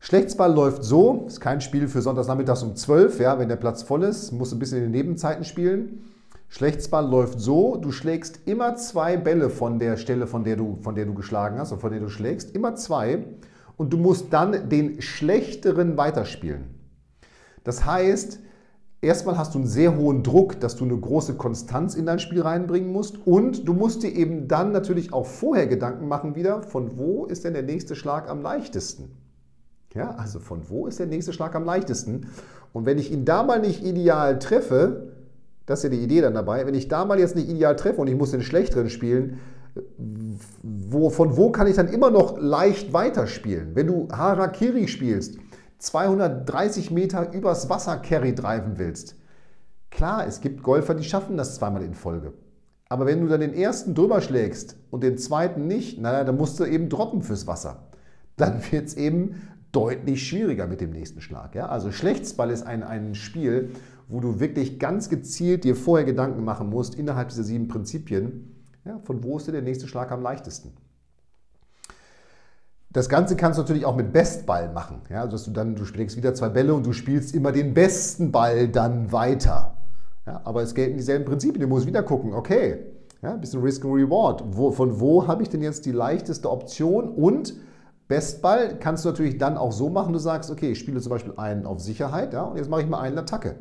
Schlechtsball 0.00 0.54
läuft 0.54 0.84
so, 0.84 1.24
ist 1.26 1.40
kein 1.40 1.60
Spiel 1.60 1.88
für 1.88 2.02
Sonntagsnachmittags 2.02 2.62
um 2.62 2.76
12, 2.76 3.20
ja, 3.20 3.38
wenn 3.38 3.48
der 3.48 3.56
Platz 3.56 3.82
voll 3.82 4.04
ist, 4.04 4.32
musst 4.32 4.52
du 4.52 4.56
ein 4.56 4.58
bisschen 4.58 4.78
in 4.78 4.84
den 4.84 4.92
Nebenzeiten 4.92 5.44
spielen. 5.44 6.04
Schlechtsball 6.48 7.06
läuft 7.06 7.40
so, 7.40 7.76
du 7.76 7.92
schlägst 7.92 8.40
immer 8.46 8.76
zwei 8.76 9.16
Bälle 9.18 9.50
von 9.50 9.78
der 9.78 9.96
Stelle, 9.96 10.26
von 10.26 10.44
der 10.44 10.56
du, 10.56 10.78
von 10.80 10.94
der 10.94 11.04
du 11.04 11.14
geschlagen 11.14 11.58
hast 11.58 11.72
und 11.72 11.80
von 11.80 11.90
der 11.90 12.00
du 12.00 12.08
schlägst, 12.08 12.54
immer 12.54 12.74
zwei 12.74 13.24
und 13.76 13.92
du 13.92 13.98
musst 13.98 14.32
dann 14.32 14.70
den 14.70 15.02
schlechteren 15.02 15.98
weiterspielen. 15.98 16.74
Das 17.64 17.84
heißt, 17.84 18.40
erstmal 19.02 19.36
hast 19.36 19.54
du 19.54 19.58
einen 19.58 19.68
sehr 19.68 19.96
hohen 19.96 20.22
Druck, 20.22 20.58
dass 20.58 20.76
du 20.76 20.84
eine 20.84 20.96
große 20.96 21.34
Konstanz 21.34 21.94
in 21.94 22.06
dein 22.06 22.18
Spiel 22.18 22.40
reinbringen 22.40 22.90
musst 22.90 23.18
und 23.26 23.68
du 23.68 23.74
musst 23.74 24.04
dir 24.04 24.14
eben 24.14 24.48
dann 24.48 24.72
natürlich 24.72 25.12
auch 25.12 25.26
vorher 25.26 25.66
Gedanken 25.66 26.08
machen 26.08 26.34
wieder, 26.34 26.62
von 26.62 26.96
wo 26.96 27.26
ist 27.26 27.44
denn 27.44 27.52
der 27.52 27.62
nächste 27.62 27.94
Schlag 27.94 28.30
am 28.30 28.40
leichtesten. 28.40 29.10
Ja, 29.94 30.10
also 30.10 30.38
von 30.38 30.68
wo 30.68 30.86
ist 30.86 30.98
der 30.98 31.06
nächste 31.06 31.32
Schlag 31.32 31.54
am 31.54 31.64
leichtesten? 31.64 32.28
Und 32.72 32.86
wenn 32.86 32.98
ich 32.98 33.10
ihn 33.10 33.24
da 33.24 33.42
mal 33.42 33.60
nicht 33.60 33.84
ideal 33.84 34.38
treffe, 34.38 35.12
das 35.66 35.80
ist 35.80 35.84
ja 35.84 35.90
die 35.90 36.02
Idee 36.02 36.20
dann 36.20 36.34
dabei, 36.34 36.66
wenn 36.66 36.74
ich 36.74 36.88
da 36.88 37.04
mal 37.04 37.18
jetzt 37.18 37.36
nicht 37.36 37.48
ideal 37.48 37.76
treffe 37.76 38.00
und 38.00 38.08
ich 38.08 38.16
muss 38.16 38.30
den 38.30 38.42
schlechteren 38.42 38.90
spielen, 38.90 39.38
wo, 40.62 41.10
von 41.10 41.36
wo 41.36 41.50
kann 41.50 41.66
ich 41.66 41.76
dann 41.76 41.88
immer 41.88 42.10
noch 42.10 42.38
leicht 42.38 42.92
weiterspielen? 42.92 43.74
Wenn 43.74 43.86
du 43.86 44.08
Harakiri 44.10 44.88
spielst, 44.88 45.38
230 45.78 46.90
Meter 46.90 47.32
übers 47.32 47.70
Wasser 47.70 47.96
Carry 47.98 48.34
driven 48.34 48.78
willst, 48.78 49.16
klar, 49.90 50.26
es 50.26 50.40
gibt 50.40 50.62
Golfer, 50.62 50.94
die 50.94 51.04
schaffen 51.04 51.36
das 51.36 51.54
zweimal 51.54 51.82
in 51.82 51.94
Folge. 51.94 52.32
Aber 52.88 53.06
wenn 53.06 53.20
du 53.20 53.28
dann 53.28 53.40
den 53.40 53.54
ersten 53.54 53.94
drüber 53.94 54.20
schlägst 54.20 54.76
und 54.90 55.02
den 55.02 55.18
zweiten 55.18 55.66
nicht, 55.66 56.00
naja, 56.00 56.24
dann 56.24 56.36
musst 56.36 56.58
du 56.58 56.64
eben 56.64 56.88
droppen 56.88 57.22
fürs 57.22 57.46
Wasser. 57.46 57.88
Dann 58.36 58.62
wird 58.70 58.86
es 58.86 58.96
eben 58.96 59.42
deutlich 59.72 60.26
schwieriger 60.26 60.66
mit 60.66 60.80
dem 60.80 60.90
nächsten 60.90 61.20
Schlag. 61.20 61.54
Ja? 61.54 61.68
Also 61.68 61.92
Schlechtsball 61.92 62.50
ist 62.50 62.66
ein, 62.66 62.82
ein 62.82 63.14
Spiel, 63.14 63.70
wo 64.08 64.20
du 64.20 64.40
wirklich 64.40 64.78
ganz 64.78 65.08
gezielt 65.08 65.64
dir 65.64 65.76
vorher 65.76 66.06
Gedanken 66.06 66.44
machen 66.44 66.70
musst, 66.70 66.94
innerhalb 66.94 67.28
dieser 67.28 67.42
sieben 67.42 67.68
Prinzipien, 67.68 68.54
ja, 68.84 68.98
von 69.04 69.22
wo 69.22 69.36
ist 69.36 69.46
dir 69.46 69.52
der 69.52 69.62
nächste 69.62 69.86
Schlag 69.86 70.10
am 70.10 70.22
leichtesten. 70.22 70.72
Das 72.90 73.10
Ganze 73.10 73.36
kannst 73.36 73.58
du 73.58 73.62
natürlich 73.62 73.84
auch 73.84 73.96
mit 73.96 74.12
Bestball 74.12 74.72
machen. 74.72 75.02
Ja? 75.10 75.20
Also 75.20 75.32
dass 75.32 75.44
du 75.44 75.50
dann, 75.50 75.76
du 75.76 75.84
schlägst 75.84 76.16
wieder 76.16 76.34
zwei 76.34 76.48
Bälle 76.48 76.72
und 76.72 76.86
du 76.86 76.92
spielst 76.92 77.34
immer 77.34 77.52
den 77.52 77.74
besten 77.74 78.32
Ball 78.32 78.68
dann 78.68 79.12
weiter. 79.12 79.76
Ja? 80.26 80.40
Aber 80.44 80.62
es 80.62 80.74
gelten 80.74 80.96
dieselben 80.96 81.26
Prinzipien. 81.26 81.60
Du 81.60 81.68
musst 81.68 81.86
wieder 81.86 82.02
gucken, 82.02 82.32
okay, 82.32 82.78
ja, 83.20 83.34
ein 83.34 83.40
bisschen 83.40 83.60
Risk 83.60 83.84
and 83.84 83.94
Reward. 83.94 84.42
Wo, 84.52 84.70
von 84.70 85.00
wo 85.00 85.26
habe 85.26 85.42
ich 85.42 85.48
denn 85.48 85.62
jetzt 85.62 85.84
die 85.86 85.92
leichteste 85.92 86.50
Option 86.50 87.08
und 87.08 87.54
Bestball 88.08 88.78
kannst 88.78 89.04
du 89.04 89.10
natürlich 89.10 89.38
dann 89.38 89.58
auch 89.58 89.72
so 89.72 89.90
machen, 89.90 90.12
du 90.14 90.18
sagst, 90.18 90.50
okay, 90.50 90.72
ich 90.72 90.78
spiele 90.78 91.00
zum 91.00 91.10
Beispiel 91.10 91.34
einen 91.36 91.66
auf 91.66 91.80
Sicherheit 91.80 92.32
ja, 92.32 92.42
und 92.42 92.56
jetzt 92.56 92.70
mache 92.70 92.82
ich 92.82 92.88
mal 92.88 93.00
einen 93.00 93.18
Attacke. 93.18 93.56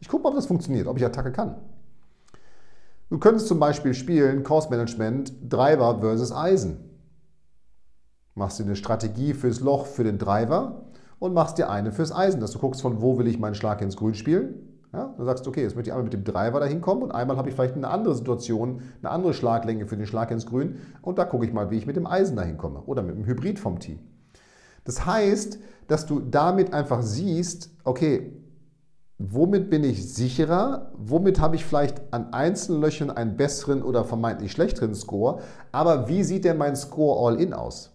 Ich 0.00 0.08
gucke 0.08 0.22
mal, 0.22 0.30
ob 0.30 0.36
das 0.36 0.46
funktioniert, 0.46 0.86
ob 0.86 0.96
ich 0.96 1.04
Attacke 1.04 1.32
kann. 1.32 1.56
Du 3.10 3.18
könntest 3.18 3.48
zum 3.48 3.58
Beispiel 3.58 3.92
spielen 3.92 4.44
Course 4.44 4.70
Management 4.70 5.32
Driver 5.48 5.98
versus 6.00 6.32
Eisen. 6.32 6.78
Machst 8.34 8.58
dir 8.58 8.64
eine 8.64 8.76
Strategie 8.76 9.34
fürs 9.34 9.60
Loch 9.60 9.86
für 9.86 10.04
den 10.04 10.16
Driver 10.16 10.86
und 11.18 11.34
machst 11.34 11.58
dir 11.58 11.68
eine 11.68 11.92
fürs 11.92 12.12
Eisen, 12.12 12.40
dass 12.40 12.52
du 12.52 12.58
guckst, 12.58 12.80
von 12.80 13.02
wo 13.02 13.18
will 13.18 13.26
ich 13.26 13.38
meinen 13.38 13.54
Schlag 13.54 13.82
ins 13.82 13.96
Grün 13.96 14.14
spielen 14.14 14.71
ja, 14.92 15.14
du 15.16 15.24
sagst, 15.24 15.46
okay, 15.48 15.62
jetzt 15.62 15.74
möchte 15.74 15.88
ich 15.88 15.92
einmal 15.92 16.04
mit 16.04 16.12
dem 16.12 16.24
Driver 16.24 16.60
dahin 16.60 16.80
kommen 16.80 17.02
und 17.02 17.12
einmal 17.12 17.36
habe 17.36 17.48
ich 17.48 17.54
vielleicht 17.54 17.76
eine 17.76 17.88
andere 17.88 18.14
Situation, 18.14 18.82
eine 19.00 19.10
andere 19.10 19.32
Schlaglänge 19.32 19.86
für 19.86 19.96
den 19.96 20.06
Schlag 20.06 20.30
ins 20.30 20.46
Grün 20.46 20.76
und 21.00 21.18
da 21.18 21.24
gucke 21.24 21.46
ich 21.46 21.52
mal, 21.52 21.70
wie 21.70 21.78
ich 21.78 21.86
mit 21.86 21.96
dem 21.96 22.06
Eisen 22.06 22.36
dahin 22.36 22.58
komme 22.58 22.82
oder 22.82 23.02
mit 23.02 23.16
dem 23.16 23.24
Hybrid 23.24 23.58
vom 23.58 23.78
Tee. 23.78 23.98
Das 24.84 25.06
heißt, 25.06 25.58
dass 25.88 26.06
du 26.06 26.20
damit 26.20 26.74
einfach 26.74 27.02
siehst, 27.02 27.70
okay, 27.84 28.32
womit 29.18 29.70
bin 29.70 29.84
ich 29.84 30.12
sicherer, 30.12 30.92
womit 30.96 31.40
habe 31.40 31.56
ich 31.56 31.64
vielleicht 31.64 32.02
an 32.12 32.32
einzelnen 32.32 32.82
Löchern 32.82 33.10
einen 33.10 33.36
besseren 33.36 33.82
oder 33.82 34.04
vermeintlich 34.04 34.52
schlechteren 34.52 34.94
Score, 34.94 35.40
aber 35.70 36.08
wie 36.08 36.22
sieht 36.24 36.44
denn 36.44 36.58
mein 36.58 36.76
Score 36.76 37.26
All-In 37.26 37.54
aus? 37.54 37.91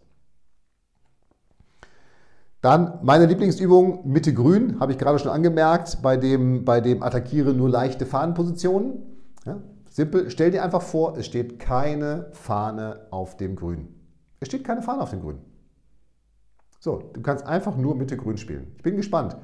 Dann 2.62 3.00
meine 3.04 3.26
Lieblingsübung 3.26 4.08
Mitte 4.08 4.34
Grün, 4.34 4.80
habe 4.80 4.92
ich 4.92 4.98
gerade 4.98 5.20
schon 5.20 5.32
angemerkt, 5.32 6.02
bei 6.02 6.18
dem, 6.18 6.66
bei 6.66 6.82
dem 6.82 7.04
Attackiere 7.04 7.54
nur 7.54 7.70
leichte 7.70 8.06
Fahnenpositionen. 8.06 9.04
Ja, 9.46 9.62
simpel, 9.90 10.30
stell 10.30 10.52
dir 10.52 10.64
einfach 10.64 10.82
vor, 10.82 11.18
es 11.18 11.26
steht 11.26 11.60
keine 11.60 12.30
Fahne 12.34 13.08
auf 13.12 13.38
dem 13.38 13.56
Grün. 13.56 13.88
Es 14.40 14.48
steht 14.48 14.64
keine 14.64 14.82
Fahne 14.82 15.02
auf 15.02 15.12
dem 15.12 15.22
Grün. 15.22 15.40
So, 16.80 17.12
du 17.14 17.22
kannst 17.22 17.46
einfach 17.46 17.76
nur 17.76 17.96
Mitte 17.96 18.18
Grün 18.18 18.38
spielen. 18.38 18.74
Ich 18.78 18.84
bin 18.84 18.96
gespannt. 18.96 19.38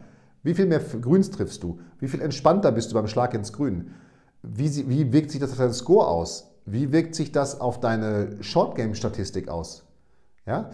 Wie 0.44 0.54
viel 0.54 0.66
mehr 0.66 0.80
Grüns 0.80 1.32
triffst 1.32 1.64
du? 1.64 1.80
Wie 2.00 2.08
viel 2.08 2.22
entspannter 2.22 2.72
bist 2.72 2.92
du 2.92 2.96
beim 2.96 3.08
Schlag 3.08 3.34
ins 3.34 3.54
Grün? 3.54 3.92
Wie, 4.42 4.90
wie 4.90 5.14
wirkt 5.14 5.32
sich 5.32 5.40
das 5.40 5.52
auf 5.52 5.58
deinen 5.58 5.74
Score 5.74 6.08
aus? 6.08 6.52
Wie 6.66 6.92
wirkt 6.92 7.16
sich 7.16 7.32
das 7.32 7.60
auf 7.62 7.80
deine 7.80 8.44
Short-Game-Statistik 8.44 9.48
aus? 9.50 9.86
Ja? 10.46 10.70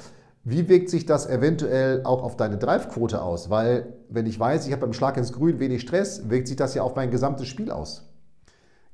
Wie 0.49 0.67
wirkt 0.67 0.89
sich 0.89 1.05
das 1.05 1.29
eventuell 1.29 2.01
auch 2.05 2.23
auf 2.23 2.35
deine 2.35 2.57
Drive-Quote 2.57 3.21
aus? 3.21 3.51
Weil, 3.51 3.93
wenn 4.09 4.25
ich 4.25 4.39
weiß, 4.39 4.65
ich 4.65 4.71
habe 4.71 4.81
beim 4.81 4.93
Schlag 4.93 5.15
ins 5.15 5.31
Grün 5.31 5.59
wenig 5.59 5.81
Stress, 5.81 6.27
wirkt 6.27 6.47
sich 6.47 6.57
das 6.57 6.73
ja 6.73 6.81
auf 6.81 6.95
mein 6.95 7.11
gesamtes 7.11 7.47
Spiel 7.47 7.69
aus. 7.69 8.09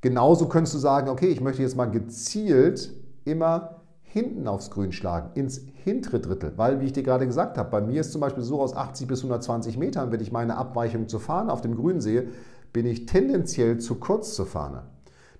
Genauso 0.01 0.49
könntest 0.49 0.75
du 0.75 0.79
sagen, 0.79 1.07
okay, 1.07 1.27
ich 1.27 1.39
möchte 1.39 1.61
jetzt 1.61 1.77
mal 1.77 1.85
gezielt 1.85 2.91
immer 3.23 3.83
hinten 4.01 4.49
aufs 4.49 4.69
Grün 4.69 4.91
schlagen, 4.91 5.29
ins 5.35 5.61
hintere 5.85 6.19
Drittel. 6.19 6.51
Weil, 6.57 6.81
wie 6.81 6.87
ich 6.87 6.93
dir 6.93 7.03
gerade 7.03 7.25
gesagt 7.25 7.57
habe, 7.57 7.71
bei 7.71 7.79
mir 7.79 8.01
ist 8.01 8.11
zum 8.11 8.19
Beispiel 8.19 8.43
so 8.43 8.59
aus 8.59 8.75
80 8.75 9.07
bis 9.07 9.19
120 9.19 9.77
Metern, 9.77 10.11
wenn 10.11 10.19
ich 10.19 10.33
meine 10.33 10.57
Abweichung 10.57 11.07
zur 11.07 11.21
Fahne 11.21 11.53
auf 11.53 11.61
dem 11.61 11.77
Grün 11.77 12.01
sehe, 12.01 12.27
bin 12.73 12.85
ich 12.85 13.05
tendenziell 13.05 13.77
zu 13.77 13.95
kurz 13.95 14.35
zur 14.35 14.45
Fahne. 14.45 14.81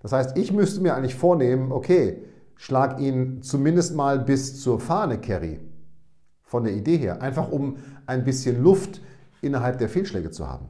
Das 0.02 0.14
heißt, 0.14 0.38
ich 0.38 0.54
müsste 0.54 0.80
mir 0.80 0.96
eigentlich 0.96 1.16
vornehmen, 1.16 1.74
okay, 1.74 2.22
schlag 2.56 3.02
ihn 3.02 3.42
zumindest 3.42 3.96
mal 3.96 4.20
bis 4.20 4.62
zur 4.62 4.80
Fahne 4.80 5.20
Carry. 5.20 5.60
Von 6.56 6.64
der 6.64 6.74
Idee 6.74 6.96
her. 6.96 7.22
Einfach 7.22 7.52
um 7.52 7.76
ein 8.06 8.24
bisschen 8.24 8.64
Luft 8.64 9.02
innerhalb 9.42 9.78
der 9.78 9.90
Fehlschläge 9.90 10.32
zu 10.32 10.48
haben. 10.48 10.70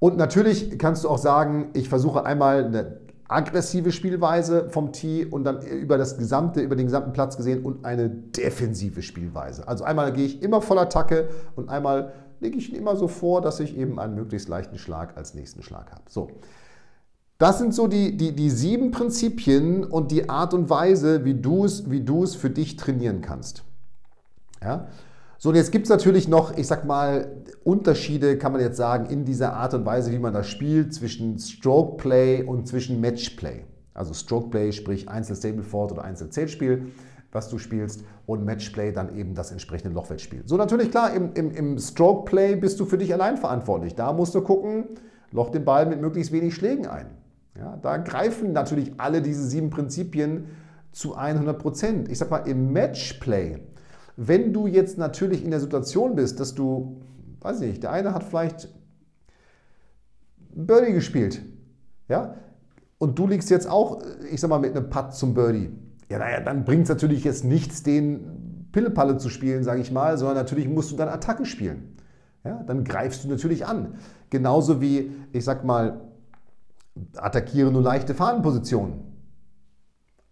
Und 0.00 0.16
natürlich 0.16 0.80
kannst 0.80 1.04
du 1.04 1.08
auch 1.08 1.18
sagen, 1.18 1.68
ich 1.74 1.88
versuche 1.88 2.26
einmal 2.26 2.64
eine 2.64 2.98
aggressive 3.28 3.92
Spielweise 3.92 4.68
vom 4.68 4.90
Tee 4.90 5.24
und 5.24 5.44
dann 5.44 5.62
über 5.62 5.96
das 5.96 6.18
gesamte, 6.18 6.60
über 6.60 6.74
den 6.74 6.86
gesamten 6.86 7.12
Platz 7.12 7.36
gesehen 7.36 7.62
und 7.62 7.84
eine 7.84 8.10
defensive 8.10 9.02
Spielweise. 9.02 9.68
Also 9.68 9.84
einmal 9.84 10.12
gehe 10.12 10.26
ich 10.26 10.42
immer 10.42 10.60
voller 10.60 10.80
Attacke 10.80 11.28
und 11.54 11.68
einmal 11.68 12.12
lege 12.40 12.58
ich 12.58 12.72
ihn 12.72 12.76
immer 12.76 12.96
so 12.96 13.06
vor, 13.06 13.42
dass 13.42 13.60
ich 13.60 13.78
eben 13.78 14.00
einen 14.00 14.16
möglichst 14.16 14.48
leichten 14.48 14.76
Schlag 14.76 15.16
als 15.16 15.34
nächsten 15.34 15.62
Schlag 15.62 15.92
habe. 15.92 16.02
So. 16.08 16.32
Das 17.38 17.60
sind 17.60 17.72
so 17.74 17.86
die, 17.86 18.16
die, 18.16 18.34
die 18.34 18.50
sieben 18.50 18.90
Prinzipien 18.90 19.84
und 19.84 20.10
die 20.10 20.28
Art 20.28 20.52
und 20.52 20.68
Weise, 20.68 21.24
wie 21.24 21.34
du 21.34 21.64
es, 21.64 21.88
wie 21.88 22.00
du 22.00 22.24
es 22.24 22.34
für 22.34 22.50
dich 22.50 22.74
trainieren 22.74 23.20
kannst. 23.20 23.62
Ja? 24.62 24.88
So, 25.38 25.48
und 25.48 25.54
jetzt 25.54 25.72
gibt 25.72 25.86
es 25.86 25.90
natürlich 25.90 26.28
noch, 26.28 26.56
ich 26.58 26.66
sag 26.66 26.84
mal, 26.84 27.42
Unterschiede, 27.64 28.36
kann 28.36 28.52
man 28.52 28.60
jetzt 28.60 28.76
sagen, 28.76 29.06
in 29.06 29.24
dieser 29.24 29.54
Art 29.54 29.72
und 29.72 29.86
Weise, 29.86 30.12
wie 30.12 30.18
man 30.18 30.34
das 30.34 30.48
spielt, 30.48 30.92
zwischen 30.92 31.38
Stroke 31.38 31.96
Play 31.96 32.42
und 32.42 32.68
zwischen 32.68 33.00
Match 33.00 33.30
Play. 33.30 33.64
Also 33.94 34.12
Stroke 34.12 34.50
Play, 34.50 34.72
sprich 34.72 35.08
Einzel-Stableford 35.08 35.92
oder 35.92 36.04
Einzel-Zeltspiel, 36.04 36.88
was 37.32 37.48
du 37.48 37.56
spielst, 37.56 38.04
und 38.26 38.44
Match 38.44 38.68
Play 38.68 38.92
dann 38.92 39.16
eben 39.16 39.34
das 39.34 39.50
entsprechende 39.50 39.94
Lochwettspiel. 39.94 40.42
So, 40.44 40.58
natürlich 40.58 40.90
klar, 40.90 41.14
im, 41.14 41.32
im, 41.32 41.50
im 41.52 41.78
Stroke 41.78 42.28
Play 42.28 42.56
bist 42.56 42.78
du 42.78 42.84
für 42.84 42.98
dich 42.98 43.12
allein 43.14 43.38
verantwortlich. 43.38 43.94
Da 43.94 44.12
musst 44.12 44.34
du 44.34 44.42
gucken, 44.42 44.88
loch 45.32 45.48
den 45.48 45.64
Ball 45.64 45.86
mit 45.86 46.02
möglichst 46.02 46.32
wenig 46.32 46.54
Schlägen 46.54 46.86
ein. 46.86 47.06
Ja, 47.58 47.78
da 47.80 47.96
greifen 47.96 48.52
natürlich 48.52 48.92
alle 48.98 49.22
diese 49.22 49.44
sieben 49.44 49.70
Prinzipien 49.70 50.48
zu 50.92 51.14
100 51.16 51.58
Prozent. 51.58 52.10
Ich 52.10 52.18
sag 52.18 52.30
mal, 52.30 52.46
im 52.46 52.72
Matchplay 52.72 53.58
wenn 54.22 54.52
du 54.52 54.66
jetzt 54.66 54.98
natürlich 54.98 55.42
in 55.42 55.50
der 55.50 55.60
Situation 55.60 56.14
bist, 56.14 56.40
dass 56.40 56.54
du, 56.54 57.00
weiß 57.40 57.62
ich 57.62 57.68
nicht, 57.68 57.82
der 57.82 57.92
eine 57.92 58.12
hat 58.12 58.22
vielleicht 58.22 58.68
Birdie 60.54 60.92
gespielt, 60.92 61.40
ja, 62.06 62.34
und 62.98 63.18
du 63.18 63.26
liegst 63.26 63.48
jetzt 63.48 63.66
auch, 63.66 64.02
ich 64.30 64.38
sag 64.38 64.50
mal, 64.50 64.58
mit 64.58 64.76
einem 64.76 64.90
Putt 64.90 65.14
zum 65.14 65.32
Birdie. 65.32 65.70
Ja, 66.10 66.18
naja, 66.18 66.40
dann 66.40 66.66
bringt 66.66 66.82
es 66.82 66.90
natürlich 66.90 67.24
jetzt 67.24 67.44
nichts, 67.44 67.82
den 67.82 68.66
Pillepalle 68.72 69.16
zu 69.16 69.30
spielen, 69.30 69.64
sage 69.64 69.80
ich 69.80 69.90
mal, 69.90 70.18
sondern 70.18 70.36
natürlich 70.36 70.68
musst 70.68 70.92
du 70.92 70.96
dann 70.96 71.08
Attacke 71.08 71.46
spielen. 71.46 71.96
Ja, 72.44 72.62
dann 72.64 72.84
greifst 72.84 73.24
du 73.24 73.28
natürlich 73.28 73.64
an. 73.64 73.94
Genauso 74.28 74.82
wie, 74.82 75.12
ich 75.32 75.44
sag 75.46 75.64
mal, 75.64 75.98
attackiere 77.16 77.72
nur 77.72 77.80
leichte 77.80 78.14
Fahnenpositionen. 78.14 79.09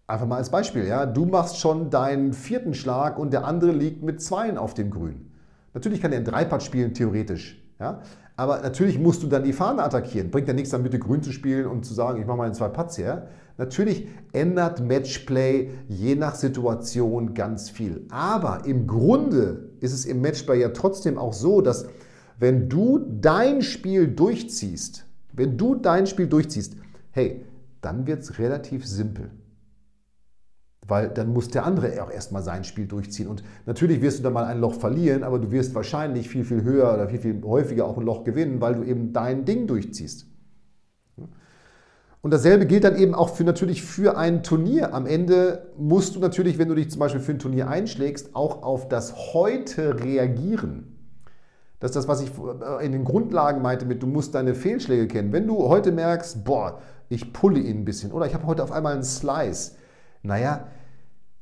Einfach 0.09 0.25
mal 0.25 0.37
als 0.37 0.49
Beispiel, 0.49 0.87
ja. 0.87 1.05
Du 1.05 1.25
machst 1.25 1.59
schon 1.59 1.91
deinen 1.91 2.33
vierten 2.33 2.73
Schlag 2.73 3.19
und 3.19 3.31
der 3.31 3.45
andere 3.45 3.71
liegt 3.71 4.01
mit 4.01 4.23
Zweien 4.23 4.57
auf 4.57 4.73
dem 4.73 4.89
Grün. 4.89 5.29
Natürlich 5.75 6.01
kann 6.01 6.11
er 6.11 6.17
einen 6.17 6.25
Dreipad 6.25 6.63
spielen, 6.63 6.95
theoretisch. 6.95 7.63
Ja? 7.79 8.01
Aber 8.35 8.59
natürlich 8.61 8.97
musst 8.97 9.21
du 9.21 9.27
dann 9.27 9.43
die 9.43 9.53
Fahne 9.53 9.83
attackieren. 9.83 10.31
Bringt 10.31 10.47
ja 10.47 10.55
nichts 10.55 10.71
dann 10.71 10.81
Mitte 10.81 10.97
grün 10.97 11.21
zu 11.21 11.31
spielen 11.31 11.67
und 11.67 11.85
zu 11.85 11.93
sagen, 11.93 12.19
ich 12.19 12.25
mache 12.25 12.37
mal 12.37 12.51
zwei 12.55 12.69
Putts 12.69 12.97
her. 12.97 13.27
Natürlich 13.59 14.07
ändert 14.31 14.81
Matchplay 14.81 15.69
je 15.87 16.15
nach 16.15 16.33
Situation 16.33 17.35
ganz 17.35 17.69
viel. 17.69 18.07
Aber 18.09 18.65
im 18.65 18.87
Grunde 18.87 19.69
ist 19.79 19.93
es 19.93 20.05
im 20.05 20.21
Matchplay 20.21 20.59
ja 20.59 20.69
trotzdem 20.69 21.19
auch 21.19 21.33
so, 21.33 21.61
dass 21.61 21.85
wenn 22.39 22.67
du 22.67 22.97
dein 23.21 23.61
Spiel 23.61 24.07
durchziehst, 24.07 25.05
wenn 25.33 25.55
du 25.55 25.75
dein 25.75 26.07
Spiel 26.07 26.25
durchziehst, 26.25 26.77
hey, 27.11 27.45
dann 27.81 28.07
wird 28.07 28.23
es 28.23 28.39
relativ 28.39 28.87
simpel 28.87 29.29
weil 30.89 31.09
dann 31.09 31.33
muss 31.33 31.49
der 31.49 31.65
andere 31.65 32.03
auch 32.03 32.11
erstmal 32.11 32.43
sein 32.43 32.63
Spiel 32.63 32.87
durchziehen. 32.87 33.27
Und 33.27 33.43
natürlich 33.65 34.01
wirst 34.01 34.19
du 34.19 34.23
dann 34.23 34.33
mal 34.33 34.45
ein 34.45 34.59
Loch 34.59 34.75
verlieren, 34.75 35.23
aber 35.23 35.39
du 35.39 35.51
wirst 35.51 35.75
wahrscheinlich 35.75 36.29
viel, 36.29 36.43
viel 36.43 36.63
höher 36.63 36.93
oder 36.93 37.07
viel, 37.07 37.19
viel 37.19 37.41
häufiger 37.43 37.85
auch 37.85 37.97
ein 37.97 38.05
Loch 38.05 38.23
gewinnen, 38.23 38.61
weil 38.61 38.75
du 38.75 38.83
eben 38.83 39.13
dein 39.13 39.45
Ding 39.45 39.67
durchziehst. 39.67 40.27
Und 42.21 42.31
dasselbe 42.31 42.65
gilt 42.65 42.83
dann 42.83 42.97
eben 42.97 43.15
auch 43.15 43.29
für 43.29 43.45
natürlich 43.45 43.81
für 43.81 44.17
ein 44.17 44.43
Turnier. 44.43 44.93
Am 44.93 45.05
Ende 45.05 45.71
musst 45.77 46.15
du 46.15 46.19
natürlich, 46.19 46.57
wenn 46.57 46.67
du 46.67 46.75
dich 46.75 46.91
zum 46.91 46.99
Beispiel 46.99 47.21
für 47.21 47.31
ein 47.31 47.39
Turnier 47.39 47.69
einschlägst, 47.69 48.35
auch 48.35 48.61
auf 48.63 48.89
das 48.89 49.33
Heute 49.33 50.03
reagieren. 50.03 50.95
Das 51.79 51.91
ist 51.91 51.95
das, 51.95 52.07
was 52.09 52.21
ich 52.21 52.31
in 52.81 52.91
den 52.91 53.05
Grundlagen 53.05 53.61
meinte 53.61 53.85
mit, 53.85 54.03
du 54.03 54.07
musst 54.07 54.35
deine 54.35 54.53
Fehlschläge 54.53 55.07
kennen. 55.07 55.31
Wenn 55.31 55.47
du 55.47 55.69
heute 55.69 55.93
merkst, 55.93 56.43
boah, 56.43 56.81
ich 57.07 57.31
pulle 57.31 57.59
ihn 57.59 57.79
ein 57.79 57.85
bisschen 57.85 58.11
oder 58.11 58.25
ich 58.25 58.33
habe 58.33 58.45
heute 58.45 58.63
auf 58.63 58.73
einmal 58.73 58.93
einen 58.93 59.03
Slice, 59.03 59.77
naja, 60.21 60.67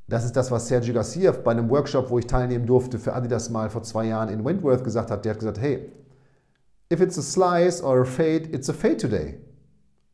das 0.08 0.24
ist 0.24 0.36
das, 0.36 0.52
was 0.52 0.68
Sergio 0.68 0.94
Garcia 0.94 1.32
bei 1.32 1.52
einem 1.52 1.70
Workshop, 1.70 2.10
wo 2.10 2.18
ich 2.18 2.28
teilnehmen 2.28 2.66
durfte, 2.66 2.98
für 2.98 3.14
Adidas 3.14 3.50
mal 3.50 3.70
vor 3.70 3.84
zwei 3.84 4.06
Jahren 4.06 4.30
in 4.30 4.46
Wentworth 4.46 4.84
gesagt 4.84 5.12
hat. 5.12 5.26
Der 5.26 5.34
hat 5.34 5.40
gesagt, 5.40 5.60
hey, 5.60 5.92
if 6.92 7.02
it's 7.02 7.18
a 7.18 7.22
slice 7.22 7.84
or 7.84 8.02
a 8.02 8.06
fade, 8.06 8.50
it's 8.54 8.70
a 8.70 8.74
fade 8.74 8.98
today. 8.98 9.38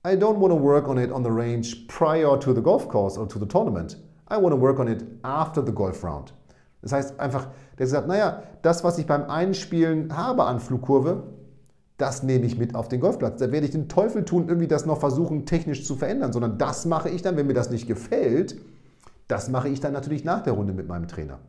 I 0.05 0.15
don't 0.15 0.39
want 0.39 0.51
to 0.51 0.59
work 0.59 0.87
on 0.87 0.97
it 0.97 1.11
on 1.11 1.23
the 1.23 1.29
range 1.29 1.87
prior 1.87 2.37
to 2.39 2.53
the 2.53 2.61
golf 2.61 2.89
course 2.89 3.17
or 3.17 3.27
to 3.27 3.39
the 3.39 3.45
tournament. 3.45 3.97
I 4.29 4.37
want 4.37 4.53
to 4.53 4.59
work 4.59 4.79
on 4.79 4.87
it 4.87 5.03
after 5.21 5.63
the 5.63 5.71
golf 5.71 6.03
round. 6.03 6.33
Das 6.81 6.91
heißt 6.91 7.19
einfach, 7.19 7.47
der 7.77 7.87
sagt, 7.87 8.07
naja, 8.07 8.43
das, 8.63 8.83
was 8.83 8.97
ich 8.97 9.05
beim 9.05 9.29
Einspielen 9.29 10.17
habe 10.17 10.43
an 10.43 10.59
Flugkurve, 10.59 11.23
das 11.97 12.23
nehme 12.23 12.45
ich 12.45 12.57
mit 12.57 12.75
auf 12.75 12.89
den 12.89 12.99
Golfplatz. 12.99 13.39
Da 13.39 13.51
werde 13.51 13.67
ich 13.67 13.71
den 13.71 13.87
Teufel 13.87 14.25
tun, 14.25 14.47
irgendwie 14.47 14.67
das 14.67 14.85
noch 14.85 14.99
versuchen, 14.99 15.45
technisch 15.45 15.85
zu 15.85 15.95
verändern, 15.95 16.33
sondern 16.33 16.57
das 16.57 16.85
mache 16.85 17.09
ich 17.09 17.21
dann, 17.21 17.37
wenn 17.37 17.47
mir 17.47 17.53
das 17.53 17.69
nicht 17.69 17.87
gefällt, 17.87 18.57
das 19.27 19.49
mache 19.49 19.69
ich 19.69 19.79
dann 19.79 19.93
natürlich 19.93 20.23
nach 20.23 20.41
der 20.41 20.53
Runde 20.53 20.73
mit 20.73 20.87
meinem 20.87 21.07
Trainer. 21.07 21.39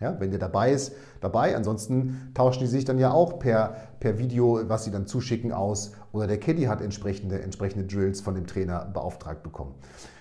Ja, 0.00 0.18
wenn 0.18 0.30
der 0.30 0.40
dabei 0.40 0.72
ist, 0.72 0.92
dabei. 1.20 1.56
Ansonsten 1.56 2.32
tauschen 2.34 2.60
die 2.60 2.66
sich 2.66 2.84
dann 2.84 2.98
ja 2.98 3.12
auch 3.12 3.38
per, 3.38 3.76
per 4.00 4.18
Video, 4.18 4.60
was 4.68 4.84
sie 4.84 4.90
dann 4.90 5.06
zuschicken, 5.06 5.52
aus. 5.52 5.92
Oder 6.12 6.26
der 6.26 6.38
Caddy 6.38 6.64
hat 6.64 6.80
entsprechende, 6.80 7.40
entsprechende 7.40 7.86
Drills 7.86 8.20
von 8.20 8.34
dem 8.34 8.46
Trainer 8.46 8.86
beauftragt 8.86 9.42
bekommen. 9.42 9.74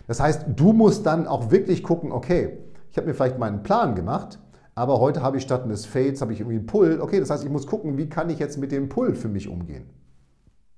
Das 0.08 0.20
heißt, 0.20 0.46
du 0.56 0.74
musst 0.74 1.06
dann 1.06 1.28
auch 1.28 1.50
wirklich 1.50 1.82
gucken, 1.84 2.12
okay, 2.12 2.60
ich 2.92 2.98
habe 2.98 3.08
mir 3.08 3.16
vielleicht 3.16 3.40
meinen 3.40 3.64
Plan 3.64 3.96
gemacht, 3.96 4.40
aber 4.76 5.00
heute 5.00 5.22
habe 5.22 5.38
ich 5.38 5.44
statt 5.44 5.64
eines 5.64 5.86
Fades 5.86 6.22
habe 6.22 6.34
ich 6.34 6.40
irgendwie 6.40 6.58
einen 6.58 6.68
Pull. 6.68 7.00
Okay, 7.02 7.20
das 7.20 7.30
heißt, 7.30 7.44
ich 7.44 7.50
muss 7.50 7.66
gucken, 7.66 7.98
wie 7.98 8.10
kann 8.10 8.30
ich 8.30 8.38
jetzt 8.40 8.58
mit 8.58 8.72
dem 8.72 8.90
Pull 8.90 9.16
für 9.16 9.30
mich 9.30 9.48
umgehen. 9.48 9.90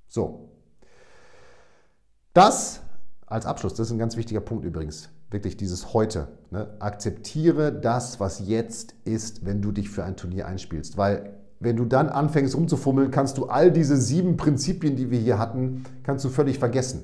So. 0.07 0.49
Das 2.33 2.81
als 3.25 3.45
Abschluss, 3.45 3.73
das 3.73 3.87
ist 3.87 3.91
ein 3.91 3.99
ganz 3.99 4.15
wichtiger 4.15 4.41
Punkt 4.41 4.65
übrigens 4.65 5.09
wirklich 5.35 5.57
dieses 5.57 5.93
Heute. 5.93 6.29
Ne? 6.49 6.67
Akzeptiere 6.79 7.71
das, 7.73 8.19
was 8.21 8.47
jetzt 8.47 8.95
ist, 9.03 9.45
wenn 9.45 9.61
du 9.61 9.71
dich 9.71 9.89
für 9.89 10.03
ein 10.03 10.15
Turnier 10.15 10.47
einspielst. 10.47 10.97
Weil 10.97 11.35
wenn 11.59 11.75
du 11.75 11.83
dann 11.83 12.07
anfängst 12.07 12.55
rumzufummeln, 12.55 13.11
kannst 13.11 13.37
du 13.37 13.45
all 13.45 13.69
diese 13.69 13.97
sieben 13.97 14.37
Prinzipien, 14.37 14.95
die 14.95 15.11
wir 15.11 15.19
hier 15.19 15.37
hatten, 15.37 15.83
kannst 16.03 16.23
du 16.23 16.29
völlig 16.29 16.57
vergessen. 16.57 17.03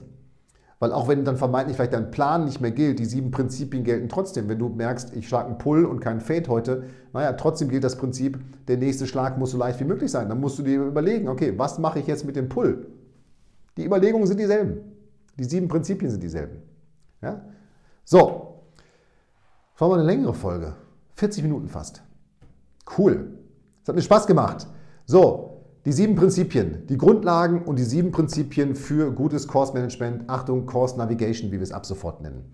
Weil 0.79 0.93
auch 0.93 1.09
wenn 1.09 1.25
dann 1.25 1.35
vermeintlich 1.37 1.75
vielleicht 1.75 1.93
dein 1.93 2.09
Plan 2.09 2.45
nicht 2.45 2.61
mehr 2.61 2.71
gilt, 2.71 2.99
die 2.99 3.05
sieben 3.05 3.31
Prinzipien 3.31 3.83
gelten 3.83 4.09
trotzdem. 4.09 4.47
Wenn 4.47 4.57
du 4.57 4.69
merkst, 4.69 5.13
ich 5.15 5.27
schlage 5.27 5.49
einen 5.49 5.57
Pull 5.57 5.85
und 5.85 5.99
keinen 5.99 6.21
Fade 6.21 6.47
heute, 6.47 6.85
naja, 7.13 7.33
trotzdem 7.33 7.67
gilt 7.67 7.83
das 7.83 7.97
Prinzip, 7.97 8.39
der 8.67 8.77
nächste 8.77 9.05
Schlag 9.05 9.37
muss 9.37 9.51
so 9.51 9.57
leicht 9.57 9.79
wie 9.79 9.83
möglich 9.83 10.09
sein. 10.09 10.29
Dann 10.29 10.39
musst 10.39 10.57
du 10.57 10.63
dir 10.63 10.81
überlegen, 10.81 11.27
okay, 11.27 11.53
was 11.57 11.77
mache 11.77 11.99
ich 11.99 12.07
jetzt 12.07 12.25
mit 12.25 12.35
dem 12.35 12.49
Pull? 12.49 12.87
Die 13.77 13.85
Überlegungen 13.85 14.25
sind 14.25 14.39
dieselben. 14.39 14.77
Die 15.37 15.43
sieben 15.43 15.67
Prinzipien 15.67 16.09
sind 16.09 16.23
dieselben. 16.23 16.57
Ja? 17.21 17.41
So, 18.11 18.57
das 19.71 19.79
war 19.79 19.87
mal 19.87 19.99
eine 19.99 20.03
längere 20.03 20.33
Folge. 20.33 20.75
40 21.13 21.43
Minuten 21.43 21.69
fast. 21.69 22.03
Cool. 22.97 23.37
Es 23.81 23.87
hat 23.87 23.95
mir 23.95 24.01
Spaß 24.01 24.27
gemacht. 24.27 24.67
So, 25.05 25.61
die 25.85 25.93
sieben 25.93 26.15
Prinzipien, 26.15 26.85
die 26.87 26.97
Grundlagen 26.97 27.63
und 27.63 27.79
die 27.79 27.85
sieben 27.85 28.11
Prinzipien 28.11 28.75
für 28.75 29.13
gutes 29.13 29.47
Course 29.47 29.71
Management, 29.71 30.29
Achtung, 30.29 30.65
Course 30.65 30.97
Navigation, 30.97 31.53
wie 31.53 31.55
wir 31.55 31.61
es 31.61 31.71
ab 31.71 31.85
sofort 31.85 32.21
nennen. 32.21 32.53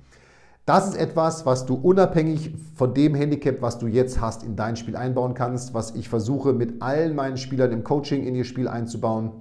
Das 0.68 0.89
ist 0.89 0.95
etwas, 0.95 1.47
was 1.47 1.66
du 1.66 1.74
unabhängig 1.74 2.53
von 2.76 2.93
dem 2.93 3.16
Handicap, 3.16 3.60
was 3.60 3.80
du 3.80 3.88
jetzt 3.88 4.22
hast, 4.22 4.43
in 4.43 4.55
dein 4.55 4.76
Spiel 4.76 4.95
einbauen 4.95 5.34
kannst, 5.34 5.74
was 5.74 5.95
ich 5.95 6.08
versuche 6.08 6.53
mit 6.53 6.84
allen 6.84 7.16
meinen 7.16 7.38
Spielern 7.38 7.72
im 7.72 7.84
Coaching 7.84 8.26
in 8.26 8.36
ihr 8.36 8.43
Spiel 8.43 8.68
einzubauen. 8.68 9.32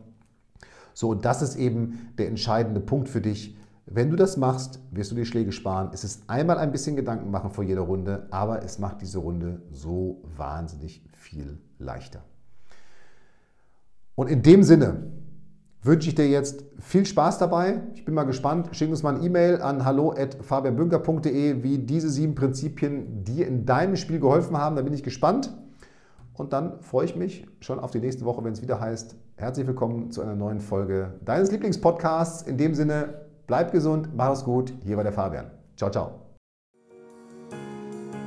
So, 0.95 1.11
und 1.11 1.27
das 1.27 1.43
ist 1.43 1.57
eben 1.57 2.09
der 2.17 2.29
entscheidende 2.29 2.81
Punkt 2.81 3.11
für 3.11 3.21
dich. 3.21 3.56
Wenn 3.89 4.11
du 4.11 4.17
das 4.17 4.37
machst, 4.37 4.81
wirst 4.91 5.13
du 5.13 5.15
die 5.15 5.25
Schläge 5.25 5.53
sparen. 5.53 5.91
Es 5.93 6.03
ist 6.03 6.29
einmal 6.29 6.59
ein 6.59 6.73
bisschen 6.73 6.97
Gedanken 6.97 7.31
machen 7.31 7.53
vor 7.53 7.63
jeder 7.63 7.83
Runde, 7.83 8.27
aber 8.33 8.65
es 8.65 8.81
macht 8.81 9.01
diese 9.01 9.19
Runde 9.19 9.63
so 9.71 10.23
wahnsinnig 10.37 11.05
viel 11.13 11.59
leichter. 11.79 12.25
Und 14.17 14.29
in 14.29 14.43
dem 14.43 14.65
Sinne 14.65 15.13
wünsche 15.83 16.09
ich 16.09 16.17
dir 16.17 16.29
jetzt 16.29 16.65
viel 16.81 17.07
Spaß 17.07 17.39
dabei. 17.39 17.81
Ich 17.95 18.05
bin 18.05 18.15
mal 18.15 18.25
gespannt. 18.25 18.71
Schick 18.73 18.91
uns 18.91 19.05
mal 19.05 19.15
ein 19.15 19.23
E-Mail 19.23 19.63
an 19.63 19.85
hallo.fabianbünker.de, 19.85 21.63
wie 21.63 21.79
diese 21.79 22.11
sieben 22.11 22.35
Prinzipien 22.35 23.23
dir 23.23 23.47
in 23.47 23.67
deinem 23.67 23.95
Spiel 23.95 24.19
geholfen 24.19 24.59
haben. 24.59 24.75
Da 24.75 24.83
bin 24.83 24.95
ich 24.95 25.05
gespannt. 25.05 25.57
Und 26.35 26.53
dann 26.53 26.81
freue 26.81 27.05
ich 27.05 27.15
mich 27.15 27.47
schon 27.61 27.79
auf 27.79 27.93
die 27.93 28.01
nächste 28.01 28.25
Woche, 28.25 28.43
wenn 28.43 28.53
es 28.53 28.63
wieder 28.63 28.81
heißt, 28.81 29.15
herzlich 29.37 29.67
willkommen 29.67 30.11
zu 30.11 30.23
einer 30.23 30.35
neuen 30.35 30.61
Folge 30.61 31.15
deines 31.25 31.53
Lieblingspodcasts. 31.53 32.43
In 32.43 32.59
dem 32.59 32.75
Sinne, 32.75 33.26
bleib 33.47 33.73
gesund, 33.73 34.11
mach 34.15 34.33
es 34.33 34.45
gut. 34.45 34.73
Hier 34.85 34.97
war 34.97 35.05
der 35.05 35.13
Fabian. 35.13 35.51
Ciao, 35.77 35.91
ciao. 35.91 36.21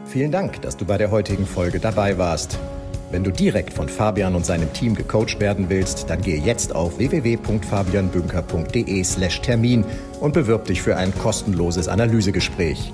Vielen 0.05 0.31
Dank, 0.31 0.61
dass 0.61 0.75
du 0.75 0.85
bei 0.85 0.97
der 0.97 1.11
heutigen 1.11 1.45
Folge 1.45 1.79
dabei 1.79 2.17
warst. 2.17 2.57
Wenn 3.11 3.23
du 3.23 3.31
direkt 3.31 3.73
von 3.73 3.89
Fabian 3.89 4.35
und 4.35 4.45
seinem 4.45 4.71
Team 4.73 4.93
gecoacht 4.93 5.39
werden 5.39 5.69
willst, 5.69 6.07
dann 6.09 6.21
gehe 6.21 6.39
jetzt 6.39 6.75
auf 6.75 6.99
www.fabianbünker.de/termin 6.99 9.85
und 10.19 10.33
bewirb 10.33 10.65
dich 10.65 10.81
für 10.81 10.95
ein 10.95 11.11
kostenloses 11.17 11.87
Analysegespräch. 11.87 12.93